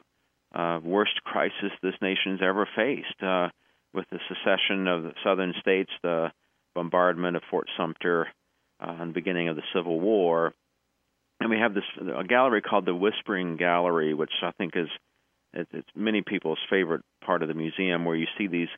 uh, 0.59 0.79
worst 0.79 1.23
crisis 1.25 1.73
this 1.83 1.95
nation's 2.01 2.41
ever 2.41 2.69
faced, 2.77 3.23
uh, 3.23 3.49
with 3.93 4.07
the 4.11 4.21
secession 4.29 4.87
of 4.87 5.03
the 5.03 5.13
southern 5.25 5.53
states, 5.61 5.91
the 6.03 6.29
bombardment 6.75 7.37
of 7.37 7.43
Fort 7.51 7.67
Sumter, 7.77 8.29
uh, 8.79 8.97
and 9.01 9.13
beginning 9.13 9.49
of 9.49 9.57
the 9.57 9.63
Civil 9.75 9.99
War. 9.99 10.55
And 11.41 11.51
we 11.51 11.59
have 11.59 11.75
this 11.75 11.85
a 12.17 12.23
gallery 12.23 12.63
called 12.63 12.87
the 12.87 12.95
Whispering 12.95 13.57
Gallery, 13.57 14.15
which 14.15 14.31
I 14.43 14.53
think 14.53 14.77
is 14.77 14.89
it's 15.53 15.89
many 15.97 16.23
people's 16.23 16.61
favorite 16.71 17.03
part 17.25 17.43
of 17.43 17.49
the 17.49 17.55
museum, 17.55 18.05
where 18.05 18.15
you 18.15 18.27
see 18.39 18.47
these 18.47 18.69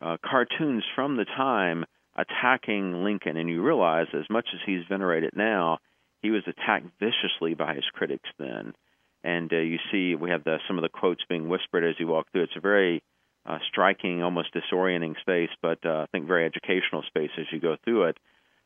uh, 0.00 0.16
cartoons 0.24 0.84
from 0.94 1.16
the 1.16 1.24
time 1.24 1.84
attacking 2.16 3.02
Lincoln, 3.02 3.36
and 3.36 3.48
you 3.48 3.62
realize 3.62 4.06
as 4.14 4.30
much 4.30 4.46
as 4.54 4.60
he's 4.64 4.84
venerated 4.88 5.32
now, 5.34 5.78
he 6.22 6.30
was 6.30 6.42
attacked 6.46 6.86
viciously 6.98 7.54
by 7.54 7.74
his 7.74 7.84
critics 7.92 8.28
then. 8.38 8.74
And 9.22 9.52
uh, 9.52 9.56
you 9.56 9.78
see, 9.92 10.14
we 10.14 10.30
have 10.30 10.44
the, 10.44 10.58
some 10.66 10.78
of 10.78 10.82
the 10.82 10.88
quotes 10.88 11.22
being 11.28 11.48
whispered 11.48 11.84
as 11.84 11.96
you 11.98 12.06
walk 12.06 12.26
through. 12.32 12.44
It's 12.44 12.56
a 12.56 12.60
very 12.60 13.02
uh, 13.46 13.58
striking, 13.68 14.22
almost 14.22 14.54
disorienting 14.54 15.18
space, 15.20 15.50
but 15.62 15.78
uh, 15.84 16.02
I 16.02 16.06
think 16.12 16.26
very 16.26 16.46
educational 16.46 17.02
space 17.06 17.30
as 17.38 17.46
you 17.52 17.60
go 17.60 17.76
through 17.84 18.04
it. 18.04 18.18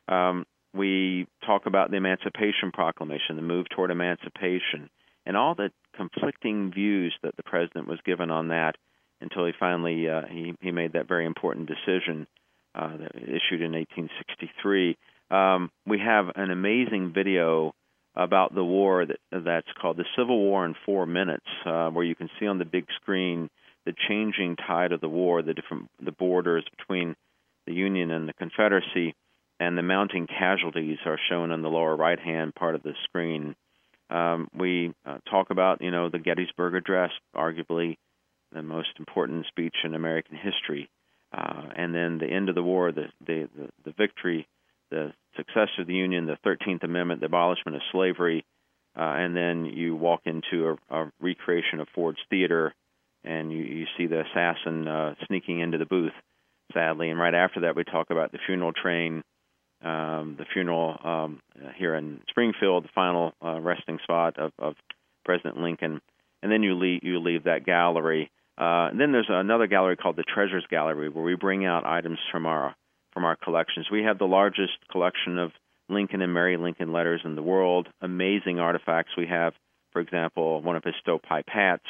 Um, 0.07 0.45
we 0.73 1.27
talk 1.45 1.65
about 1.65 1.89
the 1.89 1.97
Emancipation 1.97 2.71
Proclamation, 2.73 3.37
the 3.37 3.41
move 3.41 3.67
toward 3.69 3.91
emancipation, 3.91 4.89
and 5.25 5.37
all 5.37 5.55
the 5.55 5.71
conflicting 5.95 6.71
views 6.73 7.13
that 7.23 7.35
the 7.37 7.43
president 7.43 7.87
was 7.87 7.99
given 8.05 8.29
on 8.29 8.49
that 8.49 8.75
until 9.21 9.45
he 9.45 9.53
finally 9.57 10.09
uh, 10.09 10.23
he 10.29 10.53
he 10.59 10.71
made 10.71 10.93
that 10.93 11.07
very 11.07 11.25
important 11.25 11.67
decision 11.67 12.27
uh, 12.75 12.97
that 12.97 13.15
issued 13.15 13.61
in 13.61 13.71
1863. 13.71 14.97
Um, 15.31 15.71
we 15.85 15.99
have 15.99 16.27
an 16.35 16.51
amazing 16.51 17.11
video 17.13 17.73
about 18.15 18.53
the 18.53 18.63
war 18.63 19.05
that 19.05 19.17
that's 19.31 19.67
called 19.81 19.97
the 19.97 20.05
Civil 20.17 20.37
War 20.39 20.65
in 20.65 20.75
Four 20.85 21.05
Minutes, 21.05 21.45
uh, 21.65 21.89
where 21.89 22.05
you 22.05 22.15
can 22.15 22.29
see 22.39 22.47
on 22.47 22.59
the 22.59 22.65
big 22.65 22.85
screen 23.01 23.49
the 23.85 23.93
changing 24.07 24.55
tide 24.55 24.91
of 24.91 25.01
the 25.01 25.09
war, 25.09 25.41
the 25.41 25.53
different 25.53 25.89
the 26.03 26.11
borders 26.11 26.65
between 26.77 27.15
the 27.67 27.73
Union 27.73 28.11
and 28.11 28.27
the 28.27 28.33
Confederacy, 28.33 29.15
and 29.59 29.77
the 29.77 29.81
mounting 29.81 30.27
casualties 30.27 30.97
are 31.05 31.19
shown 31.29 31.51
on 31.51 31.61
the 31.61 31.69
lower 31.69 31.95
right 31.95 32.19
hand 32.19 32.55
part 32.55 32.75
of 32.75 32.83
the 32.83 32.93
screen. 33.03 33.55
Um, 34.09 34.47
we 34.57 34.93
uh, 35.05 35.17
talk 35.29 35.49
about 35.49 35.81
you 35.81 35.91
know 35.91 36.09
the 36.09 36.19
Gettysburg 36.19 36.75
Address, 36.75 37.11
arguably 37.35 37.97
the 38.51 38.63
most 38.63 38.89
important 38.99 39.45
speech 39.47 39.75
in 39.83 39.95
American 39.95 40.37
history, 40.37 40.89
uh, 41.33 41.63
and 41.75 41.93
then 41.93 42.19
the 42.19 42.27
end 42.27 42.49
of 42.49 42.55
the 42.55 42.63
war, 42.63 42.91
the 42.91 43.07
the 43.25 43.49
the, 43.55 43.69
the 43.85 43.93
victory, 43.97 44.47
the 44.91 45.13
success 45.35 45.69
of 45.79 45.87
the 45.87 45.93
Union, 45.93 46.25
the 46.25 46.37
Thirteenth 46.43 46.83
Amendment, 46.83 47.19
the 47.21 47.27
abolishment 47.27 47.75
of 47.75 47.81
slavery, 47.91 48.45
uh, 48.97 49.01
and 49.01 49.35
then 49.35 49.65
you 49.65 49.95
walk 49.95 50.21
into 50.25 50.77
a, 50.89 50.95
a 50.95 51.11
recreation 51.19 51.79
of 51.79 51.87
Ford's 51.93 52.19
Theater, 52.29 52.73
and 53.23 53.51
you, 53.51 53.59
you 53.59 53.85
see 53.97 54.07
the 54.07 54.21
assassin 54.21 54.87
uh, 54.87 55.15
sneaking 55.27 55.59
into 55.59 55.77
the 55.77 55.85
booth, 55.85 56.13
sadly, 56.73 57.09
and 57.09 57.19
right 57.19 57.33
after 57.33 57.61
that 57.61 57.75
we 57.75 57.83
talk 57.83 58.09
about 58.09 58.31
the 58.31 58.39
funeral 58.45 58.73
train. 58.73 59.23
Um, 59.83 60.35
the 60.39 60.45
funeral 60.51 60.97
um, 61.03 61.41
here 61.75 61.95
in 61.95 62.21
Springfield, 62.29 62.85
the 62.85 62.89
final 62.95 63.33
uh, 63.43 63.59
resting 63.59 63.99
spot 64.03 64.39
of, 64.39 64.51
of 64.57 64.75
President 65.25 65.57
Lincoln, 65.57 66.01
and 66.41 66.51
then 66.51 66.63
you 66.63 66.75
leave 66.75 67.03
you 67.03 67.19
leave 67.19 67.43
that 67.43 67.65
gallery, 67.65 68.31
uh, 68.57 68.87
and 68.89 68.99
then 68.99 69.11
there's 69.11 69.29
another 69.29 69.67
gallery 69.67 69.97
called 69.97 70.15
the 70.15 70.23
Treasures 70.23 70.65
Gallery, 70.69 71.09
where 71.09 71.23
we 71.23 71.35
bring 71.35 71.65
out 71.65 71.85
items 71.85 72.19
from 72.31 72.45
our 72.45 72.73
from 73.15 73.25
our 73.25 73.35
collections. 73.35 73.87
We 73.91 74.03
have 74.03 74.19
the 74.19 74.25
largest 74.25 74.73
collection 74.91 75.39
of 75.39 75.51
Lincoln 75.89 76.21
and 76.21 76.33
Mary 76.33 76.57
Lincoln 76.57 76.91
letters 76.91 77.21
in 77.25 77.35
the 77.35 77.41
world. 77.41 77.87
Amazing 78.01 78.59
artifacts. 78.59 79.13
We 79.17 79.25
have, 79.27 79.53
for 79.91 80.01
example, 80.01 80.61
one 80.61 80.75
of 80.75 80.83
his 80.83 80.93
stovepipe 80.99 81.47
hats. 81.47 81.85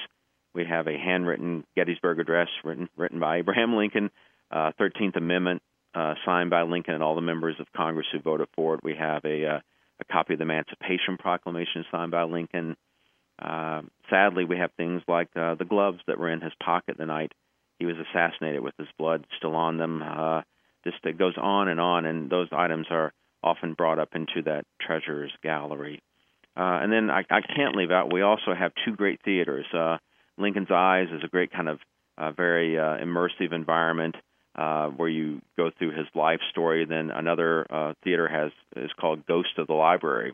We 0.53 0.65
have 0.65 0.87
a 0.87 0.97
handwritten 0.97 1.65
Gettysburg 1.75 2.19
Address 2.19 2.47
written 2.63 2.87
written 2.95 3.19
by 3.19 3.39
Abraham 3.39 3.75
Lincoln, 3.75 4.09
uh, 4.51 4.71
13th 4.79 5.17
Amendment 5.17 5.61
uh, 5.95 6.13
signed 6.25 6.49
by 6.49 6.61
Lincoln 6.63 6.93
and 6.93 7.03
all 7.03 7.15
the 7.15 7.21
members 7.21 7.55
of 7.59 7.67
Congress 7.75 8.07
who 8.11 8.19
voted 8.19 8.47
for 8.55 8.75
it. 8.75 8.81
We 8.83 8.95
have 8.95 9.25
a 9.25 9.45
uh, 9.47 9.59
a 9.99 10.05
copy 10.11 10.33
of 10.33 10.39
the 10.39 10.43
Emancipation 10.43 11.17
Proclamation 11.17 11.85
signed 11.91 12.11
by 12.11 12.23
Lincoln. 12.23 12.75
Uh, 13.41 13.81
sadly, 14.09 14.45
we 14.45 14.57
have 14.57 14.71
things 14.77 15.01
like 15.07 15.29
uh, 15.35 15.55
the 15.55 15.65
gloves 15.65 15.99
that 16.07 16.19
were 16.19 16.29
in 16.29 16.41
his 16.41 16.53
pocket 16.63 16.97
the 16.97 17.05
night 17.05 17.31
he 17.79 17.85
was 17.85 17.95
assassinated, 17.97 18.61
with 18.61 18.75
his 18.77 18.87
blood 18.97 19.25
still 19.37 19.55
on 19.55 19.77
them. 19.77 20.01
Uh, 20.01 20.41
just 20.85 20.97
it 21.03 21.17
goes 21.17 21.35
on 21.37 21.67
and 21.67 21.79
on, 21.79 22.05
and 22.05 22.29
those 22.29 22.47
items 22.51 22.87
are 22.89 23.13
often 23.43 23.73
brought 23.73 23.99
up 23.99 24.09
into 24.15 24.41
that 24.43 24.65
treasures 24.81 25.31
gallery. 25.43 26.01
Uh, 26.57 26.79
and 26.81 26.91
then 26.91 27.09
I, 27.09 27.23
I 27.29 27.41
can't 27.41 27.75
leave 27.75 27.91
out. 27.91 28.13
We 28.13 28.21
also 28.21 28.53
have 28.57 28.71
two 28.85 28.95
great 28.95 29.21
theaters. 29.23 29.65
Uh, 29.73 29.97
Lincoln's 30.37 30.71
Eyes 30.71 31.07
is 31.11 31.21
a 31.23 31.27
great 31.27 31.51
kind 31.51 31.69
of 31.69 31.79
uh, 32.17 32.31
very 32.31 32.79
uh, 32.79 32.97
immersive 32.97 33.51
environment 33.51 34.15
uh, 34.55 34.87
where 34.87 35.09
you 35.09 35.41
go 35.57 35.69
through 35.77 35.91
his 35.91 36.07
life 36.15 36.39
story. 36.49 36.85
Then 36.85 37.11
another 37.11 37.65
uh, 37.69 37.93
theater 38.03 38.27
has 38.27 38.51
is 38.75 38.91
called 38.99 39.25
Ghost 39.25 39.57
of 39.57 39.67
the 39.67 39.73
Library, 39.73 40.33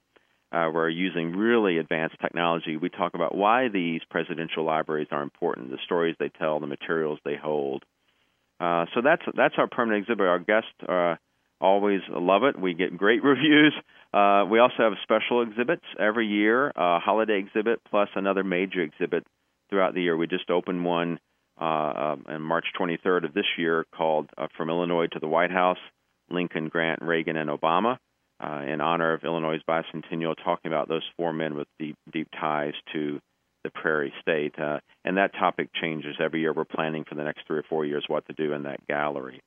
uh, 0.52 0.70
we're 0.74 0.90
using 0.90 1.32
really 1.32 1.78
advanced 1.78 2.18
technology. 2.22 2.76
We 2.76 2.90
talk 2.90 3.14
about 3.14 3.36
why 3.36 3.70
these 3.70 4.02
presidential 4.10 4.66
libraries 4.66 5.08
are 5.12 5.22
important, 5.22 5.72
the 5.72 5.78
stories 5.86 6.16
they 6.20 6.30
tell, 6.30 6.60
the 6.60 6.68
materials 6.68 7.20
they 7.24 7.38
hold. 7.38 7.86
Uh, 8.62 8.86
so 8.94 9.02
that's 9.02 9.24
that's 9.36 9.56
our 9.58 9.68
permanent 9.68 10.04
exhibit. 10.04 10.28
Our 10.28 10.40
guests 10.40 10.70
uh, 10.88 11.16
always 11.60 12.02
love 12.10 12.44
it. 12.44 12.60
We 12.60 12.74
get 12.74 12.96
great 12.98 13.24
reviews. 13.24 13.74
Uh, 14.14 14.46
we 14.50 14.60
also 14.60 14.76
have 14.80 14.94
special 15.04 15.42
exhibits 15.42 15.86
every 16.00 16.28
year, 16.28 16.72
a 16.76 17.00
holiday 17.00 17.40
exhibit 17.40 17.82
plus 17.90 18.10
another 18.16 18.44
major 18.44 18.82
exhibit 18.82 19.26
throughout 19.70 19.94
the 19.94 20.02
year. 20.02 20.18
We 20.18 20.28
just 20.28 20.50
opened 20.50 20.84
one 20.86 21.20
uh, 21.60 21.64
um, 21.64 22.26
on 22.28 22.42
March 22.42 22.66
23rd 22.80 23.26
of 23.26 23.34
this 23.34 23.46
year 23.58 23.86
called 23.96 24.30
uh, 24.38 24.48
"From 24.58 24.70
Illinois 24.70 25.08
to 25.14 25.20
the 25.20 25.28
White 25.28 25.52
House: 25.52 25.80
Lincoln, 26.30 26.70
Grant, 26.70 27.02
Reagan, 27.02 27.38
and 27.38 27.50
Obama." 27.50 27.98
uh, 28.42 28.62
in 28.68 28.82
honor 28.82 29.14
of 29.14 29.24
Illinois' 29.24 29.62
bicentennial, 29.68 30.36
talking 30.44 30.72
about 30.72 30.88
those 30.88 31.04
four 31.16 31.32
men 31.34 31.56
with 31.56 31.68
deep, 31.80 31.96
deep 32.12 32.28
ties 32.40 32.74
to 32.94 33.20
the 33.64 33.70
Prairie 33.70 34.14
State. 34.22 34.58
Uh, 34.60 34.80
and 35.04 35.18
that 35.18 35.34
topic 35.34 35.70
changes 35.80 36.16
every 36.20 36.42
year. 36.42 36.54
We're 36.54 36.66
planning 36.66 37.06
for 37.08 37.16
the 37.16 37.24
next 37.24 37.48
three 37.48 37.60
or 37.60 37.66
four 37.70 37.86
years 37.86 38.06
what 38.08 38.26
to 38.28 38.34
do 38.34 38.54
in 38.54 38.64
that 38.64 38.86
gallery. 38.88 39.42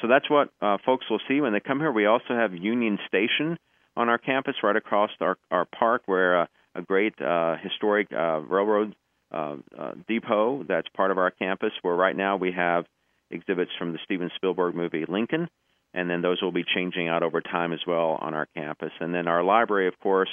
So 0.00 0.08
that's 0.08 0.28
what 0.28 0.50
uh, 0.60 0.78
folks 0.84 1.06
will 1.08 1.20
see 1.28 1.40
when 1.40 1.52
they 1.52 1.60
come 1.60 1.78
here. 1.78 1.92
We 1.92 2.06
also 2.06 2.34
have 2.34 2.54
Union 2.54 2.98
Station 3.08 3.58
on 3.96 4.08
our 4.10 4.18
campus, 4.18 4.56
right 4.62 4.76
across 4.76 5.10
our, 5.20 5.38
our 5.50 5.64
park, 5.64 6.02
where 6.04 6.42
uh, 6.42 6.46
a 6.74 6.82
great 6.82 7.14
uh, 7.20 7.56
historic 7.62 8.08
uh, 8.12 8.40
railroad 8.40 8.94
uh, 9.32 9.56
uh, 9.76 9.92
depot 10.06 10.64
that's 10.68 10.88
part 10.94 11.10
of 11.10 11.18
our 11.18 11.30
campus. 11.30 11.72
Where 11.82 11.94
right 11.94 12.14
now 12.14 12.36
we 12.36 12.52
have 12.52 12.84
exhibits 13.30 13.70
from 13.78 13.92
the 13.92 13.98
Steven 14.04 14.30
Spielberg 14.36 14.74
movie 14.74 15.04
Lincoln, 15.08 15.48
and 15.94 16.10
then 16.10 16.20
those 16.20 16.42
will 16.42 16.52
be 16.52 16.64
changing 16.74 17.08
out 17.08 17.22
over 17.22 17.40
time 17.40 17.72
as 17.72 17.80
well 17.86 18.18
on 18.20 18.34
our 18.34 18.46
campus. 18.54 18.92
And 19.00 19.14
then 19.14 19.26
our 19.26 19.42
library, 19.42 19.88
of 19.88 19.98
course, 19.98 20.28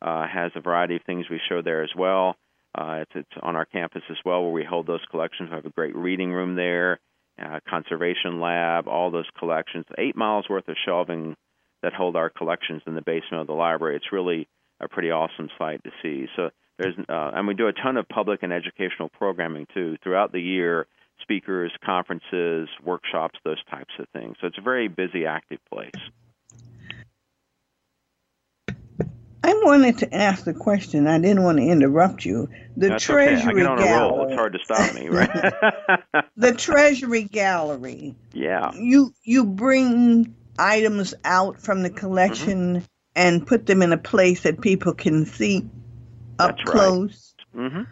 uh, 0.00 0.26
has 0.28 0.52
a 0.54 0.60
variety 0.60 0.96
of 0.96 1.02
things 1.02 1.26
we 1.28 1.40
show 1.48 1.60
there 1.60 1.82
as 1.82 1.90
well. 1.96 2.36
Uh, 2.74 2.98
it's, 3.02 3.12
it's 3.14 3.42
on 3.42 3.56
our 3.56 3.64
campus 3.64 4.02
as 4.10 4.16
well 4.24 4.42
where 4.42 4.52
we 4.52 4.64
hold 4.64 4.86
those 4.86 5.04
collections. 5.10 5.50
We 5.50 5.56
have 5.56 5.66
a 5.66 5.70
great 5.70 5.96
reading 5.96 6.32
room 6.32 6.54
there, 6.54 7.00
uh, 7.42 7.60
conservation 7.68 8.40
lab, 8.40 8.88
all 8.88 9.10
those 9.10 9.28
collections. 9.38 9.84
Eight 9.96 10.16
miles 10.16 10.48
worth 10.48 10.68
of 10.68 10.76
shelving 10.84 11.36
that 11.82 11.94
hold 11.94 12.16
our 12.16 12.30
collections 12.30 12.82
in 12.86 12.94
the 12.94 13.02
basement 13.02 13.40
of 13.40 13.46
the 13.46 13.54
library. 13.54 13.96
It's 13.96 14.12
really 14.12 14.48
a 14.80 14.88
pretty 14.88 15.10
awesome 15.10 15.48
sight 15.58 15.82
to 15.84 15.90
see. 16.02 16.26
So 16.36 16.50
there's, 16.78 16.94
uh, 17.08 17.30
and 17.34 17.46
we 17.46 17.54
do 17.54 17.68
a 17.68 17.72
ton 17.72 17.96
of 17.96 18.08
public 18.08 18.42
and 18.42 18.52
educational 18.52 19.08
programming 19.08 19.66
too 19.74 19.96
throughout 20.02 20.32
the 20.32 20.40
year 20.40 20.86
speakers, 21.20 21.72
conferences, 21.84 22.68
workshops, 22.84 23.38
those 23.44 23.62
types 23.70 23.92
of 23.98 24.06
things. 24.12 24.36
So 24.40 24.46
it's 24.46 24.58
a 24.58 24.62
very 24.62 24.88
busy, 24.88 25.26
active 25.26 25.58
place. 25.72 25.90
I 29.42 29.47
wanted 29.64 29.98
to 29.98 30.14
ask 30.14 30.44
the 30.44 30.54
question. 30.54 31.06
I 31.06 31.18
didn't 31.18 31.42
want 31.42 31.58
to 31.58 31.64
interrupt 31.64 32.24
you. 32.24 32.48
The 32.76 32.90
That's 32.90 33.04
Treasury 33.04 33.36
okay. 33.36 33.50
I 33.50 33.54
get 33.54 33.66
on 33.66 33.78
Gallery. 33.78 33.92
A 33.92 34.00
roll. 34.00 34.26
It's 34.26 34.34
hard 34.34 34.52
to 34.52 34.58
stop 34.64 34.94
me, 34.94 35.08
right? 35.08 36.24
the 36.36 36.52
Treasury 36.54 37.24
Gallery. 37.24 38.16
Yeah. 38.32 38.72
You 38.74 39.12
you 39.22 39.44
bring 39.44 40.34
items 40.58 41.14
out 41.24 41.60
from 41.60 41.82
the 41.82 41.90
collection 41.90 42.76
mm-hmm. 42.76 42.84
and 43.14 43.46
put 43.46 43.66
them 43.66 43.82
in 43.82 43.92
a 43.92 43.98
place 43.98 44.42
that 44.42 44.60
people 44.60 44.94
can 44.94 45.26
see 45.26 45.68
up 46.38 46.56
That's 46.56 46.70
close. 46.70 47.34
Right. 47.52 47.72
Mm-hmm. 47.72 47.82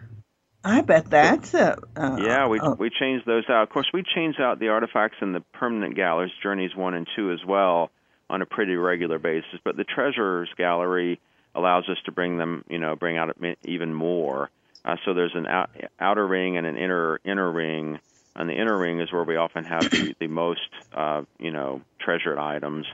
I 0.63 0.81
bet 0.81 1.09
that's 1.09 1.53
a. 1.53 1.77
Uh, 1.95 2.17
yeah, 2.19 2.47
we 2.47 2.59
uh, 2.59 2.71
we 2.71 2.89
changed 2.89 3.25
those 3.25 3.45
out. 3.49 3.63
Of 3.63 3.69
course, 3.69 3.87
we 3.93 4.03
change 4.15 4.35
out 4.39 4.59
the 4.59 4.67
artifacts 4.67 5.17
in 5.21 5.31
the 5.31 5.39
permanent 5.53 5.95
galleries, 5.95 6.31
Journeys 6.43 6.75
One 6.75 6.93
and 6.93 7.07
Two, 7.15 7.31
as 7.31 7.39
well, 7.47 7.89
on 8.29 8.41
a 8.41 8.45
pretty 8.45 8.75
regular 8.75 9.17
basis. 9.17 9.59
But 9.63 9.77
the 9.77 9.85
Treasures 9.85 10.49
Gallery 10.57 11.21
allows 11.57 11.85
us 11.89 11.97
to 12.05 12.11
bring 12.11 12.37
them, 12.37 12.63
you 12.69 12.79
know, 12.79 12.95
bring 12.95 13.17
out 13.17 13.35
even 13.65 13.93
more. 13.93 14.49
Uh, 14.85 14.95
so 15.03 15.13
there's 15.13 15.35
an 15.35 15.47
out, 15.47 15.69
outer 15.99 16.25
ring 16.25 16.57
and 16.57 16.65
an 16.65 16.77
inner 16.77 17.19
inner 17.25 17.51
ring 17.51 17.99
And 18.37 18.47
the 18.47 18.53
inner 18.53 18.77
ring 18.77 19.01
is 19.01 19.11
where 19.11 19.23
we 19.23 19.35
often 19.35 19.63
have 19.65 19.89
the, 19.89 20.15
the 20.19 20.27
most, 20.27 20.69
uh, 20.93 21.23
you 21.39 21.51
know, 21.51 21.81
treasured 21.99 22.37
items. 22.37 22.85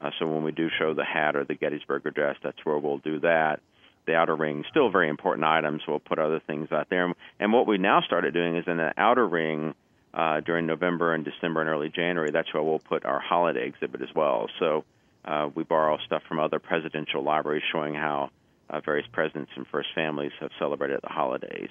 Uh, 0.00 0.10
so 0.18 0.26
when 0.26 0.44
we 0.44 0.52
do 0.52 0.68
show 0.78 0.92
the 0.92 1.04
hat 1.04 1.36
or 1.36 1.44
the 1.44 1.54
Gettysburg 1.54 2.06
Address, 2.06 2.36
that's 2.42 2.64
where 2.64 2.78
we'll 2.78 2.98
do 2.98 3.20
that. 3.20 3.60
The 4.06 4.14
outer 4.14 4.36
ring, 4.36 4.64
still 4.70 4.90
very 4.90 5.08
important 5.08 5.44
items. 5.44 5.82
We'll 5.88 6.00
put 6.00 6.18
other 6.18 6.40
things 6.40 6.70
out 6.70 6.88
there. 6.90 7.12
And 7.38 7.52
what 7.52 7.66
we 7.66 7.78
now 7.78 8.02
started 8.02 8.34
doing 8.34 8.56
is 8.56 8.64
in 8.66 8.76
the 8.76 8.92
outer 8.96 9.26
ring 9.26 9.74
uh, 10.12 10.40
during 10.40 10.66
November 10.66 11.14
and 11.14 11.24
December 11.24 11.60
and 11.60 11.70
early 11.70 11.88
January, 11.88 12.30
that's 12.30 12.52
where 12.52 12.62
we'll 12.62 12.78
put 12.78 13.04
our 13.04 13.20
holiday 13.20 13.66
exhibit 13.66 14.02
as 14.02 14.14
well. 14.14 14.48
So 14.58 14.84
uh, 15.24 15.48
we 15.54 15.64
borrow 15.64 15.98
stuff 16.06 16.22
from 16.28 16.40
other 16.40 16.58
presidential 16.58 17.22
libraries 17.22 17.62
showing 17.70 17.94
how 17.94 18.30
uh, 18.68 18.80
various 18.80 19.06
presidents 19.12 19.50
and 19.56 19.66
first 19.66 19.88
families 19.94 20.32
have 20.40 20.50
celebrated 20.58 21.00
the 21.02 21.08
holidays. 21.08 21.70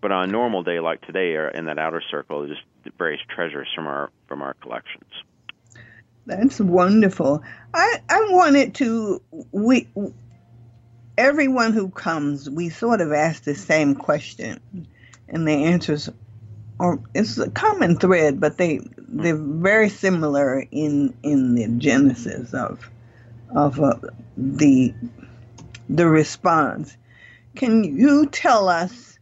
But 0.00 0.12
on 0.12 0.28
a 0.28 0.32
normal 0.32 0.62
day 0.62 0.80
like 0.80 1.00
today, 1.02 1.34
or 1.34 1.48
in 1.48 1.66
that 1.66 1.78
outer 1.78 2.02
circle, 2.10 2.46
just 2.46 2.60
various 2.98 3.20
treasures 3.34 3.68
from 3.74 3.86
our 3.86 4.10
from 4.28 4.42
our 4.42 4.54
collections. 4.54 5.10
That's 6.26 6.60
wonderful. 6.60 7.42
I 7.72 8.02
I 8.08 8.28
wanted 8.30 8.74
to 8.76 9.22
we 9.52 9.88
everyone 11.16 11.72
who 11.72 11.88
comes, 11.88 12.48
we 12.48 12.68
sort 12.68 13.00
of 13.00 13.12
ask 13.12 13.44
the 13.44 13.54
same 13.54 13.94
question, 13.94 14.60
and 15.28 15.48
the 15.48 15.64
answers 15.64 16.10
are 16.78 16.98
it's 17.14 17.38
a 17.38 17.50
common 17.50 17.96
thread, 17.96 18.40
but 18.40 18.58
they 18.58 18.80
they're 18.98 19.36
very 19.36 19.88
similar 19.88 20.60
in 20.70 21.14
in 21.22 21.54
the 21.54 21.68
genesis 21.68 22.52
of 22.54 22.90
of 23.54 23.80
uh, 23.80 23.94
the 24.36 24.94
the 25.88 26.06
response. 26.06 26.96
Can 27.54 27.84
you 27.84 28.26
tell 28.26 28.68
us 28.68 29.18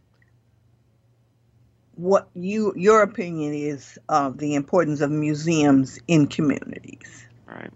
what 1.95 2.27
you 2.33 2.73
your 2.75 3.01
opinion 3.01 3.53
is 3.53 3.97
of 4.09 4.37
the 4.37 4.55
importance 4.55 5.01
of 5.01 5.11
museums 5.11 5.99
in 6.07 6.27
communities? 6.27 7.25
Right. 7.47 7.71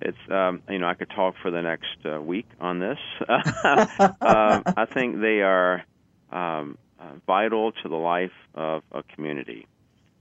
It's 0.00 0.18
um, 0.30 0.62
you 0.68 0.80
know 0.80 0.88
I 0.88 0.94
could 0.94 1.10
talk 1.10 1.36
for 1.40 1.50
the 1.50 1.62
next 1.62 1.96
uh, 2.04 2.20
week 2.20 2.46
on 2.60 2.80
this. 2.80 2.98
uh, 3.28 3.42
I 4.76 4.86
think 4.92 5.20
they 5.20 5.42
are 5.42 5.84
um, 6.32 6.76
uh, 7.02 7.14
vital 7.26 7.72
to 7.72 7.88
the 7.88 7.96
life 7.96 8.32
of 8.54 8.82
a 8.92 9.02
community. 9.02 9.66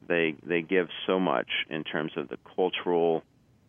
They 0.08 0.36
they 0.44 0.62
give 0.62 0.88
so 1.06 1.20
much 1.20 1.48
in 1.70 1.84
terms 1.84 2.12
of 2.16 2.30
the 2.30 2.38
cultural 2.56 3.24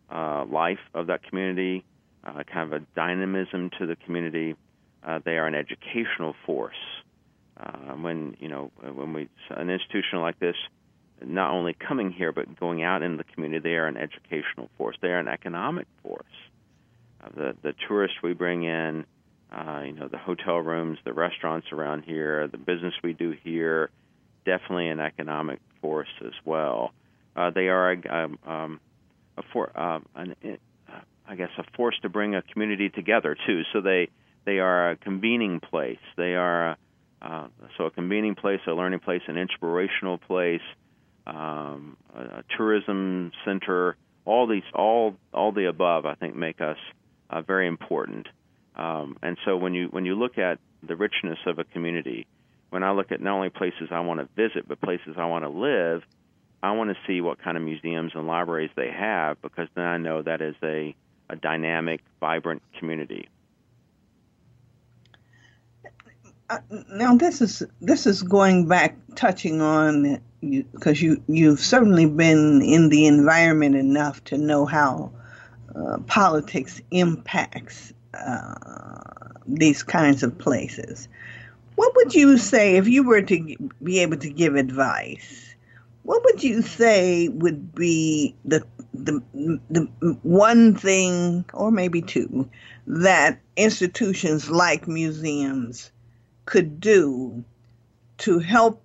uh, 0.09 0.45
life 0.45 0.79
of 0.93 1.07
that 1.07 1.23
community, 1.23 1.83
uh, 2.23 2.43
kind 2.51 2.73
of 2.73 2.81
a 2.81 2.85
dynamism 2.95 3.69
to 3.79 3.85
the 3.85 3.95
community. 3.95 4.55
Uh, 5.05 5.19
they 5.23 5.37
are 5.37 5.47
an 5.47 5.55
educational 5.55 6.33
force. 6.45 6.75
Uh, 7.57 7.93
when 7.93 8.35
you 8.39 8.47
know 8.47 8.71
when 8.81 9.13
we 9.13 9.29
an 9.51 9.69
institution 9.69 10.19
like 10.19 10.39
this, 10.39 10.55
not 11.23 11.51
only 11.51 11.73
coming 11.73 12.11
here 12.11 12.31
but 12.31 12.59
going 12.59 12.83
out 12.83 13.03
in 13.03 13.17
the 13.17 13.23
community, 13.23 13.61
they 13.61 13.75
are 13.75 13.87
an 13.87 13.97
educational 13.97 14.69
force. 14.77 14.95
They 15.01 15.09
are 15.09 15.19
an 15.19 15.27
economic 15.27 15.87
force. 16.01 16.25
The 17.35 17.55
the 17.61 17.73
tourists 17.87 18.17
we 18.23 18.33
bring 18.33 18.63
in, 18.63 19.05
uh, 19.53 19.81
you 19.85 19.93
know, 19.93 20.07
the 20.07 20.17
hotel 20.17 20.57
rooms, 20.57 20.97
the 21.05 21.13
restaurants 21.13 21.67
around 21.71 22.03
here, 22.03 22.47
the 22.47 22.57
business 22.57 22.93
we 23.03 23.13
do 23.13 23.35
here, 23.43 23.89
definitely 24.45 24.89
an 24.89 24.99
economic 24.99 25.59
force 25.81 26.07
as 26.25 26.33
well. 26.43 26.91
Uh, 27.35 27.51
they 27.51 27.67
are 27.67 27.91
a, 27.91 28.15
um, 28.15 28.39
um 28.45 28.79
a 29.37 29.43
for, 29.51 29.71
uh, 29.75 29.99
an, 30.15 30.35
I 31.27 31.35
guess, 31.35 31.49
a 31.57 31.63
force 31.75 31.95
to 32.01 32.09
bring 32.09 32.35
a 32.35 32.41
community 32.41 32.89
together 32.89 33.35
too. 33.47 33.61
So 33.71 33.81
they 33.81 34.09
they 34.45 34.59
are 34.59 34.91
a 34.91 34.95
convening 34.97 35.59
place. 35.59 35.99
They 36.17 36.35
are 36.35 36.77
uh, 37.21 37.47
so 37.77 37.85
a 37.85 37.91
convening 37.91 38.35
place, 38.35 38.59
a 38.67 38.71
learning 38.71 38.99
place, 38.99 39.21
an 39.27 39.37
inspirational 39.37 40.17
place, 40.17 40.61
um, 41.25 41.95
a, 42.15 42.21
a 42.21 42.43
tourism 42.57 43.31
center. 43.45 43.95
All 44.25 44.47
these, 44.47 44.63
all 44.73 45.15
all 45.33 45.51
the 45.51 45.65
above, 45.65 46.05
I 46.05 46.15
think, 46.15 46.35
make 46.35 46.61
us 46.61 46.77
uh, 47.29 47.41
very 47.41 47.67
important. 47.67 48.27
Um, 48.75 49.17
and 49.21 49.37
so 49.45 49.57
when 49.57 49.73
you 49.73 49.87
when 49.87 50.05
you 50.05 50.15
look 50.15 50.37
at 50.37 50.59
the 50.81 50.95
richness 50.95 51.39
of 51.45 51.59
a 51.59 51.63
community, 51.63 52.25
when 52.69 52.83
I 52.83 52.91
look 52.91 53.11
at 53.11 53.21
not 53.21 53.35
only 53.35 53.49
places 53.49 53.89
I 53.91 53.99
want 53.99 54.19
to 54.19 54.27
visit, 54.35 54.67
but 54.67 54.81
places 54.81 55.15
I 55.17 55.25
want 55.25 55.45
to 55.45 55.49
live, 55.49 56.03
I 56.61 56.71
want 56.71 56.89
to 56.89 56.95
see 57.05 57.21
what 57.21 57.41
kind 57.41 57.55
of 57.55 57.63
museums 57.63 58.13
and 58.15 58.25
libraries 58.25 58.71
they 58.75 58.89
have 58.89 59.41
because 59.41 59.67
then 59.75 59.85
I 59.85 59.97
know 59.97 60.21
that 60.21 60.41
is 60.41 60.55
a 60.63 60.95
a 61.29 61.35
dynamic, 61.35 62.01
vibrant 62.19 62.61
community. 62.79 63.29
Uh, 66.49 66.59
now 66.91 67.15
this 67.15 67.41
is 67.41 67.63
this 67.81 68.05
is 68.05 68.21
going 68.21 68.67
back 68.67 68.97
touching 69.15 69.61
on 69.61 70.19
because 70.41 71.01
you, 71.01 71.23
you 71.27 71.51
have 71.51 71.59
certainly 71.59 72.05
been 72.05 72.61
in 72.61 72.89
the 72.89 73.07
environment 73.07 73.75
enough 73.75 74.23
to 74.25 74.37
know 74.37 74.65
how 74.65 75.11
uh, 75.73 75.97
politics 76.05 76.81
impacts 76.91 77.93
uh, 78.13 79.13
these 79.47 79.83
kinds 79.83 80.23
of 80.23 80.37
places. 80.37 81.07
What 81.75 81.95
would 81.95 82.13
you 82.13 82.37
say 82.37 82.77
if 82.77 82.87
you 82.87 83.03
were 83.03 83.21
to 83.21 83.55
be 83.81 83.99
able 83.99 84.17
to 84.17 84.29
give 84.29 84.55
advice? 84.55 85.55
What 86.03 86.23
would 86.25 86.43
you 86.43 86.61
say 86.61 87.29
would 87.29 87.73
be 87.73 88.35
the 88.45 88.65
the 88.93 89.21
the 89.69 89.87
one 90.21 90.75
thing 90.75 91.45
or 91.53 91.71
maybe 91.71 92.01
two 92.01 92.49
that 92.85 93.39
institutions 93.55 94.49
like 94.49 94.87
museums 94.87 95.91
could 96.45 96.79
do 96.79 97.43
to 98.19 98.39
help 98.39 98.83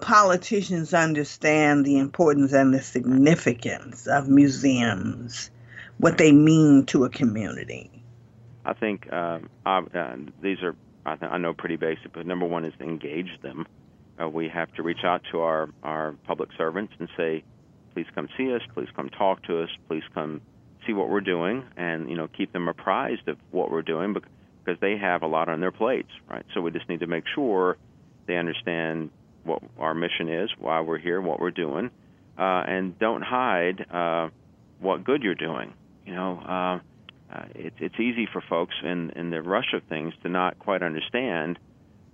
politicians 0.00 0.94
understand 0.94 1.84
the 1.84 1.98
importance 1.98 2.52
and 2.52 2.72
the 2.72 2.82
significance 2.82 4.06
of 4.06 4.28
museums, 4.28 5.50
what 5.98 6.18
they 6.18 6.32
mean 6.32 6.86
to 6.86 7.04
a 7.04 7.10
community? 7.10 7.99
I 8.70 8.74
think 8.74 9.12
um, 9.12 9.50
uh, 9.66 9.82
these 10.40 10.58
are 10.62 10.76
I, 11.04 11.16
th- 11.16 11.30
I 11.32 11.38
know 11.38 11.52
pretty 11.52 11.76
basic, 11.76 12.12
but 12.12 12.24
number 12.24 12.46
one 12.46 12.64
is 12.64 12.72
engage 12.78 13.40
them. 13.42 13.66
Uh, 14.22 14.28
we 14.28 14.48
have 14.48 14.72
to 14.74 14.82
reach 14.84 15.02
out 15.04 15.22
to 15.32 15.40
our 15.40 15.68
our 15.82 16.14
public 16.24 16.50
servants 16.56 16.92
and 17.00 17.08
say, 17.16 17.42
please 17.94 18.06
come 18.14 18.28
see 18.38 18.54
us, 18.54 18.62
please 18.72 18.88
come 18.94 19.10
talk 19.10 19.42
to 19.44 19.62
us, 19.62 19.68
please 19.88 20.04
come 20.14 20.40
see 20.86 20.92
what 20.92 21.08
we're 21.08 21.20
doing, 21.20 21.64
and 21.76 22.08
you 22.08 22.16
know 22.16 22.28
keep 22.28 22.52
them 22.52 22.68
apprised 22.68 23.26
of 23.26 23.38
what 23.50 23.72
we're 23.72 23.82
doing 23.82 24.14
because 24.14 24.80
they 24.80 24.96
have 24.96 25.22
a 25.22 25.26
lot 25.26 25.48
on 25.48 25.58
their 25.60 25.72
plates, 25.72 26.10
right? 26.28 26.46
So 26.54 26.60
we 26.60 26.70
just 26.70 26.88
need 26.88 27.00
to 27.00 27.08
make 27.08 27.24
sure 27.34 27.76
they 28.28 28.36
understand 28.36 29.10
what 29.42 29.62
our 29.80 29.94
mission 29.94 30.28
is, 30.28 30.48
why 30.58 30.80
we're 30.82 30.98
here, 30.98 31.20
what 31.20 31.40
we're 31.40 31.50
doing, 31.50 31.90
uh, 32.38 32.62
and 32.68 32.96
don't 33.00 33.22
hide 33.22 33.84
uh, 33.90 34.28
what 34.78 35.02
good 35.02 35.24
you're 35.24 35.34
doing. 35.34 35.72
You 36.06 36.14
know, 36.14 36.80
uh, 37.32 37.36
uh, 37.36 37.44
it's 37.54 37.98
easy 38.00 38.26
for 38.32 38.40
folks 38.40 38.74
in 38.82 39.10
in 39.10 39.30
the 39.30 39.42
rush 39.42 39.72
of 39.74 39.82
things 39.84 40.14
to 40.22 40.28
not 40.28 40.58
quite 40.58 40.82
understand 40.82 41.58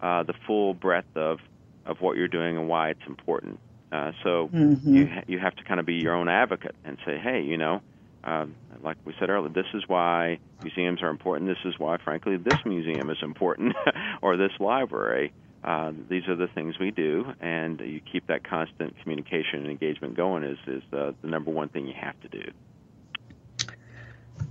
uh, 0.00 0.22
the 0.22 0.34
full 0.46 0.74
breadth 0.74 1.16
of 1.16 1.38
of 1.84 2.00
what 2.00 2.16
you're 2.16 2.28
doing 2.28 2.56
and 2.56 2.68
why 2.68 2.90
it's 2.90 3.06
important. 3.06 3.58
Uh, 3.92 4.12
so 4.22 4.50
mm-hmm. 4.52 4.94
you 4.94 5.06
ha- 5.06 5.24
you 5.26 5.38
have 5.38 5.54
to 5.56 5.64
kind 5.64 5.80
of 5.80 5.86
be 5.86 5.94
your 5.94 6.14
own 6.14 6.28
advocate 6.28 6.74
and 6.84 6.98
say, 7.06 7.18
hey, 7.18 7.42
you 7.42 7.56
know, 7.56 7.80
uh, 8.24 8.46
like 8.82 8.96
we 9.04 9.14
said 9.18 9.30
earlier, 9.30 9.48
this 9.48 9.66
is 9.72 9.84
why 9.86 10.38
museums 10.62 11.00
are 11.02 11.08
important. 11.08 11.48
This 11.48 11.64
is 11.64 11.78
why, 11.78 11.96
frankly, 11.98 12.36
this 12.36 12.58
museum 12.64 13.08
is 13.10 13.18
important, 13.22 13.74
or 14.22 14.36
this 14.36 14.52
library. 14.58 15.32
Uh, 15.62 15.92
these 16.08 16.28
are 16.28 16.36
the 16.36 16.48
things 16.48 16.78
we 16.78 16.90
do, 16.90 17.32
and 17.40 17.80
you 17.80 18.00
keep 18.00 18.26
that 18.26 18.44
constant 18.48 18.94
communication 19.02 19.60
and 19.60 19.68
engagement 19.68 20.14
going 20.14 20.42
is 20.42 20.58
is 20.66 20.82
uh, 20.92 21.12
the 21.22 21.28
number 21.28 21.50
one 21.50 21.68
thing 21.68 21.86
you 21.86 21.94
have 21.98 22.20
to 22.20 22.28
do. 22.28 22.50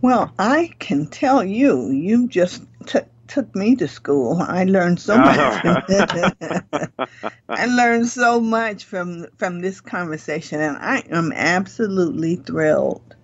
Well, 0.02 0.34
I 0.38 0.72
can 0.80 1.08
tell 1.08 1.44
you, 1.44 1.90
you 1.90 2.28
just 2.28 2.64
took 2.86 3.08
took 3.28 3.56
me 3.56 3.76
to 3.76 3.88
school. 3.88 4.40
I 4.40 4.66
learned 4.66 5.00
so 5.00 5.18
much. 5.18 5.38
Oh. 5.40 5.82
I 7.50 7.66
learned 7.66 8.08
so 8.08 8.40
much 8.40 8.86
from 8.86 9.28
from 9.38 9.62
this 9.62 9.82
conversation, 9.82 10.62
and 10.62 10.78
I 10.78 11.04
am 11.10 11.32
absolutely 11.32 12.36
thrilled 12.36 13.16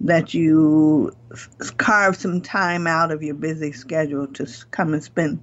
that 0.00 0.34
you 0.34 1.16
carved 1.76 2.20
some 2.20 2.40
time 2.40 2.86
out 2.86 3.10
of 3.10 3.22
your 3.22 3.34
busy 3.34 3.72
schedule 3.72 4.26
to 4.26 4.46
come 4.70 4.92
and 4.92 5.02
spend 5.02 5.42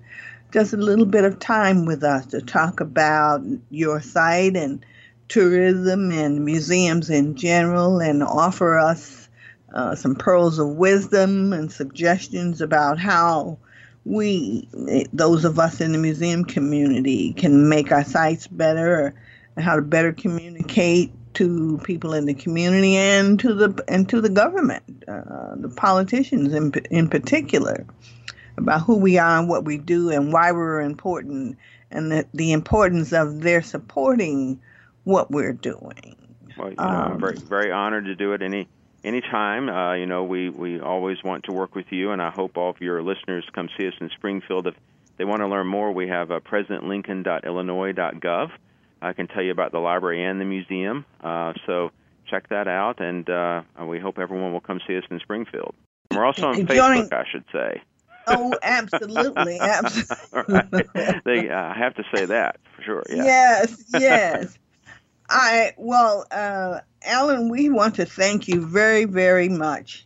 just 0.52 0.74
a 0.74 0.78
little 0.78 1.06
bit 1.06 1.24
of 1.24 1.40
time 1.40 1.86
with 1.86 2.04
us 2.04 2.28
to 2.28 2.42
talk 2.42 2.82
about 2.82 3.42
your 3.70 4.02
site 4.02 4.58
and 4.58 4.86
tourism 5.30 6.12
and 6.12 6.44
museums 6.44 7.10
in 7.10 7.36
general, 7.36 8.00
and 8.00 8.22
offer 8.22 8.78
us 8.78 9.21
uh, 9.74 9.96
some 9.96 10.16
pearls 10.16 10.60
of 10.60 10.68
wisdom 10.70 11.54
and 11.54 11.72
suggestions 11.72 12.62
about 12.62 13.00
how 13.00 13.58
we, 14.04 14.68
those 15.14 15.46
of 15.46 15.60
us 15.60 15.80
in 15.80 15.92
the 15.92 15.98
museum 15.98 16.44
community, 16.44 17.34
can 17.34 17.70
make 17.70 17.92
our 17.92 18.04
sites 18.04 18.48
better, 18.48 19.14
and 19.56 19.64
how 19.64 19.76
to 19.76 19.82
better 19.82 20.12
communicate 20.12 21.12
to 21.36 21.80
people 21.84 22.14
in 22.14 22.26
the 22.26 22.34
community 22.34 22.98
and 22.98 23.40
to 23.40 23.54
the 23.54 23.84
and 23.88 24.10
to 24.10 24.20
the 24.20 24.30
government, 24.30 25.04
uh, 25.08 25.56
the 25.56 25.70
politicians 25.70 26.54
in 26.54 26.72
in 26.90 27.08
particular, 27.08 27.86
about 28.58 28.82
who 28.82 28.98
we 28.98 29.18
are 29.18 29.40
and 29.40 29.48
what 29.48 29.64
we 29.64 29.78
do 29.78 30.10
and 30.10 30.34
why 30.34 30.52
we're 30.52 30.82
important, 30.82 31.58
and 31.92 32.12
the, 32.12 32.26
the 32.34 32.52
importance 32.52 33.14
of 33.14 33.42
their 33.42 33.62
supporting 33.62 34.60
what 35.04 35.32
we're 35.32 35.54
doing. 35.54 36.16
Well, 36.58 36.70
you 36.70 36.76
know, 36.76 36.84
um, 36.84 37.14
I'm 37.14 37.20
very, 37.20 37.38
very 37.38 37.72
honored 37.72 38.06
to 38.06 38.16
do 38.16 38.34
it 38.34 38.42
any 38.42 38.68
anytime. 39.04 39.68
Uh, 39.70 39.94
you 39.96 40.06
know, 40.06 40.24
we, 40.24 40.50
we 40.50 40.80
always 40.80 41.18
want 41.24 41.46
to 41.46 41.52
work 41.52 41.74
with 41.76 41.88
you, 41.92 42.12
and 42.12 42.22
I 42.22 42.30
hope 42.32 42.58
all 42.58 42.70
of 42.70 42.80
your 42.82 43.02
listeners 43.02 43.46
come 43.54 43.70
see 43.80 43.88
us 43.88 43.94
in 44.00 44.10
Springfield. 44.18 44.68
If 44.68 44.76
they 45.18 45.26
want 45.26 45.42
to 45.42 45.48
learn 45.48 45.66
more, 45.68 45.92
we 45.92 46.08
have 46.08 46.32
uh, 46.32 46.40
presidentlincoln.illinois.gov. 46.40 48.52
I 49.02 49.14
can 49.14 49.28
tell 49.28 49.42
you 49.42 49.52
about 49.52 49.72
the 49.72 49.80
library 49.80 50.24
and 50.24 50.40
the 50.40 50.46
museum. 50.46 51.06
Uh, 51.24 51.54
so 51.66 51.90
check 52.30 52.50
that 52.50 52.68
out, 52.68 53.00
and 53.00 53.28
uh, 53.30 53.64
we 53.86 54.00
hope 54.00 54.20
everyone 54.20 54.54
will 54.54 54.62
come 54.62 54.80
see 54.88 54.98
us 54.98 55.04
in 55.10 55.20
Springfield. 55.20 55.74
We're 56.12 56.26
also 56.26 56.50
on 56.50 56.68
Facebook, 56.68 57.14
I 57.14 57.24
should 57.32 57.46
say. 57.52 57.82
Oh, 58.28 58.54
absolutely, 58.62 59.60
absolutely. 59.60 60.54
right. 60.54 60.70
They, 61.24 61.50
uh, 61.50 61.56
I 61.56 61.76
have 61.78 61.96
to 61.96 62.04
say 62.14 62.26
that 62.26 62.60
for 62.76 62.84
sure. 62.84 63.04
Yeah. 63.10 63.24
Yes, 63.24 63.84
yes. 63.94 64.58
I 65.34 65.72
well, 65.78 66.26
uh, 66.30 66.82
Alan, 67.06 67.48
we 67.50 67.70
want 67.70 67.96
to 67.96 68.06
thank 68.06 68.50
you 68.50 68.66
very, 68.68 69.06
very 69.06 69.48
much 69.48 70.06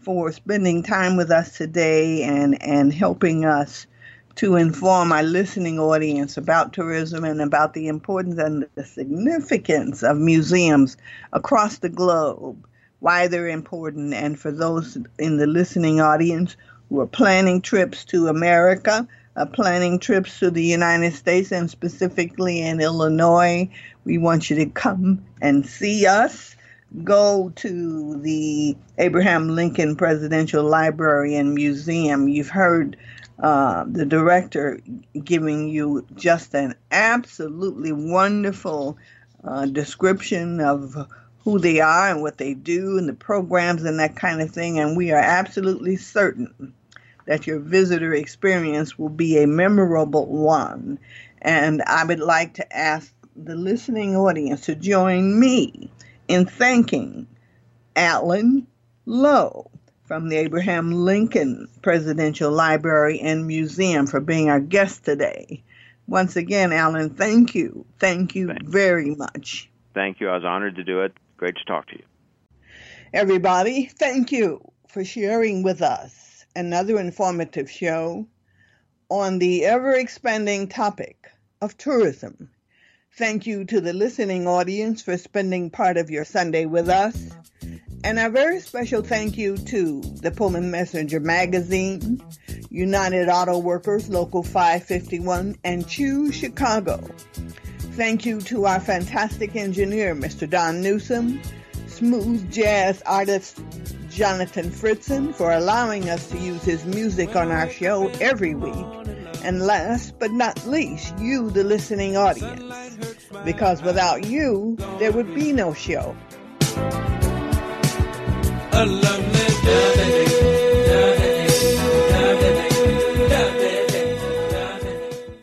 for 0.00 0.30
spending 0.30 0.84
time 0.84 1.16
with 1.16 1.32
us 1.32 1.56
today 1.56 2.22
and 2.22 2.62
and 2.62 2.94
helping 2.94 3.44
us 3.44 3.88
to 4.36 4.54
inform 4.54 5.10
our 5.10 5.24
listening 5.24 5.80
audience 5.80 6.36
about 6.36 6.72
tourism 6.72 7.24
and 7.24 7.42
about 7.42 7.74
the 7.74 7.88
importance 7.88 8.38
and 8.38 8.64
the 8.76 8.84
significance 8.84 10.04
of 10.04 10.16
museums 10.16 10.96
across 11.32 11.78
the 11.78 11.88
globe, 11.88 12.64
why 13.00 13.26
they're 13.26 13.48
important, 13.48 14.14
and 14.14 14.38
for 14.38 14.52
those 14.52 14.96
in 15.18 15.36
the 15.36 15.48
listening 15.48 16.00
audience 16.00 16.56
who 16.88 17.00
are 17.00 17.08
planning 17.08 17.60
trips 17.60 18.04
to 18.04 18.28
America, 18.28 19.06
uh, 19.36 19.46
planning 19.46 19.98
trips 19.98 20.38
to 20.40 20.50
the 20.50 20.64
United 20.64 21.14
States, 21.14 21.52
and 21.52 21.70
specifically 21.70 22.60
in 22.60 22.80
Illinois, 22.80 23.68
we 24.04 24.18
want 24.18 24.50
you 24.50 24.56
to 24.56 24.66
come 24.66 25.24
and 25.40 25.66
see 25.66 26.06
us. 26.06 26.56
Go 27.04 27.52
to 27.56 28.20
the 28.20 28.76
Abraham 28.98 29.48
Lincoln 29.48 29.94
Presidential 29.94 30.64
Library 30.64 31.36
and 31.36 31.54
Museum. 31.54 32.28
You've 32.28 32.48
heard 32.48 32.96
uh, 33.38 33.84
the 33.86 34.04
director 34.04 34.80
giving 35.22 35.68
you 35.68 36.04
just 36.16 36.54
an 36.54 36.74
absolutely 36.90 37.92
wonderful 37.92 38.98
uh, 39.44 39.66
description 39.66 40.60
of 40.60 41.06
who 41.44 41.58
they 41.58 41.80
are 41.80 42.10
and 42.10 42.20
what 42.20 42.38
they 42.38 42.54
do 42.54 42.98
and 42.98 43.08
the 43.08 43.14
programs 43.14 43.84
and 43.84 43.98
that 43.98 44.16
kind 44.16 44.42
of 44.42 44.50
thing. 44.50 44.78
And 44.78 44.96
we 44.96 45.12
are 45.12 45.18
absolutely 45.18 45.96
certain 45.96 46.74
that 47.30 47.46
your 47.46 47.60
visitor 47.60 48.12
experience 48.12 48.98
will 48.98 49.08
be 49.08 49.40
a 49.40 49.46
memorable 49.46 50.26
one. 50.26 50.98
And 51.40 51.80
I 51.86 52.04
would 52.04 52.18
like 52.18 52.54
to 52.54 52.76
ask 52.76 53.14
the 53.36 53.54
listening 53.54 54.16
audience 54.16 54.62
to 54.62 54.74
join 54.74 55.38
me 55.38 55.92
in 56.26 56.44
thanking 56.44 57.28
Alan 57.94 58.66
Lowe 59.06 59.70
from 60.02 60.28
the 60.28 60.38
Abraham 60.38 60.90
Lincoln 60.90 61.68
Presidential 61.82 62.50
Library 62.50 63.20
and 63.20 63.46
Museum 63.46 64.08
for 64.08 64.18
being 64.18 64.50
our 64.50 64.58
guest 64.58 65.04
today. 65.04 65.62
Once 66.08 66.34
again, 66.34 66.72
Alan, 66.72 67.10
thank 67.10 67.54
you. 67.54 67.86
Thank 68.00 68.34
you 68.34 68.48
Thanks. 68.48 68.68
very 68.68 69.14
much. 69.14 69.70
Thank 69.94 70.18
you. 70.18 70.28
I 70.28 70.34
was 70.34 70.44
honored 70.44 70.74
to 70.74 70.82
do 70.82 71.02
it. 71.02 71.12
Great 71.36 71.54
to 71.54 71.64
talk 71.64 71.86
to 71.90 71.96
you. 71.96 72.04
Everybody, 73.14 73.86
thank 73.86 74.32
you 74.32 74.68
for 74.88 75.04
sharing 75.04 75.62
with 75.62 75.80
us 75.80 76.29
another 76.54 76.98
informative 76.98 77.70
show 77.70 78.26
on 79.08 79.38
the 79.38 79.64
ever 79.64 79.92
expanding 79.92 80.68
topic 80.68 81.30
of 81.60 81.76
tourism. 81.76 82.50
Thank 83.16 83.46
you 83.46 83.64
to 83.66 83.80
the 83.80 83.92
listening 83.92 84.46
audience 84.46 85.02
for 85.02 85.18
spending 85.18 85.70
part 85.70 85.96
of 85.96 86.10
your 86.10 86.24
Sunday 86.24 86.64
with 86.64 86.88
us. 86.88 87.30
And 88.02 88.18
a 88.18 88.30
very 88.30 88.60
special 88.60 89.02
thank 89.02 89.36
you 89.36 89.58
to 89.58 90.00
the 90.00 90.30
Pullman 90.30 90.70
Messenger 90.70 91.20
Magazine, 91.20 92.22
United 92.70 93.28
Auto 93.28 93.58
Workers 93.58 94.08
Local 94.08 94.42
551, 94.42 95.56
and 95.64 95.86
Choose 95.86 96.34
Chicago. 96.34 96.98
Thank 97.96 98.24
you 98.24 98.40
to 98.42 98.64
our 98.64 98.80
fantastic 98.80 99.56
engineer, 99.56 100.14
Mr. 100.14 100.48
Don 100.48 100.80
Newsom, 100.80 101.42
smooth 101.88 102.50
jazz 102.50 103.02
artist 103.02 103.60
Jonathan 104.10 104.70
Fritzen, 104.70 105.34
for 105.34 105.52
allowing 105.52 106.10
us 106.10 106.28
to 106.30 106.38
use 106.38 106.62
his 106.62 106.84
music 106.84 107.36
on 107.36 107.50
our 107.50 107.70
show 107.70 108.08
every 108.20 108.54
week. 108.54 108.86
And 109.42 109.62
last 109.62 110.18
but 110.18 110.32
not 110.32 110.66
least, 110.66 111.16
you, 111.18 111.50
the 111.50 111.64
listening 111.64 112.16
audience. 112.16 112.98
Because 113.44 113.82
without 113.82 114.26
you, 114.26 114.76
there 114.98 115.12
would 115.12 115.34
be 115.34 115.52
no 115.52 115.72
show. 115.72 116.14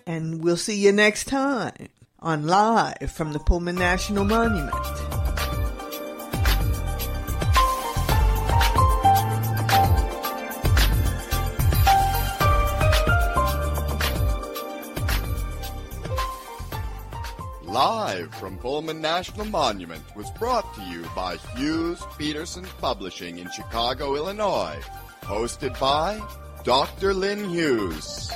And 0.05 0.43
we'll 0.43 0.57
see 0.57 0.78
you 0.78 0.91
next 0.91 1.26
time 1.26 1.74
on 2.20 2.45
Live 2.45 3.11
from 3.11 3.34
the 3.34 3.39
Pullman 3.39 3.76
National 3.76 4.26
Monument. 4.26 5.16
Live 17.78 18.34
from 18.34 18.57
Pullman 18.57 19.01
National 19.01 19.45
Monument 19.45 20.03
was 20.15 20.32
brought 20.32 20.65
to 20.73 20.82
you 20.82 21.05
by 21.15 21.38
Hughes 21.55 22.01
Peterson 22.17 22.65
Publishing 22.82 23.38
in 23.38 23.51
Chicago, 23.51 24.15
Illinois. 24.15 24.82
Hosted 25.21 25.80
by 25.80 26.19
Dr. 26.63 27.13
Lyn 27.13 27.47
Hughes. 27.47 28.32